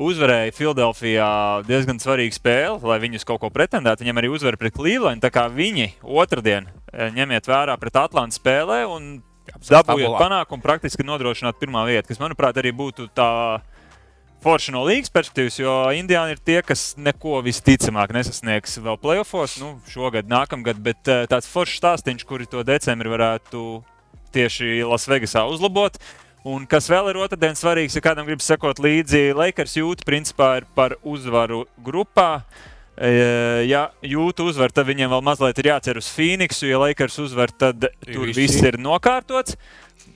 uzvarēja 0.00 0.54
Filadelfijā 0.54 1.28
diezgan 1.66 2.00
svarīgu 2.02 2.36
spēli, 2.36 2.80
lai 2.86 2.98
viņus 3.02 3.26
kaut 3.28 3.40
ko 3.42 3.50
pretendētu. 3.52 4.04
Viņam 4.04 4.20
arī 4.20 4.30
uzvara 4.32 4.60
pret 4.60 4.74
Cleveland. 4.76 5.24
Tā 5.24 5.30
kā 5.34 5.46
viņi 5.52 5.92
otrdien 6.02 6.68
eh, 6.68 7.08
ņemiet 7.16 7.48
vērā 7.48 7.76
pret 7.80 7.96
Atlantu 8.00 8.38
spēlē 8.38 8.82
un 8.90 9.16
dabūjot 9.68 10.18
panākumu 10.18 10.64
praktiski 10.64 11.06
nodrošināt 11.06 11.58
pirmā 11.60 11.86
vieta, 11.88 12.08
kas, 12.10 12.20
manuprāt, 12.22 12.58
arī 12.60 12.74
būtu 12.76 13.10
tā. 13.16 13.30
Forši 14.44 14.70
no 14.74 14.82
līnijas 14.84 15.10
perspektīvas, 15.10 15.54
jo 15.58 15.72
Indiāna 15.96 16.34
ir 16.34 16.40
tie, 16.44 16.58
kas 16.62 16.90
neko 17.00 17.40
visticamāk 17.42 18.12
nesasniegs 18.14 18.76
vēl 18.84 18.98
playoffs, 19.00 19.56
nu, 19.58 19.72
šogad, 19.90 20.28
nākamgad, 20.30 20.78
bet 20.84 21.08
eh, 21.10 21.24
tāds 21.30 21.48
foršs 21.50 21.80
stāstījums, 21.80 22.26
kuri 22.28 22.46
to 22.46 22.60
decembrī 22.62 23.10
varētu 23.10 23.62
tieši 24.36 24.84
Lasvegasā 24.86 25.46
uzlabot. 25.48 25.96
Un 26.46 26.66
kas 26.70 26.86
vēl 26.92 27.10
ir 27.10 27.18
otrdien 27.24 27.56
svarīgs, 27.58 27.96
ja 27.98 28.02
kādam 28.04 28.26
grib 28.28 28.42
sekot 28.44 28.78
līdzi, 28.82 29.32
Lakers 29.34 29.72
jūt 29.80 30.04
principā 30.06 30.52
ir 30.60 30.66
par 30.78 30.94
uzvaru 31.02 31.64
grupā. 31.82 32.42
E, 32.96 33.10
Ja 33.66 33.88
jūtu 34.06 34.46
uzvaru, 34.52 34.72
tad 34.72 34.86
viņiem 34.88 35.10
vēl 35.12 35.24
mazliet 35.26 35.58
ir 35.60 35.72
jācer 35.72 35.98
uz 36.00 36.06
Phoenixu. 36.12 36.68
Ja 36.70 36.78
Lakers 36.80 37.18
uzvar, 37.20 37.50
tad 37.50 37.88
tur 38.06 38.30
viss 38.36 38.62
ir 38.62 38.78
nokārtots. 38.80 39.56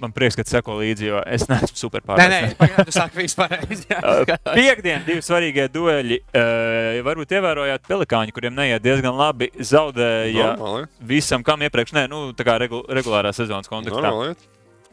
Man 0.01 0.15
prieks, 0.17 0.37
ka 0.39 0.45
seko 0.49 0.79
līdzi, 0.79 1.09
jo 1.11 1.19
es 1.29 1.43
neesmu 1.51 1.77
super 1.77 2.01
Nē, 2.07 2.15
nē, 2.15 2.39
pārliecināts. 2.39 2.57
pagaidi, 2.61 2.85
tu 2.89 2.95
sāki 2.95 3.19
visu 3.21 3.37
pareizi. 3.37 3.85
jā. 3.91 4.37
Piektdien, 4.61 5.03
divi 5.05 5.25
svarīgie 5.25 5.67
dueļi. 5.75 6.21
Uh, 6.31 7.01
varbūt 7.05 7.35
ievērojāt 7.37 7.85
pelikāņu, 7.91 8.33
kuriem 8.37 8.55
neiet 8.57 8.85
diezgan 8.85 9.19
labi. 9.19 9.51
Zaudēja 9.61 10.55
Normāli. 10.55 10.87
visam, 11.11 11.45
kam 11.45 11.67
iepriekš, 11.67 11.93
nē, 11.99 12.07
nu, 12.13 12.23
tā 12.39 12.47
kā 12.49 12.57
regu, 12.63 12.81
regulārā 12.89 13.35
sezonas 13.37 13.69
kontekstā. 13.69 14.07
Normāli. 14.09 14.39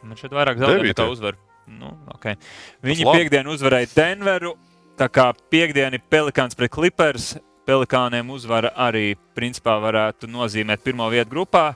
Man 0.02 0.16
šeit 0.16 0.32
vairāk 0.32 0.58
Devītie. 0.60 0.94
nekā 0.94 1.08
uzvar. 1.10 1.38
Nu, 1.68 1.92
okay. 2.14 2.36
Viņi 2.82 3.04
piekdien 3.12 3.46
uzvarēja 3.50 3.90
Denveru. 3.96 4.54
Tā 4.98 5.08
kā 5.12 5.32
piekdiena 5.52 5.94
ir 5.98 6.02
Pelikāns 6.10 6.56
pret 6.56 6.70
Clippers. 6.72 7.36
Pelikāniem 7.68 8.30
uzvara 8.32 8.70
arī 8.80 9.12
principā 9.36 9.76
varētu 9.82 10.30
nozīmēt 10.32 10.80
pirmo 10.82 11.08
vietu 11.12 11.30
grupā. 11.34 11.74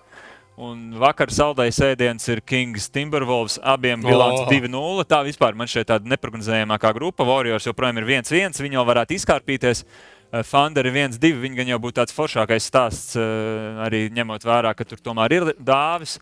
Un 0.62 0.92
vakar 1.00 1.28
saldējais 1.32 1.78
ēdiens 1.92 2.28
ir 2.32 2.40
Kings 2.44 2.88
Timberwolves. 2.92 3.58
Abiem 3.62 4.00
bilants 4.04 4.42
Oh. 4.42 4.48
2-0. 4.50 5.04
Tā 5.08 5.22
vispār 5.24 5.54
man 5.56 5.66
šeit 5.66 5.88
tāda 5.88 6.08
neparedzējamākā 6.08 6.92
grupa. 6.96 7.24
Warriors 7.24 7.64
joprojām 7.66 7.98
ir 7.98 8.04
1-1. 8.20 8.60
Viņi 8.62 8.78
jau 8.78 8.84
varētu 8.88 9.16
izkārpīties. 9.16 9.84
Eh, 10.32 10.42
Thunder 10.42 10.86
ir 10.86 10.92
1-2. 10.92 11.40
Viņi 11.40 11.56
gan 11.56 11.66
jau 11.74 11.78
būtu 11.78 12.00
tāds 12.00 12.12
foršākais 12.16 12.68
stāsts, 12.68 13.16
eh, 13.16 13.84
arī 13.86 14.10
ņemot 14.12 14.44
vērā, 14.44 14.74
ka 14.76 14.84
tur 14.84 14.98
tomēr 14.98 15.32
ir 15.32 15.52
dāvis. 15.60 16.18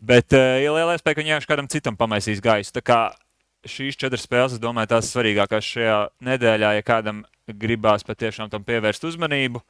Bet 0.00 0.32
uh, 0.32 0.56
ir 0.62 0.72
liela 0.72 0.94
iespēja, 0.96 1.16
ka 1.16 1.20
viņi 1.20 1.34
vienkārši 1.34 1.50
kādam 1.50 1.68
citam 1.68 1.98
pamaisīs 2.00 2.40
gaisu. 2.44 2.72
Tā 2.76 2.82
kā 2.84 3.00
šīs 3.68 3.98
četras 4.00 4.24
spēles, 4.24 4.56
es 4.56 4.62
domāju, 4.62 4.94
tās 4.94 5.10
svarīgākās 5.12 5.66
šajā 5.74 5.98
nedēļā, 6.24 6.72
ja 6.78 6.84
kādam 6.86 7.24
gribās 7.60 8.06
patiešām 8.06 8.50
tam 8.52 8.64
pievērst 8.64 9.04
uzmanību. 9.04 9.60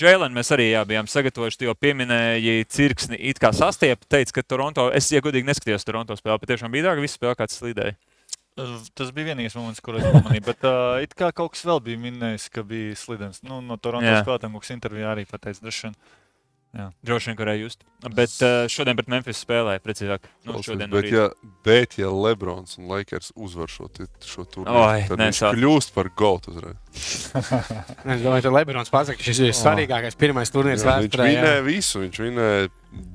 Jēlēn, 0.00 0.34
mēs 0.34 0.50
arī 0.52 0.72
jā, 0.72 0.80
bijām 0.90 1.06
sagatavojuši, 1.06 1.68
jau 1.68 1.74
pieminēji 1.78 2.64
cirksni, 2.66 3.18
it 3.30 3.38
kā 3.40 3.52
sastiept, 3.54 4.08
teica, 4.10 4.40
ka 4.40 4.42
Toronto, 4.42 4.88
es, 4.90 5.06
ja 5.14 5.22
godīgi 5.22 5.46
neskatījos 5.46 5.86
Toronto 5.86 6.16
spēli, 6.18 6.40
patiešām 6.42 6.74
bija 6.74 6.88
dārga, 6.88 7.04
visu 7.04 7.14
spēli 7.20 7.38
kāds 7.38 7.60
slīdēja. 7.60 7.94
Tas 8.54 9.08
bija 9.14 9.32
vienīgais 9.32 9.54
moments, 9.58 9.80
kur 9.82 9.96
es 9.98 10.04
pamanīju. 10.06 10.44
Bet 10.46 10.66
uh, 10.66 10.98
it 11.02 11.14
kā 11.18 11.30
kaut 11.34 11.54
kas 11.54 11.64
vēl 11.66 11.80
bija 11.82 12.02
minējis, 12.04 12.48
ka 12.54 12.62
bija 12.66 12.98
slidens. 12.98 13.40
Nu, 13.46 13.58
no 13.62 13.78
Toronto 13.82 14.12
spēlētājiem 14.12 14.54
kaut 14.54 14.66
kas 14.66 14.74
intervijā 14.74 15.08
arī 15.10 15.24
pateica. 15.30 15.62
Droši 15.64 15.90
vien. 16.74 16.90
Droši 17.06 17.30
vien, 17.30 17.36
kurēja 17.38 17.60
just. 17.62 17.84
Bet 18.14 18.32
uh, 18.44 18.64
šodien 18.68 18.98
pret 18.98 19.08
Memphis 19.12 19.40
spēlēja, 19.44 19.80
precīzāk. 19.84 20.26
Nu, 20.44 20.58
šodien 20.64 20.90
no 20.90 20.98
bet, 20.98 21.08
ja, 21.12 21.28
bet, 21.64 21.96
ja 22.00 22.10
Lebrons 22.12 22.76
un 22.80 22.90
Lakers 22.90 23.30
uzvar 23.34 23.70
šo, 23.72 23.88
šo 24.20 24.44
Oi, 24.44 24.50
turnīru, 24.52 25.08
tad 25.08 25.22
viņš 25.22 25.40
nesāc. 25.40 25.58
kļūst 25.58 25.94
par 25.96 26.10
GOAT 26.18 26.48
uzreiz. 26.52 26.78
Es 28.14 28.20
domāju, 28.22 28.44
ka 28.44 28.52
Lebrons 28.54 28.92
pasaka, 28.92 29.18
ka 29.18 29.26
šis 29.26 29.40
ir 29.48 29.54
svarīgākais 29.56 30.18
pirmais 30.20 30.52
turnīrs 30.54 30.84
Jā, 30.84 30.98
Viņš 31.00 31.08
vēsturē. 31.08 31.26
jā. 31.26 31.40
vinēja 31.40 31.64
visu, 31.66 32.02
viņš 32.04 32.20
vinēja 32.26 32.68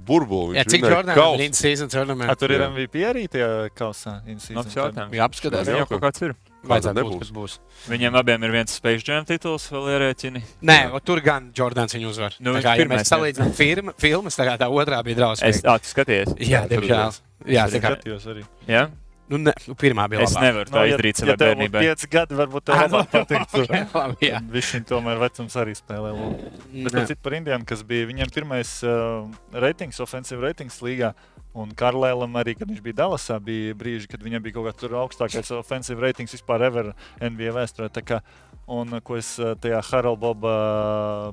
burbuli, 0.10 0.58
Jā, 0.58 0.66
viņš 0.66 0.74
cik 0.76 0.88
Jordanam 0.90 1.36
ir 1.38 1.46
in-season 1.46 1.92
tournament? 1.94 2.32
A, 2.32 2.36
tur 2.40 2.52
ir 2.56 2.64
Jā. 2.66 2.70
MVP 2.74 3.06
arī 3.08 3.28
tajā 3.32 3.52
kausā. 3.78 4.20
Jā, 4.28 5.26
apskatās. 5.26 5.70
Viņam 5.70 5.84
jau 5.86 5.90
kaut 5.94 6.04
kāds 6.10 6.26
ir. 6.28 6.36
Vajadzētu 6.68 7.04
būt, 7.08 7.20
kas 7.22 7.30
būs. 7.32 7.54
Viņiem 7.88 8.16
abiem 8.20 8.44
ir 8.44 8.52
viens 8.52 8.74
Space 8.76 9.06
Jam 9.08 9.24
tituls, 9.26 9.70
vēl 9.72 9.86
ierēķini. 9.94 10.42
Nē, 10.68 10.80
o, 10.92 11.00
tur 11.00 11.22
gan 11.24 11.52
Jordans 11.56 11.96
viņu 11.96 12.10
uzvar. 12.12 12.36
Nu, 12.44 12.52
Nu, 12.58 12.60
kā, 12.66 12.74
ja 12.76 12.88
mēs 12.90 13.06
jā. 13.06 13.16
salīdzinām 13.16 13.54
firma, 13.56 13.94
filmas, 13.98 14.36
tā 14.36 14.44
kā 14.50 14.58
tā 14.60 14.68
otrā 14.68 15.00
bija 15.08 15.16
Es 15.16 15.22
drausmīga. 15.22 15.62
tā 15.70 15.92
skaties. 15.94 16.34
Jā, 16.44 16.66
diemžēl. 16.68 17.22
Jā, 17.48 17.64
Es 17.70 17.74
tā 17.78 17.80
kā, 17.80 17.94
skatījos 17.96 18.28
arī. 18.34 18.44
Ja? 18.68 18.90
nu, 19.30 19.38
ne, 19.38 19.54
nu, 19.70 19.76
pirmā 19.78 20.08
bija 20.10 20.24
Es 20.26 20.32
labāka. 20.34 20.46
nevaru 20.50 20.72
tā 20.74 20.84
izdarīt 20.90 21.20
savai 21.22 21.36
tev 21.38 21.38
būtu 21.38 21.56
bērnībai. 21.70 21.82
pieci 21.86 22.08
gadi, 22.10 22.36
varbūt 22.36 22.64
tev 22.66 22.76
Ah, 22.76 22.88
labāk 22.90 23.34
nu, 23.54 23.86
labi, 24.02 24.28
jā. 24.28 24.40
Viņš 24.52 24.72
tomēr 24.90 25.20
vecums 25.22 25.56
arī 25.62 25.76
spēlē. 25.78 26.12
lomu. 26.18 26.52
Bet 26.74 26.92
Nē. 26.92 26.96
tas 27.04 27.10
ir 27.14 27.20
par 27.24 27.36
Indijām, 27.38 27.64
kas 27.70 27.84
bija 27.86 28.08
viņiem 28.10 28.34
pirmais 28.34 28.72
uh, 28.84 29.30
ratings, 29.54 30.00
offensive 30.02 30.42
ratings 30.42 30.82
līgā. 30.82 31.14
Un 31.58 31.72
Karlēlam 31.74 32.36
arī, 32.38 32.54
kad 32.60 32.70
viņš 32.70 32.82
bija 32.86 33.00
Dallasā, 33.02 33.40
bija 33.42 33.74
brīži, 33.78 34.08
kad 34.12 34.22
viņam 34.22 34.44
bija 34.46 34.54
kaut 34.60 34.68
kāds 34.70 34.94
augstākais 35.02 35.50
offensive 35.58 36.02
ratings 36.04 36.36
vispār 36.38 36.62
ever 36.68 36.92
NBA 37.22 37.56
vēsturē. 37.58 37.90
Kā- 38.06 38.22
Un 38.70 39.00
ko 39.02 39.16
es 39.18 39.32
uh, 39.42 39.56
tajā 39.58 39.80
Haralda 39.82 40.22
Boba 40.22 40.52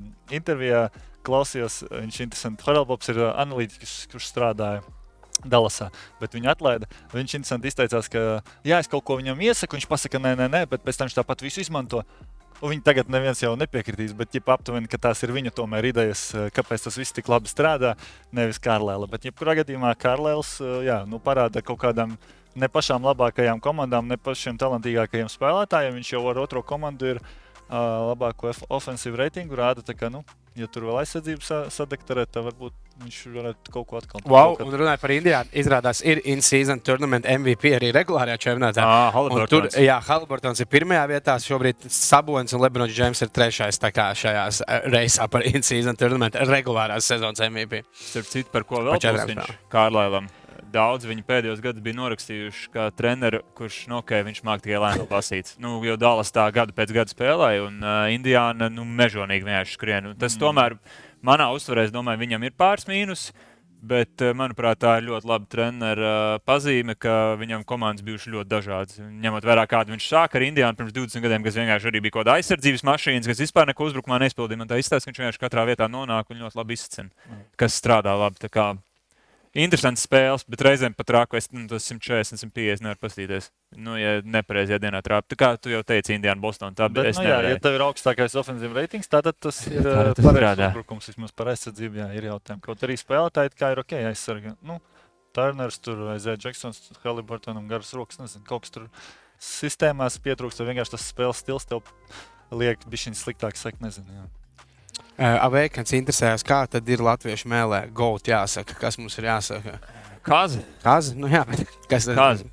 uh, 0.01 0.05
intervijā 0.33 0.87
klausījos, 1.21 1.83
viņš 1.85 2.15
ir 2.17 2.25
interesants. 2.25 2.63
Haralds 2.65 2.89
Bobs 2.89 3.11
ir 3.13 3.19
uh, 3.21 3.27
analītiķis, 3.43 4.07
kurš 4.09 4.31
strādāja. 4.33 4.81
Dallasā, 5.45 5.91
bet 6.17 6.33
viņa 6.33 6.49
atlaida. 6.55 6.87
Viņš 7.13 7.35
interesanti 7.37 7.69
izteicās, 7.69 8.07
ka, 8.09 8.21
jā, 8.65 8.79
es 8.81 8.89
kaut 8.89 9.03
ko 9.05 9.19
viņam 9.19 9.37
iesaku, 9.45 9.77
viņš 9.77 9.85
pasaka, 9.85 10.17
nē, 10.17 10.31
nē, 10.39 10.47
nē, 10.49 10.61
bet 10.71 10.81
pēc 10.81 10.97
tam 10.97 11.05
viņš 11.11 11.17
tāpat 11.19 11.43
visu 11.45 11.61
izmanto. 11.61 12.01
Un 12.57 12.71
Viņi 12.73 12.81
tagad 12.81 13.09
neviens 13.13 13.37
jau 13.37 13.51
nepiekritīs, 13.53 14.15
bet 14.17 14.33
ja 14.33 14.41
aptuveni, 14.49 14.89
ka 14.89 14.97
tās 14.97 15.19
ir 15.21 15.29
viņa 15.35 15.51
tomēr 15.53 15.91
idejas, 15.91 16.23
eh, 16.33 16.47
kāpēc 16.49 16.87
tas 16.87 16.97
viss 16.97 17.13
tik 17.13 17.29
labi 17.29 17.45
strādā, 17.51 17.93
nevis 18.33 18.57
Karlēla. 18.57 19.05
Bet, 19.09 19.27
jebkurā 19.29 19.53
gadījumā, 19.59 19.93
Karlēls 19.93 20.57
eh, 20.61 20.87
jā, 20.89 21.03
nu, 21.05 21.19
parāda 21.21 21.61
kaut 21.61 21.77
kādām 21.85 22.17
ne 22.57 22.67
pašām 22.67 23.05
labākajām 23.05 23.61
komandām, 23.61 24.09
ne 24.09 24.17
pašiem 24.17 24.57
talantīgākajiem 24.57 25.29
spēlētājiem. 25.29 25.99
Viņš 25.99 26.13
jau 26.15 26.23
ar 26.31 26.41
otro 26.41 26.63
komandu 26.65 27.11
ir 27.13 27.19
uh, 27.21 28.09
labāko 28.09 28.49
offensive 28.73 29.19
reitingu. 29.21 29.53
Rāda, 29.59 29.85
ka, 29.93 30.09
nu, 30.09 30.23
ja 30.57 30.65
tur 30.65 30.87
vēl 30.89 31.03
aizsardzību 31.03 31.45
sa 31.45 31.59
sadektarēt, 31.69 32.33
tad 32.33 32.47
varbūt 32.49 32.86
viņš 33.01 33.17
varētu 33.33 33.73
kaut 33.73 33.87
ko 33.89 33.99
atkal 33.99 34.23
Wow, 34.25 34.55
kaut 34.57 34.67
un 34.67 34.77
runājot 34.81 35.03
par 35.03 35.13
Indiju, 35.13 35.41
izrādās, 35.61 36.01
ir 36.05 36.21
in-season 36.33 36.81
tournament 36.85 37.27
MVP 37.29 37.73
arī 37.77 37.91
regulārajā 37.95 38.39
čempionātā. 38.47 38.85
Ah, 38.85 39.19
Un 39.27 39.45
tur, 39.51 39.69
jā, 39.81 39.99
Haliburtons 40.07 40.63
ir 40.63 40.69
pirmajā 40.71 41.03
vietā. 41.11 41.37
Šobrīd 41.41 41.87
Sabonis 41.93 42.55
un 42.57 42.63
Lebrons 42.63 42.93
Džeims 42.95 43.21
ir 43.25 43.31
trešais 43.33 43.79
šajā 43.81 44.47
reisā 44.91 45.27
par 45.31 45.45
in-season 45.47 45.99
tournament 45.99 46.35
regulārās 46.47 47.07
sezonas 47.07 47.43
MVP. 47.43 47.83
Starp 47.93 48.33
citu, 48.33 48.51
par 48.53 48.67
ko 48.67 48.83
vēl 48.83 48.99
viņš 48.99 49.55
Kārlēlam. 49.71 50.29
Daudz 50.67 51.07
viņi 51.07 51.23
pēdējos 51.23 51.61
gados 51.63 51.83
bija 51.83 51.95
norakstījuši, 51.95 52.65
kā 52.73 52.89
treneris, 52.97 53.43
kurš 53.55 53.77
no 53.91 54.01
ok, 54.01 54.17
viņš 54.27 54.41
māca 54.43 54.65
tikai 54.65 54.81
lēnu 54.83 55.05
lasīt. 55.09 55.53
Nu, 55.63 55.77
jo 55.85 55.95
Dallas 55.99 56.33
tā 56.35 56.43
gadu 56.53 56.75
pēc 56.75 56.91
gada 56.95 57.13
spēlēja, 57.13 57.63
un 57.69 57.79
uh, 57.79 58.07
Indiāna 58.11 58.67
nu, 58.73 58.83
mežonīgi 58.99 59.47
vienkārši 59.47 59.77
skrien. 59.77 60.09
Un 60.11 60.17
Tas 60.19 60.35
mm. 60.35 60.43
tomēr 60.43 60.75
manā 61.25 61.51
uztverē, 61.55 61.87
es 61.87 61.93
domāju, 61.93 62.23
viņam 62.25 62.47
ir 62.47 62.57
pāris 62.57 62.87
mīnus. 62.89 63.29
Bet, 63.77 64.21
eh, 64.25 64.33
manuprāt, 64.33 64.79
tā 64.81 64.95
ir 64.97 65.05
ļoti 65.05 65.29
laba 65.29 65.45
treneru 65.45 66.39
pazīme, 66.41 66.95
ka 66.97 67.37
viņam 67.37 67.63
komandas 67.63 68.01
bijušas 68.01 68.33
ļoti 68.33 68.49
dažādas. 68.49 68.97
Ņemot 68.97 69.45
vērā, 69.45 69.67
kādu 69.69 69.93
viņš 69.93 70.07
sāka 70.09 70.39
ar 70.39 70.47
Indiānu 70.47 70.75
pirms 70.79 70.95
20 70.95 71.21
gadiem, 71.21 71.43
kas 71.45 71.59
vienkārši 71.61 71.91
arī 71.91 72.01
bija 72.01 72.17
kaut 72.17 72.25
kāda 72.25 72.39
aizsardzības 72.41 72.83
mašīna, 72.89 73.29
kas 73.29 73.45
vispār 73.45 73.69
neko 73.69 73.85
uzbrukumā 73.85 74.17
neizpildīja. 74.25 74.57
Man 74.57 74.67
tā 74.67 74.81
izstāsta, 74.81 75.05
ka 75.05 75.13
viņš 75.13 75.21
vienkārši 75.21 75.45
katrā 75.45 75.67
vietā 75.69 75.85
nonāk 75.85 76.33
un 76.33 76.41
ļoti 76.41 76.57
labi 76.57 76.73
izcina, 76.73 77.09
kas 77.55 77.77
strādā 77.77 78.17
labi. 78.17 78.41
Interesants 79.55 80.03
spēles, 80.03 80.43
bet 80.49 80.61
reizēm 80.65 80.93
pat 80.97 81.13
rāku, 81.15 81.37
es 81.39 81.47
nu, 81.53 81.63
tas 81.71 81.85
140, 81.87 82.37
150 82.43 82.83
nevaru 82.83 82.99
paskatīties. 83.01 83.49
Nu, 83.79 83.95
ja 83.99 84.17
nepareizajā 84.25 84.79
dienā 84.83 85.01
trāpīt. 85.05 85.29
Tā 85.33 85.37
kā 85.39 85.49
tu 85.61 85.71
jau 85.71 85.79
teici, 85.87 86.15
Indiāna, 86.17 86.41
Bostonā. 86.43 86.75
Tā 86.77 86.89
Bet, 86.89 87.07
bija. 87.07 87.15
nu, 87.17 87.25
jā, 87.29 87.39
ja 87.53 87.61
tev 87.63 87.77
ir 87.77 87.85
augstākais 87.87 88.35
ofensīvs 88.41 88.75
ratings, 88.77 89.09
tad 89.11 89.29
tas 89.33 89.61
ir 89.71 89.81
Tā 89.85 89.95
uh, 90.11 90.21
pareizs 90.21 90.63
uzbrukums. 90.67 91.09
Vismaz 91.11 91.33
par 91.37 91.51
aizsardzību 91.53 92.01
jā, 92.03 92.09
ir 92.19 92.29
jautājumi. 92.29 92.63
Kaut 92.67 92.85
arī 92.87 92.97
spēlētāji 92.99 93.55
kā 93.57 93.71
ir 93.73 93.83
ok, 93.83 93.97
aizsargā. 94.11 94.55
Nu, 94.67 94.79
Turners, 95.37 95.79
tur 95.83 96.07
aizēja 96.15 96.39
Džeksons, 96.41 96.81
Haliburtonam 97.03 97.67
garas 97.71 97.93
rokas. 97.97 98.21
Nezinu, 98.21 98.45
kaut 98.47 98.65
kas 98.65 98.73
tur 98.77 98.89
sistēmās 99.41 100.17
pietrūkst. 100.23 100.63
vai 100.63 100.73
Vienkārši 100.73 100.95
tas 100.95 101.07
spēles 101.11 101.43
stils 101.43 101.67
tev 101.69 101.85
liek 102.51 102.83
bišķiņ 102.89 103.17
sliktāk 103.19 103.59
sekt, 103.59 103.83
nezinu. 103.83 104.21
Jā. 104.21 104.27
Uh, 105.17 105.33
Aveikans 105.47 105.93
interesējas, 105.97 106.43
kā 106.45 106.59
tad 106.69 106.87
ir 106.93 107.01
latviešu 107.01 107.49
mēlē. 107.49 107.87
Gold 107.97 108.27
jāsaka, 108.29 108.75
kas 108.77 108.99
mums 109.01 109.17
ir 109.17 109.25
jāsaka. 109.31 109.79
Kaza. 110.27 110.59
Kāds? 110.83 111.13
Nu, 111.17 111.25
jā, 111.31 111.41
bet 111.49 111.63
kas 111.91 112.05
tad 112.05 112.19
Kaza. 112.19 112.49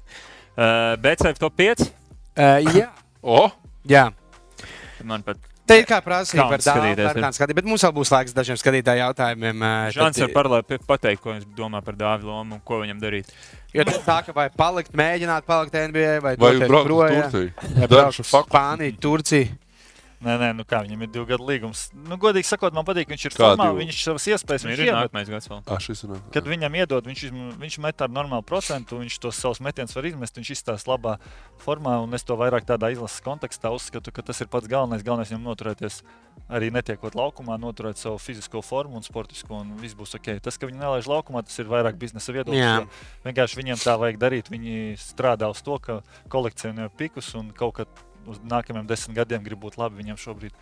Uh, 0.54 0.94
BCF 1.04 1.40
top 1.42 1.56
5. 1.60 1.82
Uh, 2.34 2.70
jā, 2.72 2.88
O! 3.20 3.50
jā. 3.88 4.06
Man 5.04 5.22
pat 5.26 5.36
Te 5.64 5.78
ir 5.80 5.86
kā 5.88 5.96
prasīja 6.04 6.44
par 6.44 6.60
skatīties, 6.60 6.98
dāvanu, 6.98 7.20
ir. 7.20 7.24
kā 7.24 7.28
skatīt, 7.32 7.56
bet 7.56 7.64
mums 7.64 7.80
vēl 7.86 7.92
būs 7.96 8.10
laiks 8.12 8.34
dažiem 8.36 8.56
skatītāju 8.60 9.00
jautājumiem. 9.00 9.62
Žants 9.96 10.18
tad- 10.20 10.34
var 10.52 10.60
pateikt, 10.90 11.22
ko 11.24 11.32
viņš 11.32 11.46
domā 11.56 11.80
par 11.84 11.96
Dāvidu 11.96 12.28
lomu 12.28 12.58
un 12.58 12.60
ko 12.68 12.82
viņam 12.82 13.00
darīt. 13.00 13.30
Jo 13.72 13.86
tas 13.88 13.96
tā, 14.04 14.18
ka 14.26 14.34
vai 14.36 14.50
palikt, 14.52 14.92
mēģināt 14.92 15.46
palikt 15.48 15.72
NBA, 15.88 16.18
vai, 16.20 16.34
Vai 16.36 16.50
doties 16.52 16.68
braukt 16.68 16.92
uz 16.92 17.14
Turciju? 17.14 17.52
vai 17.62 17.80
Darbu 17.80 17.94
braukt 17.94 18.20
uz 18.20 18.28
faku. 18.28 18.50
Spāniju, 18.52 18.98
Turciju. 19.00 19.48
Nē, 20.24 20.34
nē, 20.40 20.48
nu 20.56 20.64
kā 20.64 20.80
viņam 20.86 21.02
ir 21.04 21.10
divu 21.12 21.26
gadu 21.28 21.44
līgums. 21.44 21.86
Nu, 22.08 22.16
godīgi 22.20 22.48
sakot, 22.48 22.72
man 22.76 22.86
patīk, 22.88 23.10
ka 23.10 23.12
viņš 23.12 23.24
ir 23.28 23.34
formā, 23.36 23.66
viņš 23.76 23.98
savas 24.06 24.24
iespējas 24.32 24.64
Ir 24.64 24.70
viņš 24.72 24.82
ir 24.86 24.96
nākamais 24.96 25.28
gads 25.28 25.50
vēl. 25.50 25.60
Ah, 25.68 25.80
šis 25.82 26.04
ir. 26.06 26.14
Kad 26.32 26.48
viņam 26.48 26.78
iedod, 26.80 27.10
viņš, 27.10 27.24
viņš 27.60 27.76
met 27.84 28.04
ar 28.06 28.12
normālu 28.12 28.46
procentu, 28.46 29.02
viņš 29.02 29.18
tos 29.20 29.40
savus 29.40 29.60
metienus 29.64 29.92
var 29.96 30.08
izmest, 30.08 30.38
viņš 30.40 30.52
izstāsta 30.56 30.90
labā 30.94 31.18
formā. 31.60 31.98
un 32.02 32.14
Es 32.14 32.22
to 32.24 32.36
vairāk 32.38 32.64
tādā 32.64 32.88
izlases 32.94 33.20
kontekstā 33.20 33.72
uzskatu, 33.74 34.12
ka 34.14 34.22
tas 34.22 34.40
ir 34.40 34.48
pats 34.48 34.70
galvenais. 34.70 35.02
Galvenais 35.04 35.28
viņam 35.32 35.44
noturēties 35.44 36.00
arī 36.48 36.70
netiekot 36.72 37.16
laukumā, 37.18 37.58
noturēt 37.60 38.00
savu 38.00 38.16
fizisko 38.22 38.62
formu 38.64 38.96
un 38.96 39.04
sportisko, 39.04 39.60
un 39.60 39.74
viss 39.82 39.98
būs 39.98 40.14
ok. 40.16 40.38
Tas, 40.44 40.56
ka 40.56 40.70
viņi 40.70 40.80
nelaiž 40.80 41.10
laukumā, 41.10 41.42
tas 41.44 41.58
ir 41.60 41.68
vairāk 41.68 41.98
biznesa 42.00 42.32
viedoklis. 42.32 42.88
Vienkārši 43.26 43.60
viņiem 43.60 43.82
tā 43.82 43.98
vajag 44.00 44.20
darīt. 44.22 44.48
Viņi 44.54 44.96
strādā 45.00 45.50
uz 45.52 45.60
to, 45.66 45.76
ka 45.82 46.00
kolekcionē 46.32 46.88
pikus 46.96 47.34
un 47.34 47.50
kaut 47.52 47.80
kad 47.82 48.04
uz 48.30 48.38
nākamajiem 48.44 48.86
desmit 48.90 49.16
gadiem 49.18 49.42
grib 49.44 49.60
būt 49.64 49.78
labi. 49.80 50.00
Viņam 50.02 50.20
šobrīd, 50.20 50.54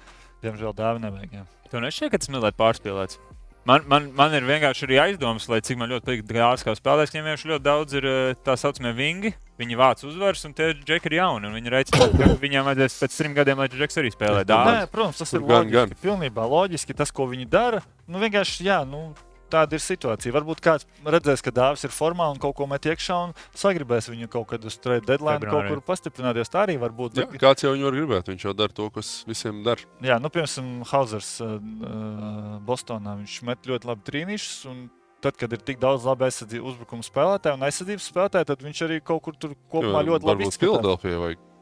diemžēl, 0.44 0.74
dāvana 0.78 1.08
nevajag. 1.10 1.38
Jā. 1.40 1.44
Tev 1.70 1.84
nešķiet, 1.84 2.10
ka 2.12 2.18
tas 2.22 2.32
mazliet 2.32 2.58
pārspīlēts. 2.58 3.20
Man, 3.62 3.84
man, 3.86 4.08
man 4.18 4.32
ir 4.34 4.42
vienkārši 4.42 4.88
arī 4.88 4.96
aizdomas, 4.98 5.44
lai 5.46 5.60
cik 5.62 5.78
man 5.78 5.86
ļoti 5.92 6.02
patīk 6.08 6.22
Gāzes 6.26 6.64
kā 6.66 6.72
spēlētājs, 6.74 7.12
viņiem 7.14 7.28
vienkārši 7.28 7.50
ļoti 7.52 7.62
daudz 7.62 7.94
ir 7.94 8.06
eh, 8.10 8.32
tā 8.42 8.56
saucamie 8.58 8.90
vingi. 8.98 9.30
Viņi 9.62 9.76
vāc 9.78 10.02
uzvaras, 10.02 10.42
un 10.48 10.56
tie 10.58 10.72
džeki 10.74 11.06
ir 11.12 11.14
jauni. 11.20 11.46
un 11.46 11.54
Viņi 11.54 11.70
reiķina, 11.70 12.08
ka 12.18 12.30
viņiem 12.42 12.66
vajadzēs 12.66 12.96
pēc 13.04 13.18
trim 13.20 13.36
gadiem, 13.36 13.62
lai 13.62 13.68
džeks 13.70 14.00
arī 14.02 14.10
spēlē 14.10 14.40
Nē, 14.42 14.48
dāvā. 14.50 14.72
protams, 14.90 15.20
tas 15.22 15.30
ir 15.36 15.44
gan, 15.46 15.68
loģiski. 15.70 15.76
gan. 15.76 15.94
Pilnībā 16.02 16.48
loģiski 16.50 16.96
tas, 16.98 17.14
ko 17.14 17.28
viņi 17.30 17.46
dara. 17.52 17.84
Nu, 18.10 18.18
vienkārši, 18.18 18.66
jā, 18.66 18.80
nu, 18.88 19.12
tāda 19.52 19.76
ir 19.76 19.82
situācija. 19.84 20.32
Varbūt 20.36 20.62
kāds 20.64 20.86
redzēs, 21.04 21.42
ka 21.44 21.52
dāvis 21.54 21.84
ir 21.86 21.92
formā 21.94 22.30
un 22.32 22.40
kaut 22.42 22.56
ko 22.58 22.66
met 22.70 22.88
iekšā 22.88 23.18
un 23.28 23.34
sagribēs 23.58 24.08
viņu 24.12 24.30
kaut 24.32 24.48
kad 24.54 24.64
uz 24.68 24.78
trade 24.80 25.04
deadline 25.08 25.38
kaut 25.42 25.50
Februārī. 25.50 25.74
kur 25.76 25.84
pastiprināties. 25.92 26.52
Tā 26.52 26.64
arī 26.66 26.78
var 26.80 26.94
būt. 26.96 27.20
Jā, 27.20 27.28
kāds 27.42 27.66
jau 27.66 27.74
viņu 27.76 27.88
var 27.90 27.98
gribēt? 27.98 28.32
Viņš 28.32 28.48
jau 28.48 28.56
dara 28.56 28.76
to, 28.80 28.88
kas 28.94 29.12
visiem 29.28 29.62
dara. 29.66 29.84
jā, 30.02 30.18
nu, 30.22 30.32
piemēram, 30.32 30.72
Hausers 30.92 31.30
uh, 31.44 31.54
uh, 31.60 32.58
Bostonā. 32.66 33.16
Viņš 33.20 33.38
met 33.48 33.70
ļoti 33.70 33.92
labi 33.92 34.08
trīnīšus. 34.10 34.58
un 34.72 34.82
Tad, 35.22 35.36
kad 35.38 35.52
ir 35.54 35.60
tik 35.62 35.78
daudz 35.78 36.02
labi 36.02 36.24
aizsardzības 36.26 36.72
uzbrukuma 36.72 37.04
spēlētāju 37.06 37.54
un 37.54 37.62
aizsardzības 37.62 38.08
spēlētāju, 38.10 38.46
tad 38.48 38.64
viņš 38.66 38.80
arī 38.88 38.96
kaut 39.06 39.22
kur 39.22 39.36
tur 39.38 39.52
kopumā 39.70 40.00
Jo, 40.02 40.16
ļoti 40.16 40.26
labi 40.26 40.48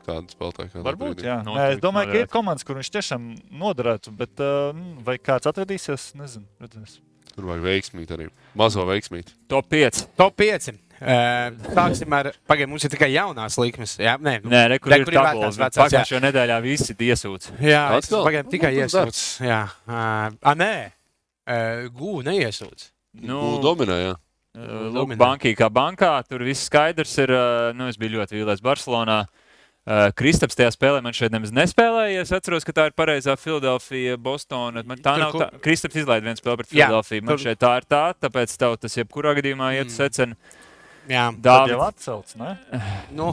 tādu 0.06 0.32
spēlētāju. 0.32 0.72
kādā 0.72 0.84
Varbūt, 0.86 1.18
brīdī. 1.18 1.28
jā. 1.28 1.36
Nu, 1.44 1.54
Nē, 1.58 1.66
es 1.68 1.76
viņš 1.76 1.84
domāju, 1.84 2.12
ka 2.12 2.22
ir 2.24 2.30
komandas, 2.32 2.64
kur 2.66 2.78
viņš 2.80 2.90
tiešām 2.96 3.28
noderētu, 3.60 4.14
bet 4.16 4.40
uh, 4.40 4.72
nu, 4.76 4.96
vai 5.06 5.18
kāds 5.20 5.50
atradīsies, 5.50 6.10
nezinu. 6.20 6.48
Redzēs. 6.62 6.98
Tur 7.40 7.48
vajag 7.48 7.62
veiksmīt 7.64 8.10
arī. 8.12 8.26
Mazo 8.60 8.82
veiksmīt. 8.84 9.30
Top 9.48 9.70
5. 9.72 10.02
Top 10.20 10.34
5. 10.36 10.74
Uh, 11.00 11.54
sāksim 11.72 12.12
ar, 12.12 12.28
pagaidām, 12.44 12.74
mums 12.74 12.84
ir 12.84 12.92
tikai 12.92 13.08
jaunās 13.14 13.56
likmes. 13.56 13.94
Jā, 13.96 14.18
nē, 14.20 14.34
nu, 14.44 14.50
Nē, 14.52 14.60
re, 14.68 14.76
kur 14.84 14.92
Re, 14.92 14.98
ir 15.00 15.08
ir 15.08 15.16
vecās, 15.16 15.56
jā. 15.56 15.68
Pagājušajā 15.78 16.20
nedēļā 16.26 16.58
visi 16.60 16.92
iesūdz. 16.92 17.46
jā 17.64 17.80
es 17.96 18.10
Atkal? 18.10 18.26
pagaidām 18.28 18.50
tikai 18.52 18.74
Nu, 18.74 18.82
iesūdzu. 18.84 19.22
Jā, 19.48 19.62
uh, 19.88 20.36
a, 20.36 20.54
nē, 20.60 20.74
uh, 21.48 21.88
gū 21.96 22.18
neiesūdzu. 22.28 22.90
Nu, 23.24 23.40
dominē, 23.64 23.96
jā. 24.04 24.12
Uh, 24.60 24.90
Lūk, 24.92 25.16
bankī 25.16 25.54
kā 25.56 25.70
bankā, 25.72 26.12
tur 26.28 26.44
viss 26.44 26.68
skaidrs 26.68 27.16
ir. 27.24 27.32
Nu, 27.78 27.88
es 27.88 27.96
biju 27.96 28.18
ļoti 28.18 28.36
vīlies 28.36 28.60
Barcelonā. 28.60 29.22
Uh, 29.24 29.39
Kristaps 30.14 30.54
tajā 30.58 30.70
spēlē 30.74 31.00
man 31.02 31.14
šeit 31.16 31.32
nemaz 31.34 31.50
nespēlēja. 31.56 32.20
Es 32.22 32.30
atceros, 32.36 32.62
ka 32.66 32.72
tā 32.76 32.84
ir 32.90 32.94
pareizā 32.94 33.34
Filadelfija, 33.40 34.16
Bostonā. 34.22 34.84
Man 34.86 34.98
tā 35.02 35.16
Tur, 35.16 35.22
nav 35.24 35.32
tā. 35.40 35.48
Kristaps 35.64 35.96
izlaiž 36.02 36.22
vienu 36.22 36.38
spēli 36.38 36.60
pret 36.62 36.70
Jā, 36.70 36.86
Filadelfiju. 36.90 37.22
Man 37.26 37.34
tur- 37.36 37.44
šeit 37.48 37.58
tā 37.58 37.72
ir 37.80 37.86
tā, 37.90 38.02
tāpēc 38.22 38.56
tev 38.60 38.76
tas 38.78 38.94
jebkurā 39.00 39.34
gadījumā 39.40 39.72
iet 39.78 39.88
Mm. 39.88 39.96
secen. 39.96 40.36
Jā, 41.10 41.24
Tā 41.42 41.66
jau 41.66 41.80
atcelts, 41.82 42.36
ne? 42.38 42.52
nu, 43.10 43.32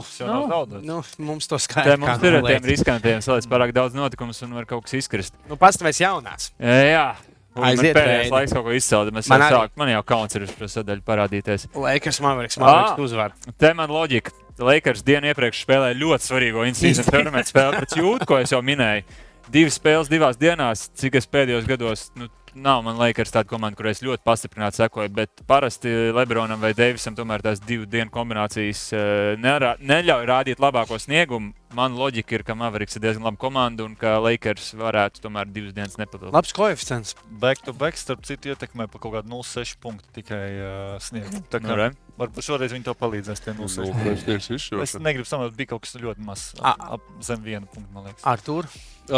zaudēts. 0.50 0.82
nu, 0.82 1.02
mums 1.18 1.46
to 1.46 1.56
skaidrs. 1.62 1.98
mums 2.00 2.22
ir 2.24 2.34
ar 2.40 2.42
tiem 2.42 2.64
riskantiem, 2.64 3.20
salīdz 3.22 3.46
pārāk 3.46 3.72
daudz 3.72 3.94
notikumus 3.94 4.42
un 4.42 4.54
var 4.54 4.64
kaut 4.66 4.82
kas 4.88 4.94
izkrist. 4.98 5.34
Nu, 5.48 5.54
Pastāvēs 5.56 6.00
jaunās. 6.02 6.50
Jā. 6.58 7.14
Un 7.54 7.62
man 7.62 7.70
Aiziet 7.76 7.94
pēdējais 7.96 8.30
laiks 8.30 8.52
kaut 8.54 8.64
ko 8.64 8.70
izcelt, 8.74 9.12
Man 9.12 9.22
jau 9.22 9.38
arī. 9.38 9.54
sāk, 9.54 9.70
man 9.76 9.88
jau 9.88 10.02
kauns 10.02 10.34
ir 10.34 10.42
uz 10.42 10.50
šo 10.58 10.66
sadaļu 10.82 11.02
parādīties. 11.02 11.68
Lakers 11.74 12.20
Mavericks, 12.20 12.56
Ā! 12.58 12.60
Mavericks 12.60 12.98
uzvar. 13.02 13.32
Te 13.58 13.72
man 13.74 13.88
loģika. 13.90 14.30
Lakers 14.58 15.04
dienu 15.06 15.30
iepriekš 15.30 15.62
spēlēja 15.64 15.98
ļoti 15.98 16.28
svarīgo 16.28 16.66
incidiju 16.68 17.06
tournamentu 17.06 17.52
spēli 17.52 17.78
pret 17.82 17.96
Jūtu, 17.98 18.26
ko 18.28 18.40
es 18.42 18.54
jau 18.54 18.62
minēju. 18.64 19.06
Divas 19.48 19.78
spēles 19.78 20.10
divās 20.12 20.36
dienās, 20.36 20.88
cik 20.98 21.16
es 21.20 21.28
pēdējos 21.30 21.68
gados. 21.68 22.08
Nu, 22.18 22.28
Nav 22.58 22.80
man 22.82 22.96
Lakers 22.98 23.30
tāda 23.30 23.46
komanda, 23.46 23.76
kurai 23.78 23.92
es 23.92 24.00
ļoti 24.02 24.24
pastiprināti 24.26 24.80
sekoju, 24.80 25.10
bet 25.14 25.42
parasti 25.46 25.90
Lebronam 26.16 26.58
vai 26.62 26.72
Deivisam 26.74 27.14
tomēr 27.14 27.44
tās 27.44 27.60
divu 27.62 27.86
dienu 27.86 28.10
kombinācijas 28.10 28.80
eh, 28.96 29.36
nerā, 29.38 29.74
neļauj 29.78 30.26
rādīt 30.26 30.62
labāko 30.62 30.98
sniegumu. 30.98 31.52
Man 31.76 31.94
loģika 32.00 32.38
ir, 32.38 32.44
ka 32.48 32.56
Mavericks 32.58 32.96
ir 32.96 33.04
diezgan 33.04 33.28
laba 33.28 33.38
komanda 33.38 33.84
un 33.84 33.94
ka 34.00 34.16
Lakers 34.24 34.72
varētu 34.80 35.22
tomēr 35.26 35.50
divas 35.52 35.76
dienas 35.76 35.98
nepadot. 36.00 36.32
Labs 36.34 36.56
koeficients. 36.56 37.14
Back 37.28 37.62
to 37.68 37.76
back, 37.76 38.00
starp 38.00 38.24
citu, 38.26 38.54
ietekmē 38.54 38.88
pa 38.90 38.98
kaut 38.98 39.18
kādu 39.20 39.30
0,6 39.36 39.76
punktu 39.84 40.18
tikai 40.18 40.44
uh, 40.56 40.94
sniegt. 41.04 41.42
Tā 41.52 41.60
Nu, 41.62 41.68
kā 41.68 41.78
re. 41.78 41.90
Varbūt 42.18 42.46
šoreiz 42.48 42.74
viņi 42.74 42.86
to 42.88 42.94
palīdzēs. 42.98 43.42
Tie 43.44 43.54
0,6 43.56 44.68
Nu, 44.74 44.82
Es 44.84 44.94
negribu 44.98 45.28
samalot, 45.28 45.56
bija 45.58 45.72
kaut 45.72 45.86
kas 45.86 45.96
ļoti 46.00 46.24
mazs. 46.26 46.52
Ap, 46.60 46.84
ap 46.98 47.08
zem 47.24 47.42
viena 47.44 47.66
punkta, 47.66 47.88
man 47.94 48.08
liekas. 48.10 48.26
Artur. 48.28 48.68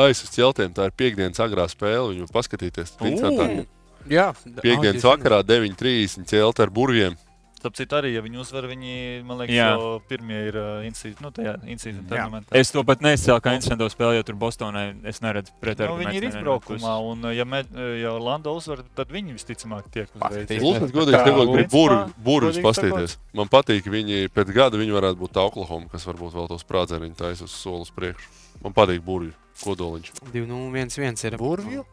Aizsas 0.04 0.30
celtiem, 0.34 0.72
tā 0.76 0.86
ir 0.90 0.94
piekdienas 0.96 1.40
agrā 1.42 1.66
spēle. 1.70 2.12
Viņu 2.14 2.30
paskatīties. 2.34 2.94
Interesantāk. 3.00 3.66
Jā, 4.08 4.30
Piekdienas 4.62 5.04
vakarā 5.04 5.42
9.30 5.44 6.28
celt 6.30 6.62
ar 6.62 6.70
burviem. 6.72 7.18
Starp 7.60 7.74
citu, 7.76 7.92
arī, 7.98 8.14
ja 8.14 8.22
viņi 8.24 8.38
uzvar, 8.40 8.64
viņi, 8.70 8.92
man 9.28 9.36
liekas, 9.42 9.52
Jā. 9.52 9.66
jau 9.76 10.00
pirmie 10.08 10.38
ir 10.48 10.56
uh, 10.56 10.68
incīzi, 10.88 11.18
nu, 11.20 11.28
tajā 11.36 11.58
Jā. 11.60 11.82
tournamentā. 12.08 12.54
Es 12.56 12.70
to 12.72 12.80
pat 12.88 13.02
neizcēlu, 13.04 13.42
kā 13.44 13.52
interesantu 13.52 13.88
spēli, 13.92 14.16
jo 14.16 14.24
tur 14.30 14.38
Bostonai 14.40 14.94
es 15.04 15.20
neredzu 15.20 15.52
Nu, 15.52 15.58
pretēju. 15.60 15.98
viņi 16.00 16.14
ir 16.16 16.26
izbraukumā, 16.30 16.94
un, 17.04 17.26
uh, 17.28 17.34
ja, 17.36 17.44
me, 17.44 17.60
ja 18.00 18.14
Orlando 18.16 18.54
uzvar, 18.56 18.80
tad 18.96 19.12
viņi 19.12 19.36
visticamāk 19.36 19.92
tiek 19.92 20.08
uzvarēti. 20.16 20.56
Es 20.56 20.64
godīgi 20.96 21.20
principā, 21.20 21.68
burvi- 21.68 22.14
burvis 22.24 22.56
godīgi 22.56 22.64
paskatīties. 22.64 23.18
Man 23.36 23.52
patīk, 23.52 23.84
ka 23.84 23.92
viņi 23.92 24.32
pēc 24.32 24.54
gada 24.56 24.80
viņi 24.80 24.96
varētu 24.96 25.20
būt 25.20 25.36
Oklahoma, 25.44 25.92
kas 25.92 26.08
varbūt 26.08 26.32
vēl 26.32 26.48
tos 26.48 26.64
sprādzienus 26.64 27.16
taisa 27.20 27.44
uz 27.44 27.52
solis 27.52 27.92
priekšu. 27.92 28.24
Man 28.64 28.72
patīk 28.72 29.04
burvju 29.04 29.36
kodoliņš. 29.60 30.12
2-0-1-1 30.32 31.24
ir. 31.28 31.36
Burvju? 31.36 31.84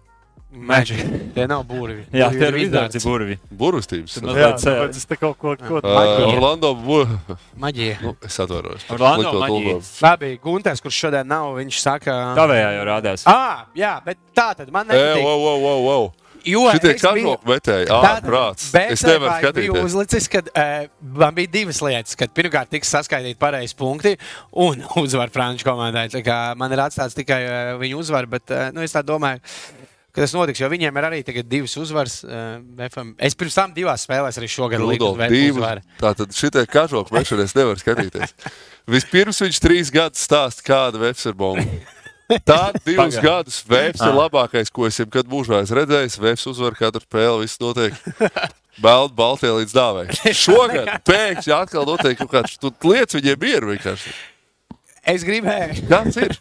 Magic. 0.52 1.02
Tie 1.36 1.44
nav 1.48 1.64
burvi. 1.68 2.06
Jā, 2.16 2.30
tie 2.32 2.48
ir 2.48 2.56
izdarīti 2.64 3.02
burvi. 3.04 3.36
Mazliet 3.60 4.38
Jā, 4.40 4.52
tāpēc 4.56 4.96
es 4.96 5.06
te 5.10 5.18
kaut 5.20 5.36
ko, 5.42 5.56
ko 5.60 5.82
Maģija. 5.84 6.28
Orlando 6.32 6.72
burvi. 6.80 7.18
Maģija. 7.60 7.98
Nu, 8.02 8.14
es 8.26 8.40
atvainojos. 8.40 8.86
par 8.88 8.96
Orlando 8.96 9.34
maģija. 9.42 9.76
Labi, 10.06 10.30
Gunārs, 10.44 10.82
kurš 10.86 11.02
šodien 11.04 11.28
nav, 11.28 11.52
viņš 11.60 11.82
saka, 11.84 12.16
Tavējā 12.40 12.70
jau 12.78 12.86
rādās. 12.94 13.28
ah, 13.28 13.66
jā, 13.78 13.98
bet 14.08 14.18
tā 14.38 14.54
tad 14.62 14.72
man 14.72 14.88
Ē, 14.88 14.96
nepatīk. 14.96 15.28
wow, 15.28 15.44
wow, 15.44 15.60
wow, 15.68 15.84
wow. 15.90 16.08
Jo 16.48 16.62
Šitie 16.72 16.94
biju- 16.94 17.02
kažoku 17.04 17.50
metēji, 17.50 17.88
ārprāts. 17.92 18.70
Bet 18.72 18.92
Es 18.94 19.02
nevaru 19.04 19.34
Biju 19.52 19.74
skatīties. 19.74 19.84
uzlicis, 19.84 20.28
ka 20.32 20.40
uh, 20.48 20.86
man 21.20 21.36
bija 21.36 21.52
divas 21.52 21.82
lietas. 21.84 22.16
Kad 22.16 22.32
pirmkārt 22.32 22.70
tika 22.72 22.88
saskaitīti 22.88 23.36
pareizi 23.36 23.76
punkti 23.76 24.14
un 24.56 24.80
uzvar 25.04 25.28
Frančijas 25.34 25.68
komandai. 25.68 26.06
Tā 26.14 26.22
kā 26.24 26.38
Man 26.56 26.72
ir 26.72 26.80
atstāts 26.86 27.18
tikai 27.18 27.42
uh, 27.44 27.74
viņu 27.82 28.00
uzvara, 28.00 28.30
bet 28.32 28.48
uh, 28.56 28.70
nu, 28.72 28.80
es 28.86 28.96
tā 28.96 29.04
domāju. 29.04 29.42
Ka 30.18 30.24
Tas 30.26 30.34
notiks, 30.34 30.60
jo 30.64 30.68
viņiem 30.74 30.98
ir 30.98 31.06
arī 31.12 31.20
tagad 31.28 31.46
divas 31.52 31.76
uzvaras. 31.78 32.16
Uh, 32.26 32.58
FM. 32.90 33.12
es 33.22 33.36
pirms 33.38 33.54
tam 33.60 33.74
divās 33.76 34.08
spēlēs 34.08 34.40
arī 34.42 34.50
šogad 34.50 34.82
divas. 35.38 35.60
uzvaru. 35.60 35.84
Tātad 36.02 36.34
šitie 36.34 36.64
kažoku 36.74 37.14
mešanas 37.14 37.52
es 37.52 37.58
nevaru 37.58 37.78
skatīties. 37.84 38.34
Vispirms 38.90 39.42
viņš 39.46 39.60
trīs 39.62 39.92
gadus 39.94 40.26
stāsta, 40.26 40.66
kāda 40.66 40.98
veps 41.06 41.28
ir 41.30 41.38
bomba. 41.38 41.66
Tā 42.44 42.74
divus 42.88 43.16
Pagaid. 43.16 43.24
gadus 43.24 43.62
veps 43.70 44.02
ir 44.02 44.10
Ah. 44.10 44.18
labākais, 44.26 44.72
ko 44.74 44.88
es 44.90 44.98
jebkad 45.00 45.30
mūžā 45.32 45.62
esmu 45.64 45.78
redzējis. 45.84 46.18
Veps 46.26 46.48
uzvar 46.50 46.74
katru 46.76 47.04
spēli, 47.06 47.46
viss 47.46 47.62
notiek. 47.62 47.94
Belt, 48.84 49.14
Baltijā 49.18 49.54
līdz 49.62 49.72
dāvai. 49.74 50.04
Šogad 50.38 50.90
pēkšņi 51.10 51.54
atkal 51.56 51.86
notiek 51.88 52.18
kaut 52.20 52.34
kāds 52.34 52.58
lietas 52.86 53.16
viņiem 53.22 53.40
mieru 53.42 53.72
vienkārši. 53.76 54.12
Es 55.08 55.24
gribēju. 55.24 55.86
Kāds 55.88 56.18
ir? 56.20 56.36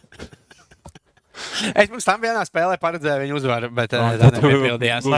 Es 1.74 1.88
pirms 1.90 2.04
tam 2.08 2.20
vienā 2.22 2.42
spēlē 2.48 2.76
paredzēju 2.80 3.22
viņu 3.26 3.36
uzvaru, 3.40 3.68
bet 3.76 3.92
uh, 3.92 4.00
Ah, 4.06 4.12
tā 4.16 4.30
tad 4.30 4.40
tu 4.40 4.48
nepildījās. 4.50 5.04
būsi- 5.04 5.10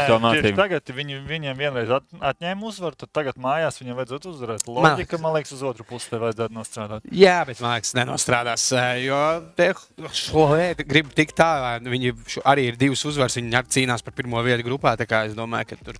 Nē. 0.48 0.56
Tagad 0.58 0.92
viņi, 0.98 1.18
viņiem 1.28 1.56
vienreiz 1.62 1.90
at, 1.98 2.02
atņēma 2.32 2.62
uzvaru, 2.70 2.96
tad 2.98 3.12
tagad 3.12 3.34
mājās 3.38 3.78
viņiem 3.82 3.96
vajadzētu 4.00 4.32
uzvarēt. 4.34 4.66
Loģika, 4.66 5.20
man 5.22 5.34
liekas, 5.38 5.52
uz 5.54 5.62
otru 5.62 5.84
pusi 5.88 6.10
te 6.10 6.16
vajadzētu 6.18 6.52
nostrādāt. 6.58 7.06
Jā, 7.12 7.38
bet 7.46 7.60
man 7.60 7.76
liekas, 7.78 7.94
nenostrādās. 7.94 8.66
eh, 8.76 9.04
Jo 9.06 9.42
šo 10.12 10.48
lietu 10.56 10.84
grib 10.88 11.12
tik 11.14 11.32
tālu. 11.38 11.80
Viņi 11.88 12.12
arī 12.44 12.68
ir 12.72 12.76
divas 12.76 13.04
uzvaras. 13.04 13.36
Viņi 13.38 13.54
arī 13.54 13.68
cīnās 13.78 14.02
par 14.04 14.12
pirmo 14.12 14.42
vietu 14.42 14.66
grupā. 14.66 14.96
Tā 14.98 15.06
kā 15.06 15.26
es 15.26 15.34
domāju, 15.34 15.68
ka 15.68 15.76
tur 15.84 15.94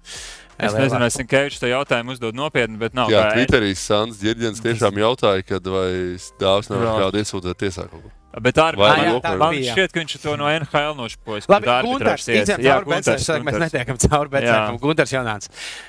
Es 0.59 0.73
nezinu, 0.75 0.99
vai 0.99 1.11
Sinkevičs 1.15 1.61
to 1.63 1.69
jautājumu 1.71 2.11
uzdod 2.17 2.35
nopietni, 2.35 2.77
bet 2.81 2.93
nav. 2.93 3.09
Jā, 3.11 3.29
Twitterī 3.47 3.77
Sants 3.79 4.19
Girģens 4.19 4.59
tiešām 4.59 4.91
jautāja, 4.99 5.45
kad 5.47 5.63
vai 5.63 6.19
dāvs 6.43 6.67
nevar 6.73 6.99
kādu 7.07 7.21
iesūdzēt 7.23 7.55
tiesā 7.63 7.87
kaut 7.89 8.03
ko. 8.03 8.11
Bet 8.29 8.59
arī 8.61 8.77
Vai 8.77 8.91
jā, 9.07 9.13
tā 9.25 9.31
man 9.41 9.55
bija. 9.57 9.73
šķiet, 9.73 9.93
ka 9.95 10.01
viņš 10.03 10.15
to 10.21 10.35
no 10.37 10.49
NHL 10.53 10.93
nošpojas. 10.99 11.47
Labi, 11.49 11.67
Gunārs, 11.89 12.27
Jā, 12.29 12.45
cauri 12.61 12.91
Betsēm, 12.93 13.47
mēs 13.47 13.57
netiekam 13.63 13.97
cauri 14.03 14.29
Betsēm. 14.35 14.67
Jā. 14.69 14.79
Gunārs 14.83 15.15
Jaunāns. 15.17 15.49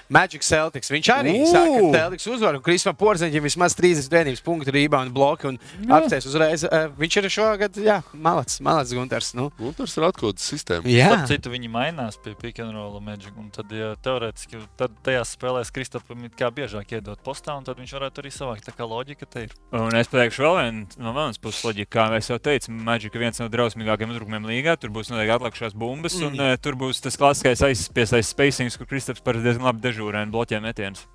Magic 0.10 0.42
Celtics, 0.48 0.90
viņš 0.90 1.10
arī 1.14 1.34
Ū! 1.36 1.50
saka, 1.52 1.74
ka 1.76 1.90
Celtics 1.98 2.28
uzvar 2.32 2.56
un 2.56 2.64
Kristam 2.64 2.96
Porziņam 2.96 3.44
vismaz 3.44 3.76
30 3.78 4.08
vienības 4.10 4.42
punktu 4.46 4.72
rībā 4.74 5.02
un 5.04 5.12
bloki 5.14 5.50
un 5.52 5.60
apsteigts 5.92 6.30
uzreiz. 6.32 6.64
Eh, 6.64 6.88
Viņš 7.00 7.18
ir 7.20 7.28
šogad, 7.30 7.76
jā, 7.84 8.00
malacis, 8.16 8.62
malacis 8.66 8.96
Gunārs. 8.98 9.34
Nu. 9.38 9.50
Gunārs 9.60 9.98
ir 10.00 10.08
atkodas 10.08 10.48
sistēma. 10.50 10.88
Jā, 10.90 11.12
Starp 11.12 11.28
citu, 11.34 11.52
viņi 11.54 11.70
mainās 11.76 12.18
pie 12.24 12.34
pick 12.40 12.64
and 12.64 12.72
roll 12.74 13.00
Magic. 13.04 13.36
un 13.38 13.52
Tad, 13.52 13.70
ja 13.76 13.92
teorētiski, 14.00 14.64
tad 14.80 14.96
tajās 15.04 15.36
spēlēs 15.36 15.72
Kristapam 15.76 16.24
ir 16.24 16.32
kā 16.40 16.50
biežāk 16.56 16.96
iedot 16.96 17.20
postā, 17.26 17.58
un 17.60 17.68
tad 17.68 17.78
viņš 17.78 17.94
varētu 18.00 18.24
arī 18.24 18.32
savākt. 18.32 18.64
Tā 18.66 18.72
kā 18.80 18.88
loģika 18.88 19.28
te 19.30 19.44
ir. 19.50 19.54
Un 19.76 19.94
es 20.00 20.08
pateikšu 20.08 20.46
vēl 20.48 20.58
vienu 20.64 20.88
no 21.04 21.14
manas 21.14 21.38
puses 21.42 21.64
loģiku, 21.68 21.92
kā 22.00 22.08
mēs 22.14 22.29
jau 22.30 22.38
teicām, 22.40 22.78
Magic 22.86 23.16
ir 23.16 23.22
viens 23.26 23.40
no 23.42 23.48
drausmīgākajiem 23.52 24.14
uzbrukumiem 24.14 24.46
līgā. 24.50 24.78
Tur 24.80 24.90
būs 24.96 25.10
noteikti 25.12 25.36
atlikušās 25.36 25.74
bumbas, 25.76 26.16
un 26.22 26.34
Mm. 26.38 26.40
uh, 26.54 26.58
tur 26.62 26.76
būs 26.80 27.02
tas 27.02 27.18
klasiskais 27.18 27.62
aizspiesaistīts 27.68 28.32
spacings, 28.34 28.78
kur 28.78 28.86
Kristaps 28.88 29.22
parasti 29.22 29.44
diezgan 29.50 29.66
labi 29.70 29.82
dežūrē 29.88 30.24
un 30.24 30.32
bloķē 30.32 30.62
metienus. 30.62 31.06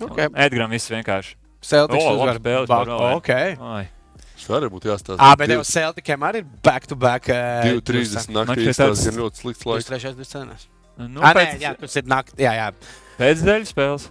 okay. 0.00 0.28
Edgars 0.34 0.70
viss 0.70 0.90
vienkārši. 0.92 1.34
Celtics 1.66 2.04
O, 2.04 2.14
uzvar. 2.14 2.38
vēl, 2.38 2.66
vai? 2.68 3.14
Okay. 3.16 3.56
Ai. 3.60 3.88
Tas 4.36 4.48
arī 4.52 4.68
būtu 4.70 4.90
jāstāsta. 4.92 5.16
Ā, 5.18 5.32
bet 5.40 5.48
jau 5.50 5.62
Celticiem 5.64 6.20
arī 6.28 6.42
ir 6.44 6.46
back-to-back. 6.62 7.28
eh, 7.32 7.72
2.30 7.80 8.28
Man 8.34 8.46
naktī 8.46 8.66
šķiet 8.68 8.76
tas 8.76 9.06
ir 9.06 9.12
ļoti 9.16 9.36
slikts 9.40 9.64
laiks. 9.66 9.88
trešais 9.88 10.14
bez 10.14 10.28
cenas. 10.28 10.66
Nu, 10.98 11.20
Ah, 11.22 11.32
nē, 11.32 11.40
pēc, 11.40 11.60
jā, 11.60 11.72
tas 11.80 11.96
ir 11.96 12.02
naktī. 12.04 12.38
Jā, 12.44 12.52
jā. 12.52 12.72
pēc 13.18 13.42
dēļ 13.42 13.64
spēles. 13.72 14.08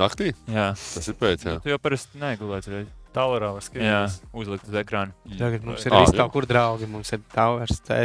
Naktī? 0.00 0.32
Jā, 0.48 0.72
Tas 0.74 1.08
ir 1.08 1.14
pēc, 1.14 1.44
jā. 1.44 1.62
tu 1.62 1.68
jau 1.68 1.78
parasti 1.78 2.18
negulēji 2.18 2.68
reizi. 2.72 2.90
Var 3.14 3.44
Jā, 3.78 4.00
uzlikt 4.34 4.66
uz 4.66 4.74
ekrāna. 4.74 5.12
Tagad 5.38 5.62
mums 5.64 5.84
ir 5.86 5.92
Ah, 5.94 6.02
jā. 6.02 6.16
kaut 6.18 6.32
kur 6.34 6.46
draugi. 6.50 6.86
Mums 6.90 7.12
ir 7.14 7.20
towers. 7.32 7.78
Tā, 7.86 7.98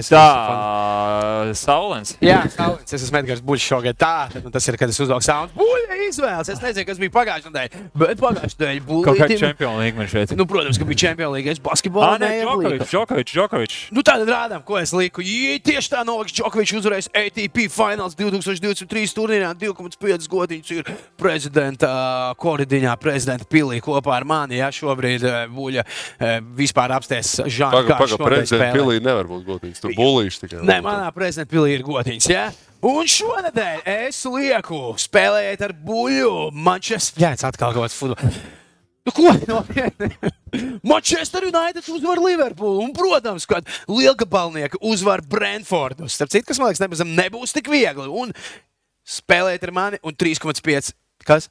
Saulens. 1.57 2.14
Jā, 2.22 2.43
Saulins, 2.53 2.93
es 2.93 3.03
esmu 3.07 3.18
Edgars 3.22 3.41
Buļs 3.41 3.64
šogad. 3.66 3.97
Tā, 3.99 4.30
tad, 4.34 4.43
nu, 4.45 4.51
tas 4.53 4.68
ir, 4.70 4.78
kad 4.78 4.89
es 4.93 4.99
uzvilku 5.01 5.26
sound. 5.26 5.49
Buļļa 5.57 5.97
izvēles. 6.10 6.51
Es 6.53 6.62
nezinu, 6.62 6.86
kas 6.86 6.99
bija 7.01 7.14
pagājušajā 7.16 7.49
nedēļā, 7.55 7.82
bet 8.03 8.22
pagājušajā 8.22 8.60
nedēļā 8.62 8.86
Kaut 8.86 9.07
kāda 9.07 9.26
Buļļa. 9.26 9.39
čempiona 9.41 9.82
līnija 9.82 9.97
man 9.97 10.12
šeit. 10.14 10.36
Nu, 10.38 10.45
protams, 10.49 10.78
ka 10.82 10.86
bija 10.89 11.01
Champions 11.07 11.34
League. 11.34 11.49
Es 11.55 11.60
basketbolā 11.64 12.20
neieplīku. 12.22 12.86
Džokovičs, 12.89 13.34
Džokovičs. 13.34 13.80
Nu, 13.95 14.03
tāda 14.05 14.30
rādām, 14.30 14.64
ko 14.68 14.78
es 14.78 14.93
liku. 14.93 15.26
Jē, 15.26 15.57
tieši 15.66 15.93
tā 15.95 16.03
Novaks 16.07 16.36
Džokovičs 16.38 16.76
uzvarēs 16.84 17.10
ATP 17.18 17.66
Finals 17.74 18.14
2023 18.20 19.16
turnīrā. 19.18 19.55
2,5 19.57 20.30
godiņas 20.30 20.72
ir 20.78 20.93
prezidenta 21.20 22.36
koridiņā, 22.39 22.93
prezidenta 23.01 23.45
pilī 23.49 23.82
kopā 23.82 24.20
ar 24.20 24.26
mani. 24.30 24.60
Jā, 24.62 24.70
šobrīd 24.74 24.99
ā, 25.00 25.45
Buļļa 25.54 25.86
ā, 25.86 26.32
vispār 26.60 26.95
apsties 26.97 27.36
Žāns. 27.45 27.76
Pagaid, 27.76 27.95
pagaid, 28.00 28.26
prezidents 28.26 28.78
pilī 28.78 29.00
nevar 29.04 29.30
būt 29.30 29.45
godīgs. 29.47 29.82
Tur 29.84 29.95
bulīši 29.97 30.43
tikai. 30.45 30.64
Nē, 30.68 30.80
manā 30.86 31.10
prezidenta 31.16 31.54
pilī 31.54 31.78
ir 31.78 31.86
gotiņas. 31.88 32.30
Ja? 32.32 32.50
Un 32.86 33.10
šonadēļ 33.12 33.84
es 34.06 34.22
lieku 34.30 34.82
spēlēt 35.00 35.66
ar 35.68 35.76
buļbuļsu. 35.76 36.56
Manchester 36.56 37.26
United 37.26 37.50
atkal 37.50 37.76
kaut 37.76 37.88
kāds 37.88 37.97
futbols. 38.00 38.39
Nu, 39.08 39.14
ko? 39.16 39.32
Nopietni. 39.50 40.10
Manchester 40.84 41.45
United 41.47 41.88
uzvar 41.89 42.20
Liverpoolu. 42.22 42.84
Un, 42.84 42.91
protams, 42.93 43.47
kad 43.50 43.68
lielgabalnieki 43.89 44.82
uzvar 44.86 45.24
Brentfordu. 45.26 46.10
Starp 46.12 46.34
citu, 46.34 46.50
kas 46.50 46.60
man 46.62 46.74
liekas, 46.74 47.06
nebūs 47.08 47.56
tik 47.56 47.72
viegli. 47.72 48.10
Un 48.10 48.34
spēlēt 49.08 49.64
ar 49.66 49.74
mani 49.76 50.02
un 50.06 50.14
3,5. 50.14 50.93
Kas? 51.26 51.50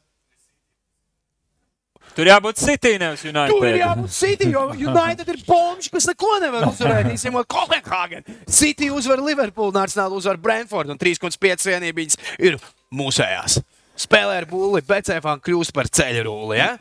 Tur 2.19 2.27
jābūt 2.27 2.59
City, 2.59 2.97
nevis 2.99 3.23
United. 3.23 3.53
Tur 3.55 3.69
ir 3.69 3.77
jābūt 3.79 4.11
City, 4.11 4.49
jo 4.51 4.65
United 4.75 5.29
ir 5.31 5.37
pomps, 5.47 5.87
kas 5.93 6.09
neko 6.11 6.33
nevar 6.43 6.67
uzvarēt. 6.67 7.13
Īstenībā 7.15 7.45
Kopenhāgen. 7.47 8.27
City 8.51 8.89
uzvar 8.91 9.23
Liverpool, 9.23 9.71
Arsenal 9.79 10.17
uzvar 10.17 10.41
Brentford 10.43 10.91
un 10.91 10.99
3,5 10.99 11.69
vienības 11.71 12.19
ir 12.43 12.59
mūsējās. 12.91 13.61
Spēlē 13.99 14.41
ar 14.43 14.49
būli, 14.51 14.83
BCF 14.89 15.39
kļūst 15.47 15.75
par 15.75 15.87
ceļu 15.95 16.27
rūli. 16.27 16.59
Ja? 16.59 16.75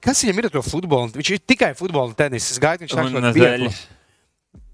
Kas 0.00 0.24
viņam 0.24 0.40
ir 0.40 0.48
ar 0.48 0.56
to 0.56 0.64
futbolu? 0.64 1.12
Viņš 1.20 1.34
ir 1.36 1.44
tikai 1.52 1.74
futbola 1.76 2.08
un 2.08 2.16
tenis. 2.16 2.48
Es 2.54 2.60
gaidu, 2.62 2.86
viņš 2.86 2.96
Un 2.96 3.12
saka, 3.20 3.32
zeļi, 3.36 3.70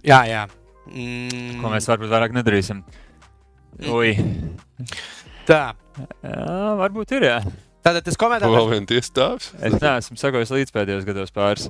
Jā, 0.07 0.23
jā. 0.31 0.47
Mm, 0.87 1.59
ko 1.59 1.71
mēs 1.73 1.91
varbūt 1.91 2.15
vairāk 2.15 2.35
nedarīsim. 2.37 2.85
Ui. 3.91 4.15
Tā. 5.49 5.63
Jā, 6.23 6.75
varbūt 6.79 7.19
ir. 7.19 7.27
Jā. 7.33 7.41
Tātad 7.87 8.03
tas 8.07 8.19
komentārs. 8.19 8.51
Vēl 8.57 8.73
viens 8.73 8.89
tiestāvs. 8.91 9.53
Es 9.63 9.77
neesmu 9.79 10.19
sakojis 10.19 10.51
līdz 10.51 10.75
pēdējos 10.75 11.07
gados 11.07 11.31
pāris. 11.35 11.69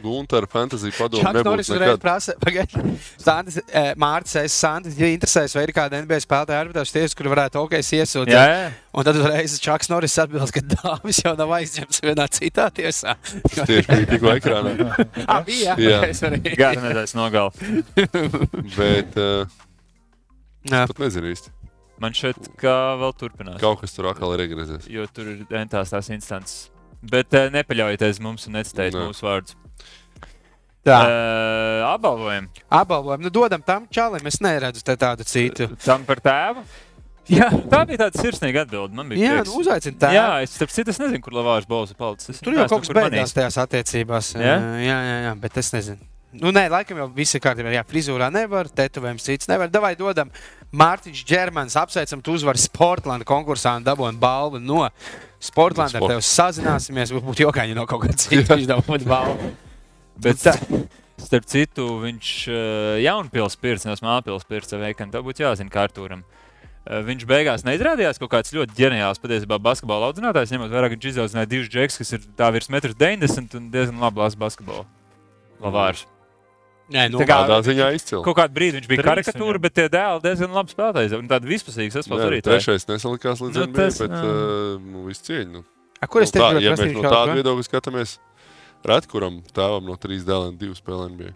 Gunter 0.00 0.46
fantasy 0.48 0.88
padomu 0.94 1.20
Čaks 1.20 1.44
Norris 1.44 1.68
nebūs 1.68 1.70
uzreiz 1.74 1.98
prasa, 2.00 2.34
pagaidi. 2.40 2.92
Sandis, 3.20 3.58
eh, 3.68 3.90
Mārcis, 4.00 4.36
es 4.46 4.54
Sandis, 4.56 4.94
ja 4.96 5.10
interesēs, 5.10 5.52
vai 5.58 5.64
ir 5.66 5.72
kāda 5.76 5.98
NBA 6.00 6.20
spēlētāja 6.24 6.62
arbitrāžas 6.62 6.94
tiesa, 6.94 7.18
kur 7.18 7.28
varētu 7.32 7.60
OK 7.60 7.74
iesūtīt. 7.82 8.32
Jā, 8.32 8.44
jā. 8.48 8.70
Un 8.96 9.04
tad 9.04 9.18
uzreiz 9.20 9.58
Čaks 9.60 9.90
Norris 9.92 10.16
atbild, 10.22 10.54
ka 10.54 10.62
dāvis 10.72 11.20
jau 11.26 11.34
nav 11.36 11.52
aizņemts 11.58 12.00
vienā 12.06 12.28
citā 12.32 12.70
tiesā. 12.72 13.18
Tieši 13.50 13.84
bija 13.90 14.10
tikko 14.14 14.34
ekrānā. 14.38 14.76
Ah, 15.26 15.42
bija, 15.44 15.74
Jā. 15.76 16.00
jā. 16.00 16.00
Es 16.14 16.22
arī. 16.24 16.40
Gada 16.56 16.86
nedēļas 16.86 17.16
nogala. 17.18 17.50
Bet 18.78 19.18
uh, 19.20 19.50
Jā. 20.70 20.86
pat 20.86 21.02
nezinu 21.02 21.34
īsti. 21.34 21.52
Man 22.00 22.14
šeit 22.16 22.38
kā 22.60 22.76
vēl 23.00 23.12
turpinās. 23.20 23.58
Kaut 23.60 23.82
kas 23.82 23.92
tur 23.92 24.08
atkal 24.08 24.32
ir 24.36 24.40
regrezēs. 24.46 24.86
Jo 24.88 25.04
tur 25.12 25.28
ir 25.34 25.42
entās 25.60 25.92
tās 25.92 26.08
instances. 26.14 26.70
Bet 27.00 27.32
uh, 27.36 27.48
nepaļaujieties 27.52 28.20
mums 28.24 28.46
un 28.48 28.56
necitējiet 28.58 28.96
Nē. 28.96 29.06
mūsu 29.10 29.26
vārdus. 29.28 29.56
Tā, 30.80 30.96
Uh, 31.04 31.82
apbalvojam 31.90 32.46
apbalvojam. 32.72 33.20
Nu, 33.20 33.28
dodam 33.28 33.60
tam 33.60 33.84
čalim, 33.92 34.24
es 34.26 34.38
neredzu 34.40 34.80
te 34.84 34.94
tādu 34.96 35.26
citu. 35.28 35.66
tam 35.84 36.06
par 36.08 36.22
tēvu. 36.24 36.64
Jā, 37.30 37.50
Tā 37.70 37.82
bija 37.86 38.06
tāda 38.06 38.18
sirsnīga 38.18 38.64
atbilde. 38.64 38.96
Man 38.96 39.10
bija 39.12 39.28
jā 39.28 39.42
nu, 39.44 39.58
uzaicin 39.60 39.94
tā. 40.00 40.08
Jā, 40.16 40.24
es 40.42 40.54
starp 40.56 40.72
citu 40.72 40.90
es 40.90 40.98
nezinu, 40.98 41.20
kur 41.22 41.36
Lavārs 41.36 41.68
Bols 41.68 41.92
ir 41.92 41.98
palicis. 42.00 42.32
Es 42.32 42.40
Tur 42.42 42.56
jau 42.56 42.64
kaut 42.72 42.86
kas 42.86 42.94
beidzās 42.96 43.36
tajās 43.36 43.58
attiecībās. 43.60 44.32
Jā? 44.40 44.56
jā, 44.82 44.96
jā, 45.04 45.18
jā, 45.28 45.34
bet 45.44 45.60
es 45.60 45.68
nezinu. 45.76 46.08
Nu, 46.30 46.52
nē, 46.54 46.68
laikam 46.70 46.98
jau 47.00 47.08
viss 47.10 47.34
ir 47.34 47.42
kārtībā. 47.42 47.72
Jā, 47.74 47.82
frizūrā 47.90 48.28
nevar, 48.30 48.68
tetovējums 48.70 49.24
cits 49.26 49.48
nevar. 49.50 49.70
Davai 49.72 49.96
dodam 49.98 50.30
Mārtiņš 50.70 51.22
Čermans, 51.26 51.74
apsveicam, 51.80 52.20
tu 52.22 52.36
uzvari 52.38 52.60
Sportlanda 52.62 53.26
konkursā 53.26 53.72
un 53.80 53.86
dabūjām 53.86 54.20
balvu 54.22 54.60
no 54.62 54.84
Sportlanda. 55.42 55.98
Ar 55.98 56.12
tevi 56.12 56.26
sazināsimies, 56.28 57.10
būtu 57.16 57.48
jokaini 57.48 57.74
no 57.74 57.86
kaut 57.90 58.04
kāda 58.04 58.18
cita. 58.22 58.54
Viņš 58.60 58.68
dabūtu 58.70 59.08
balvu. 59.10 59.50
Bet, 60.22 60.44
tā, 60.44 60.54
starp 61.18 61.48
citu, 61.50 61.86
viņš 62.04 62.30
uh, 62.52 63.00
jaunpils 63.00 63.56
pirts, 63.58 63.88
nevis 63.88 64.04
māpils 64.04 64.46
pirts 64.46 64.76
veikam. 64.76 65.10
Tā 65.10 65.24
būtu 65.24 65.46
jāzina 65.46 65.72
kārtūram. 65.72 66.22
Uh, 66.84 67.00
viņš 67.08 67.26
beigās 67.28 67.64
neizrādījās 67.64 68.20
kaut 68.20 68.34
kāds 68.36 68.52
ļoti 68.54 68.76
ģeniāls 68.76 69.20
patiesībā 69.22 69.58
basketbola 69.64 70.12
audzinātājs, 70.12 70.52
ņemot 70.54 70.70
vērā, 70.76 70.92
ka 70.92 70.98
viņš 70.98 71.10
izaudzināja 71.14 71.50
divus 71.56 71.72
džekus, 71.72 71.98
kas 72.04 72.16
ir 72.18 72.30
tā 72.36 72.52
virs 72.54 72.70
1,90 72.70 73.40
m 73.40 73.50
un 73.64 73.68
diezgan 73.72 74.00
labi 74.04 74.22
lasa 74.22 74.44
basketbolu. 74.44 74.86
Lavārs. 75.64 76.06
Nē, 76.90 77.04
nu, 77.12 77.18
Tā 77.22 77.26
kā- 77.28 77.38
Tādā 77.46 77.58
ziņā 77.66 77.88
izcili. 77.96 78.22
Kaut 78.26 78.36
kādā 78.36 78.52
brīdī 78.54 78.80
viņš 78.80 78.88
bija 78.90 79.04
karikatūra, 79.06 79.60
bet 79.62 79.74
tie 79.78 79.88
dēli 79.88 80.22
diezgan 80.24 80.50
labi 80.54 80.74
spēlēja. 80.74 81.18
Un 81.18 81.28
tāda 81.30 81.46
vispusīga 81.50 81.90
Jā, 81.90 81.98
saspēlēja 82.00 82.30
arī. 82.30 82.40
Trešais 82.46 82.86
nesalikās 82.90 83.40
līdz 83.44 83.54
Nu, 83.54 83.60
nu, 83.60 83.66
NBA, 83.72 83.84
tas, 83.86 83.98
bet 84.04 84.10
jā. 84.10 84.24
uh, 84.24 84.80
nu, 84.80 85.04
viss 85.06 85.22
cieņa. 85.26 85.50
Nu. 85.52 85.64
A, 86.00 86.06
kur 86.06 86.22
es 86.22 86.32
Nu, 86.34 86.40
teiktu, 86.40 86.46
tā, 86.46 86.58
ka 86.58 86.64
ja 86.64 86.72
mēs 86.76 86.94
no 86.94 87.02
kaut 87.02 87.12
tāda 87.14 87.34
viedokļa 87.38 87.66
skatāmies, 87.68 88.18
ret 88.88 89.06
kuram 89.06 89.42
tēvam 89.52 89.84
no 89.84 89.96
trīs 90.00 90.24
dēliem 90.24 90.56
divas 90.58 90.80
spēlē 90.80 91.10
NBA. 91.12 91.32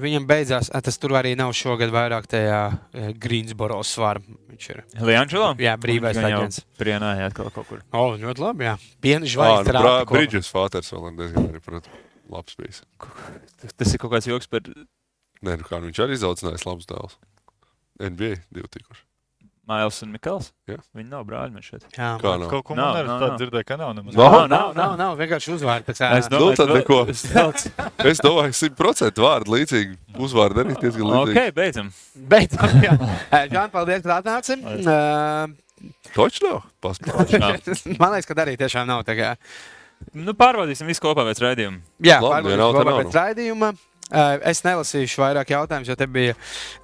Viņam 0.00 0.24
beidzās, 0.24 0.70
a, 0.72 0.80
tas 0.80 0.96
tur 0.96 1.12
arī 1.18 1.34
nav 1.36 1.50
šogad 1.52 1.90
vairāk 1.92 2.24
tajā 2.30 2.60
eh, 2.96 3.10
Greensboro 3.20 3.82
svāra. 3.84 4.22
Viņš 4.48 4.68
ir. 4.72 4.78
Liančelo? 5.04 5.50
Jā, 5.60 5.74
brīvais 5.76 6.16
aģents. 6.16 6.62
Prienā, 6.80 7.10
jā, 7.20 7.26
atkal 7.28 7.50
kaut 7.52 7.68
kur. 7.68 7.82
O, 7.92 8.14
ļoti 8.16 8.40
labi, 8.40 8.64
jā. 8.70 8.78
Piena 9.04 9.26
Ah, 9.26 9.32
žvaigzne. 9.34 9.74
nu. 9.76 10.06
Bridges 10.08 10.48
Fāters 10.48 10.88
vēl 10.94 11.12
diezgan 11.20 11.50
arī, 11.50 11.60
protams, 11.60 11.92
labs 12.30 12.54
bijis. 12.60 12.82
Tas 13.78 13.94
ir 13.94 14.02
kaut 14.02 14.14
kāds 14.14 14.28
joks 14.30 14.46
par 14.52 14.62
Nē, 15.42 15.56
nu 15.58 15.64
kā 15.66 15.80
nu, 15.82 15.88
viņš 15.90 15.98
arī 16.04 16.14
izaudzinājis 16.14 16.68
labus 16.68 16.86
dēlus. 16.86 17.16
NBA 17.98 18.36
divi 18.54 18.68
tikuši. 18.70 19.02
Mails 19.66 19.96
un 20.02 20.10
Mikls. 20.10 20.48
Jā. 20.66 20.76
Viņi 20.94 21.06
nav 21.10 21.22
brāļi 21.26 21.54
man 21.54 21.62
šeit. 21.62 21.84
Jā, 21.94 22.12
Kā 22.18 22.32
nav? 22.38 22.48
Kaut 22.50 22.64
ko 22.66 22.74
Nav, 22.74 22.96
man 22.96 23.00
arī 23.00 23.10
nav. 23.10 23.34
dzirdēju, 23.38 23.66
ka 23.66 23.76
nav 23.78 23.92
nemaz. 23.94 24.16
Nav? 24.18 24.32
Nav, 24.34 24.46
nav, 24.50 24.72
nav, 24.74 24.94
nav 24.98 25.20
vienkārši 25.20 25.52
uzvārds. 25.54 26.02
Es 26.02 26.28
Nu, 26.34 26.48
tad 26.58 26.72
neko. 26.74 26.98
es 27.10 28.22
domāju, 28.22 28.50
ka 28.50 28.58
100% 28.58 29.22
vārdu 29.22 29.54
līdzīgi 29.54 30.18
uzvārdu 30.18 30.64
arī 30.64 30.74
diezgan 30.82 31.06
līdzīgi. 31.12 31.38
Ok, 31.46 31.54
beidzam. 31.58 31.92
Beidzot, 32.34 32.74
jā. 32.82 32.96
Žan, 33.54 33.70
paldies, 33.74 34.02
ka 34.02 34.18
atnāci. 34.18 34.58
Uh, 34.82 36.02
Točs 36.14 36.42
nav. 36.42 36.64
Paspēlēt. 36.82 37.70
Man 38.02 38.16
liekas, 38.16 38.30
ka 38.30 38.38
arī 38.42 38.58
tiešām 38.58 38.90
nav. 38.90 39.06
Nu, 40.16 40.34
pārbaudīsim 40.38 40.90
visu 40.90 41.04
kopā 41.04 41.24
pēc 41.28 41.40
raidījuma. 41.44 41.82
Jā, 42.02 42.20
Labi, 42.20 42.52
pārbaudīsim 42.52 42.78
kopā 42.78 42.98
pēc 43.00 43.18
raidījuma. 43.20 43.72
Eh, 44.12 44.42
es 44.50 44.60
nelasīšu 44.60 45.22
vairāk 45.22 45.54
jautājumus, 45.54 45.88
jo 45.88 45.94
te 45.96 46.04
bija 46.10 46.34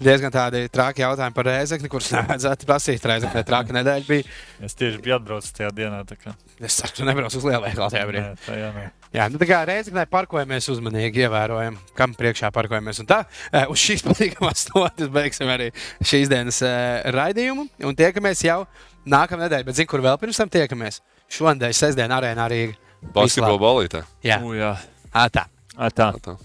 diezgan 0.00 0.32
tādi 0.32 0.62
traki 0.72 1.02
jautājumi 1.02 1.36
par 1.36 1.48
rēzekli, 1.50 1.90
kurus 1.92 2.08
nevajadzētu 2.16 2.68
prasīt. 2.68 3.04
Rēzekli 3.10 3.42
traki 3.48 3.76
nedēļa 3.76 4.08
bija. 4.08 4.24
Es 4.64 4.78
tieši 4.78 5.02
biju 5.04 5.18
atbraucis 5.18 5.52
tajā 5.58 5.68
dienā. 5.76 6.00
Kā... 6.08 6.32
Es 6.56 6.78
saku, 6.80 6.96
tu 6.96 7.08
nebrauc 7.08 7.36
uz 7.36 7.44
lielveikalu 7.44 7.90
tajā 7.92 8.06
brīdī. 8.08 8.24
Jā, 8.24 8.40
tā, 8.46 8.56
jā, 8.62 8.72
nē. 8.78 8.86
Jā, 9.18 9.28
nu 9.32 9.40
tā 9.40 9.48
kā 9.48 9.60
reizē 9.68 10.06
parkojamies 10.08 10.70
uzmanīgi, 10.72 11.26
ievērojam, 11.26 11.76
kam 11.98 12.16
priekšā 12.16 12.52
parkojamies. 12.54 13.02
Un 13.04 13.12
tā, 13.12 13.22
eh, 13.52 13.68
uz 13.68 13.84
šīs 13.84 14.04
patīkamās 14.08 14.68
notis 14.72 15.12
beigsim 15.12 15.52
arī 15.52 15.68
šīs 16.00 16.32
dienas 16.32 16.64
eh, 16.64 17.12
raidījumu. 17.12 17.68
Un 17.84 17.98
tiekamies 17.98 18.46
jau 18.48 18.62
nākamā 19.04 19.44
nedēļa, 19.44 19.68
bet 19.68 19.82
zinu, 19.82 19.92
kur 19.92 20.04
vēl 20.08 20.20
pirms 20.20 20.40
tam 20.40 20.52
tiekamies. 20.52 21.02
Šonadēļ, 21.28 21.76
sestdien, 21.76 22.12
arēnā 22.16 22.48
Rīgā. 22.48 22.87
Basketbola 23.14 23.58
ballītē. 23.62 24.02
Jā, 24.26 24.40
U, 24.44 24.54
jā. 24.56 24.74
Ā, 25.12 25.28
tā. 25.32 25.46
Ā, 25.76 25.90
tā. 25.94 26.10
Ā, 26.12 26.22
tā. 26.24 26.36